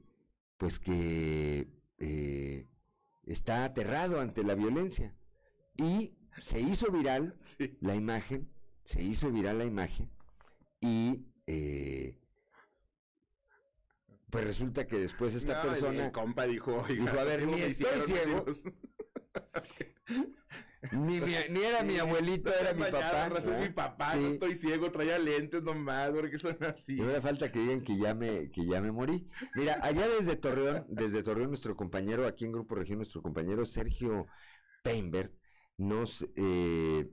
[0.58, 1.66] pues que
[1.98, 2.68] eh,
[3.24, 5.16] está aterrado ante la violencia.
[5.76, 7.36] Y se hizo viral
[7.80, 8.48] la imagen,
[8.84, 10.08] se hizo viral la imagen
[10.80, 12.16] y eh,
[14.30, 17.62] pues resulta que después esta No, persona el compa dijo, "Oiga, dijo, a ver, ni
[17.62, 18.62] estoy ciego, amigos".
[20.92, 23.26] ni, mi- ni era mi abuelito, no era mi papá.
[23.38, 24.32] es mi papá, no Sí.
[24.34, 26.96] estoy ciego, traía lentes nomás, porque son así.
[26.96, 29.28] Y ahora falta que digan que ya me, que ya me morí.
[29.54, 34.26] Mira, allá desde Torreón, desde Torreón, nuestro compañero, aquí en Grupo Región, nuestro compañero Sergio
[34.82, 35.34] Peinbert,
[35.76, 37.08] nos eh,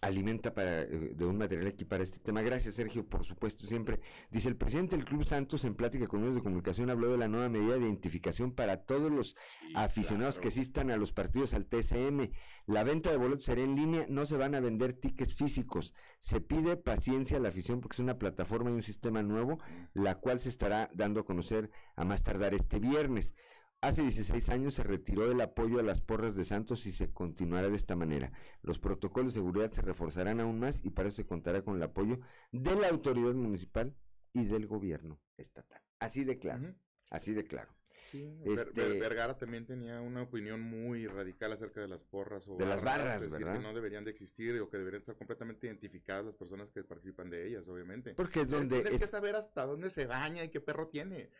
[0.00, 2.42] alimenta para, eh, de un material aquí para este tema.
[2.42, 4.00] Gracias, Sergio, por supuesto, siempre.
[4.30, 7.28] Dice, el presidente del Club Santos, en plática con medios de comunicación, habló de la
[7.28, 9.36] nueva medida de identificación para todos los
[9.74, 12.30] aficionados que asistan a los partidos al TSM.
[12.66, 15.94] La venta de boletos será en línea, no se van a vender tickets físicos.
[16.18, 19.58] Se pide paciencia a la afición porque es una plataforma y un sistema nuevo,
[19.92, 23.34] la cual se estará dando a conocer a más tardar este viernes.
[23.82, 27.70] Hace 16 años se retiró el apoyo a las porras de Santos y se continuará
[27.70, 28.30] de esta manera.
[28.60, 31.82] Los protocolos de seguridad se reforzarán aún más y para eso se contará con el
[31.82, 32.20] apoyo
[32.52, 33.96] de la autoridad municipal
[34.34, 35.80] y del gobierno estatal.
[35.98, 36.74] Así de claro,
[37.10, 37.74] así de claro.
[38.10, 42.48] Sí, Ver- Este- Ver- Vergara también tenía una opinión muy radical acerca de las porras
[42.48, 43.60] o De las barras, es decir, ¿verdad?
[43.60, 47.30] que no deberían de existir o que deberían estar completamente identificadas las personas que participan
[47.30, 48.14] de ellas, obviamente.
[48.14, 50.88] Porque es Eh, donde Tienes es- que saber hasta dónde se baña y qué perro
[50.88, 51.30] tiene.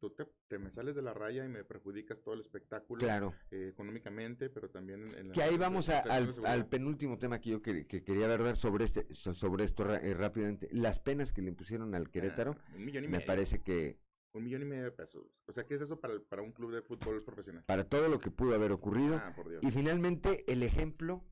[0.00, 2.98] Tú te, te me sales de la raya y me perjudicas todo el espectáculo.
[3.00, 3.32] Claro.
[3.52, 7.40] eh, económicamente, pero también en, en Que la- ahí en vamos a- al, penúltimo tema
[7.40, 10.68] que yo que, que quería verdad sobre este so- sobre esto eh, rápidamente.
[10.72, 13.26] Las penas que le impusieron al Querétaro, Ah, un millón y me medio.
[13.26, 13.96] parece que
[14.34, 15.24] Un millón y medio de pesos.
[15.46, 17.62] O sea, ¿qué es eso para, para un club de fútbol profesional?
[17.66, 19.16] para todo lo que pudo haber ocurrido.
[19.16, 19.62] Ah, por Dios.
[19.62, 21.24] Y finalmente, el ejemplo,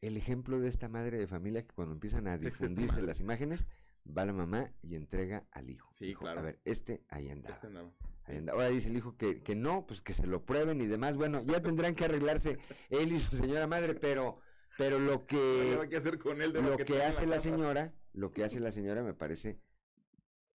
[0.00, 3.66] el ejemplo de esta madre de familia que cuando empiezan a difundirse las imágenes,
[4.06, 5.90] va la mamá y entrega al hijo.
[5.94, 6.40] Sí, claro.
[6.40, 7.54] A ver, este ahí andaba.
[7.54, 7.92] Este andaba.
[8.24, 8.58] ahí andaba.
[8.58, 11.16] Ahora dice el hijo que, que no, pues que se lo prueben y demás.
[11.16, 12.58] Bueno, ya tendrán que arreglarse
[12.90, 14.40] él y su señora madre, pero,
[14.76, 15.36] pero lo No que,
[15.70, 18.60] lleva qué hacer con él de lo que que hace la señora, lo que hace
[18.60, 19.60] la señora me parece,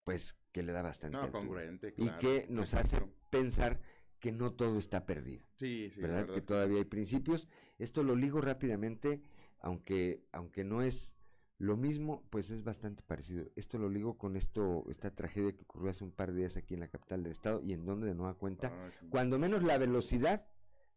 [0.04, 1.16] pues que le da bastante.
[1.16, 3.80] No, congruente, Y claro, que nos hace pensar
[4.20, 5.44] que no todo está perdido.
[5.54, 6.20] Sí, sí, ¿verdad?
[6.20, 7.48] verdad Que todavía hay principios.
[7.78, 9.22] Esto lo ligo rápidamente,
[9.58, 11.12] aunque, aunque no es
[11.58, 13.46] lo mismo, pues es bastante parecido.
[13.56, 16.74] Esto lo ligo con esto, esta tragedia que ocurrió hace un par de días aquí
[16.74, 19.06] en la capital del estado y en donde de nueva cuenta, Ah, sí.
[19.10, 20.46] cuando menos la velocidad,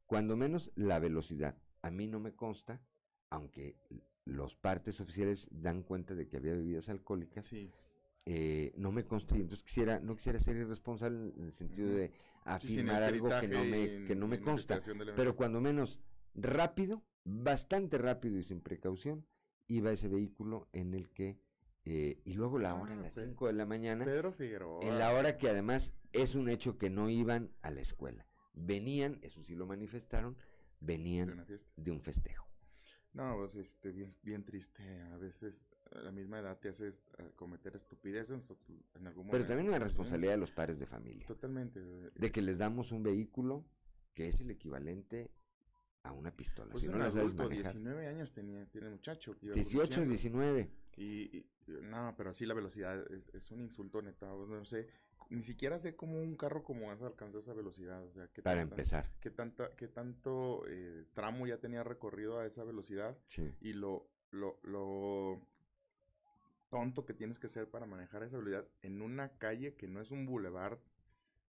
[0.05, 1.57] cuando menos la velocidad.
[1.81, 2.81] A mí no me consta,
[3.29, 3.77] aunque
[4.25, 7.71] los partes oficiales dan cuenta de que había bebidas alcohólicas, Sí.
[8.25, 12.11] Eh, no me consta y entonces quisiera, no quisiera ser irresponsable en el sentido de
[12.43, 14.79] afirmar algo que no me, que no me consta,
[15.15, 15.99] pero cuando menos
[16.33, 19.25] rápido, bastante rápido y sin precaución,
[19.67, 21.39] iba ese vehículo en el que,
[21.85, 24.83] eh, y luego la hora, Ah, a las Pe- 5 de la mañana, Pedro Figueroa.
[24.87, 29.19] en la hora que además es un hecho que no iban a la escuela, venían,
[29.21, 30.35] eso sí lo manifestaron,
[30.79, 31.45] venían
[31.77, 32.47] de un festejo.
[33.13, 34.83] No, pues este, bien, bien triste.
[35.03, 38.49] A veces a la misma edad te haces eh, cometer estupideces
[38.95, 39.31] en algún momento.
[39.31, 41.25] Pero también una responsabilidad de los padres de familia.
[41.25, 41.79] Totalmente.
[41.81, 43.65] de que les damos un vehículo
[44.13, 45.31] que es el equivalente
[46.03, 46.71] a una pistola.
[46.71, 47.73] Pues si no la sabes manejar.
[47.73, 49.35] 19 años tenía, tiene el muchacho.
[49.37, 50.41] que iba 18, conduciendo.
[50.43, 50.69] 19.
[50.97, 51.49] Y, y-
[51.81, 54.27] no, pero sí la velocidad es, es un insulto, neta.
[54.27, 54.87] No sé,
[55.31, 58.03] ni siquiera sé cómo un carro como ese alcanza esa velocidad.
[58.03, 59.11] O sea, qué Para tanta- empezar.
[59.19, 63.17] Qué, tanta, qué tanto eh, tramo ya tenía recorrido a esa velocidad.
[63.25, 63.51] Sí.
[63.61, 65.41] Y lo, lo, lo
[66.75, 70.11] tonto que tienes que ser para manejar esa velocidad en una calle que no es
[70.11, 70.77] un bulevar.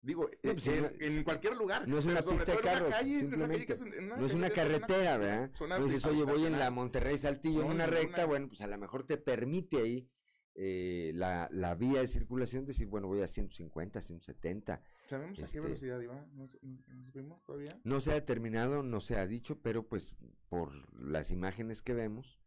[0.02, 1.86] Digo, No, eh, pues, en, en cualquier lugar.
[1.86, 3.80] No es una pista de una carros, calle, una calle es
[4.18, 5.50] no es una carretera, ¿verdad?
[5.68, 6.70] No dices, oye, voy en la.
[6.70, 9.76] Monterrey Saltillo en No, una en recta, una- bueno, pues a lo mejor te permite
[9.76, 10.08] ahí
[10.54, 14.82] eh, la, la vía de circulación decir, bueno, voy a 150, 170.
[15.06, 16.14] ¿Sabemos a Este, qué velocidad iba?
[16.32, 17.78] ¿No, no, no supimos todavía?
[17.84, 20.14] No se ha determinado, no se ha dicho, pero pues
[20.48, 22.40] por las imágenes que vemos,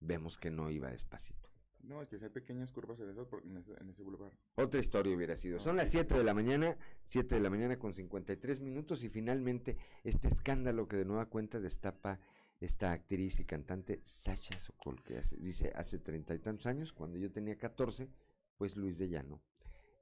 [0.00, 1.41] vemos que no iba despacito.
[1.82, 4.32] No, que hay pequeñas curvas en, por- en ese, en ese bulevar.
[4.54, 5.58] Otra historia hubiera sido.
[5.58, 9.76] Son las 7 de la mañana, 7 de la mañana con 53 minutos y finalmente
[10.04, 12.20] este escándalo que de nueva cuenta destapa
[12.60, 17.18] esta actriz y cantante Sasha Sokol, que hace- dice hace treinta y tantos años, cuando
[17.18, 18.08] yo tenía 14,
[18.56, 19.42] pues Luis de Llano,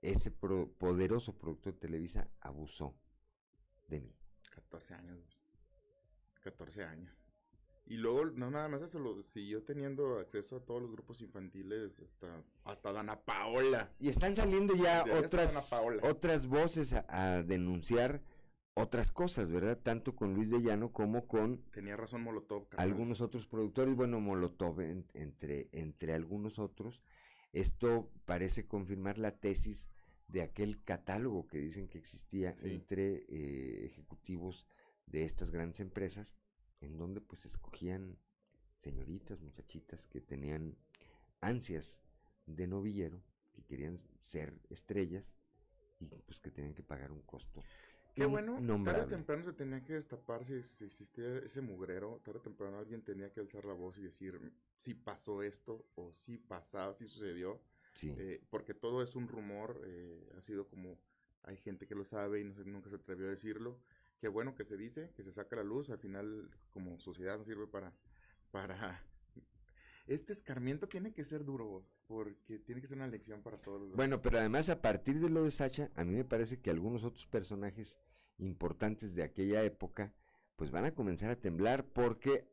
[0.02, 2.94] ese pro- poderoso productor de Televisa, abusó
[3.88, 4.14] de mí.
[4.50, 5.18] 14 años.
[6.42, 7.14] 14 años.
[7.90, 11.90] Y luego, no nada más eso, lo siguió teniendo acceso a todos los grupos infantiles,
[12.00, 13.90] hasta, hasta Dana Paola.
[13.98, 15.68] Y están saliendo ya otras,
[16.02, 18.22] otras voces a, a denunciar
[18.74, 19.76] otras cosas, ¿verdad?
[19.82, 22.68] Tanto con Luis de Llano como con Tenía razón Molotov.
[22.76, 27.02] algunos otros productores, bueno, Molotov en- entre, entre algunos otros.
[27.52, 29.90] Esto parece confirmar la tesis
[30.28, 32.70] de aquel catálogo que dicen que existía Sí.
[32.70, 34.68] entre eh, ejecutivos
[35.06, 36.36] de estas grandes empresas,
[36.80, 38.18] en donde pues escogían
[38.78, 40.76] señoritas, muchachitas que tenían
[41.40, 42.00] ansias
[42.46, 45.34] de novillero, que querían ser estrellas
[45.98, 47.62] y pues que tenían que pagar un costo.
[48.14, 48.54] Qué bueno,
[48.84, 52.78] tarde o temprano se tenía que destapar si, si existía ese mugrero, tarde o temprano
[52.78, 57.06] alguien tenía que alzar la voz y decir si pasó esto o si pasaba, si
[57.06, 57.60] sucedió,
[57.94, 58.12] Sí.
[58.18, 60.98] eh, porque todo es un rumor, eh, ha sido como,
[61.42, 63.78] hay gente que lo sabe y no se- nunca se atrevió a decirlo,
[64.20, 67.46] qué bueno que se dice, que se saca la luz, al final como sociedad nos
[67.46, 67.92] sirve para,
[68.50, 69.02] para,
[70.06, 73.88] este escarmiento tiene que ser duro, porque tiene que ser una lección para todos los
[73.90, 73.96] demás.
[73.96, 77.04] Bueno, pero además a partir de lo de Sacha, a mí me parece que algunos
[77.04, 77.98] otros personajes
[78.38, 80.12] importantes de aquella época,
[80.56, 82.48] pues van a comenzar a temblar porque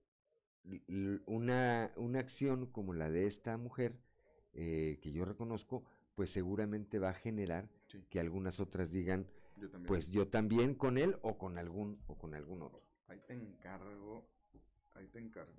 [1.25, 3.97] una, una acción como la de esta mujer,
[4.53, 5.83] eh, que yo reconozco,
[6.15, 8.03] pues seguramente va a generar Sí.
[8.09, 9.27] que algunas otras digan,
[9.59, 9.87] Yo también.
[9.87, 12.83] pues yo también con él o con algún, o con algún otro.
[13.07, 14.27] Ahí te encargo,
[14.93, 15.53] ahí te encargo.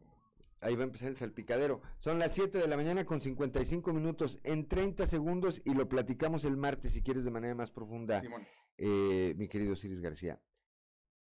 [0.60, 1.80] Ahí va a empezar el salpicadero.
[1.98, 6.44] Son las 7 de la mañana con 55 minutos en 30 segundos y lo platicamos
[6.44, 8.20] el martes si quieres de manera más profunda.
[8.20, 8.44] Simón.
[8.76, 10.40] eh, mi querido Ciris García.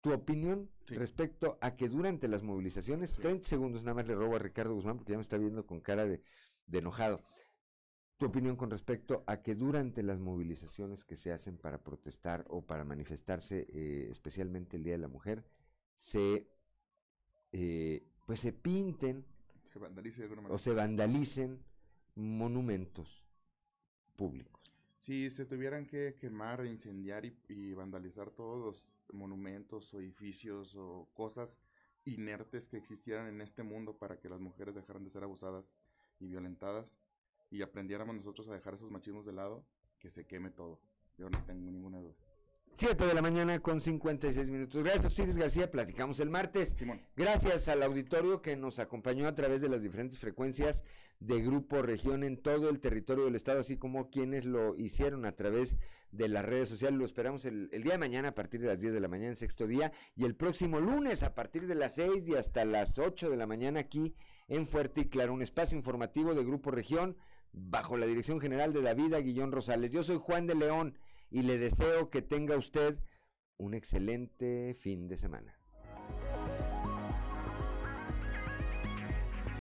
[0.03, 0.97] Tu opinión Sí.
[0.97, 4.99] respecto a que durante las movilizaciones, 30 segundos nada más le robo a Ricardo Guzmán
[4.99, 6.23] porque ya me está viendo con cara de,
[6.67, 7.25] de enojado.
[8.25, 12.63] Tu opinión con respecto a que durante las movilizaciones que se hacen para protestar o
[12.63, 15.45] para manifestarse, eh, especialmente el Día de la Mujer,
[15.99, 16.49] se
[17.53, 19.27] eh, pues se pinten
[19.71, 21.63] Se vandalice o se vandalicen
[22.15, 23.23] monumentos
[24.17, 24.73] públicos.
[25.01, 31.11] Si se tuvieran que quemar, incendiar y, y vandalizar todos los monumentos o edificios o
[31.13, 31.59] cosas
[32.07, 35.75] inertes que existieran en este mundo para que las mujeres dejaran de ser abusadas
[36.21, 36.97] y violentadas
[37.55, 39.65] y aprendiéramos nosotros a dejar esos machismos de lado,
[40.01, 40.81] que se queme todo.
[41.17, 42.15] Yo no tengo ninguna duda.
[42.73, 44.83] 7 de la mañana con 56 minutos.
[44.83, 45.71] Gracias, Osiris García.
[45.71, 46.75] Platicamos el martes.
[47.15, 50.83] Gracias al auditorio que nos acompañó a través de las diferentes frecuencias
[51.21, 55.37] de Grupo Región en todo el territorio del estado, así como quienes lo hicieron a
[55.37, 55.77] través
[56.11, 56.99] de las redes sociales.
[56.99, 59.31] Lo esperamos el, el, día de mañana a partir de las 10 de la mañana
[59.31, 62.99] en sexto día y el próximo lunes a partir de las 6 y hasta las
[62.99, 64.17] 8 de la mañana aquí
[64.49, 67.17] en Fuerte y Claro, un espacio informativo de Grupo Región
[67.55, 69.91] bajo la dirección general de David Aguillón Rosales.
[69.91, 70.99] Yo soy Juan de León
[71.31, 72.99] y le deseo que tenga usted
[73.57, 75.59] un excelente fin de semana.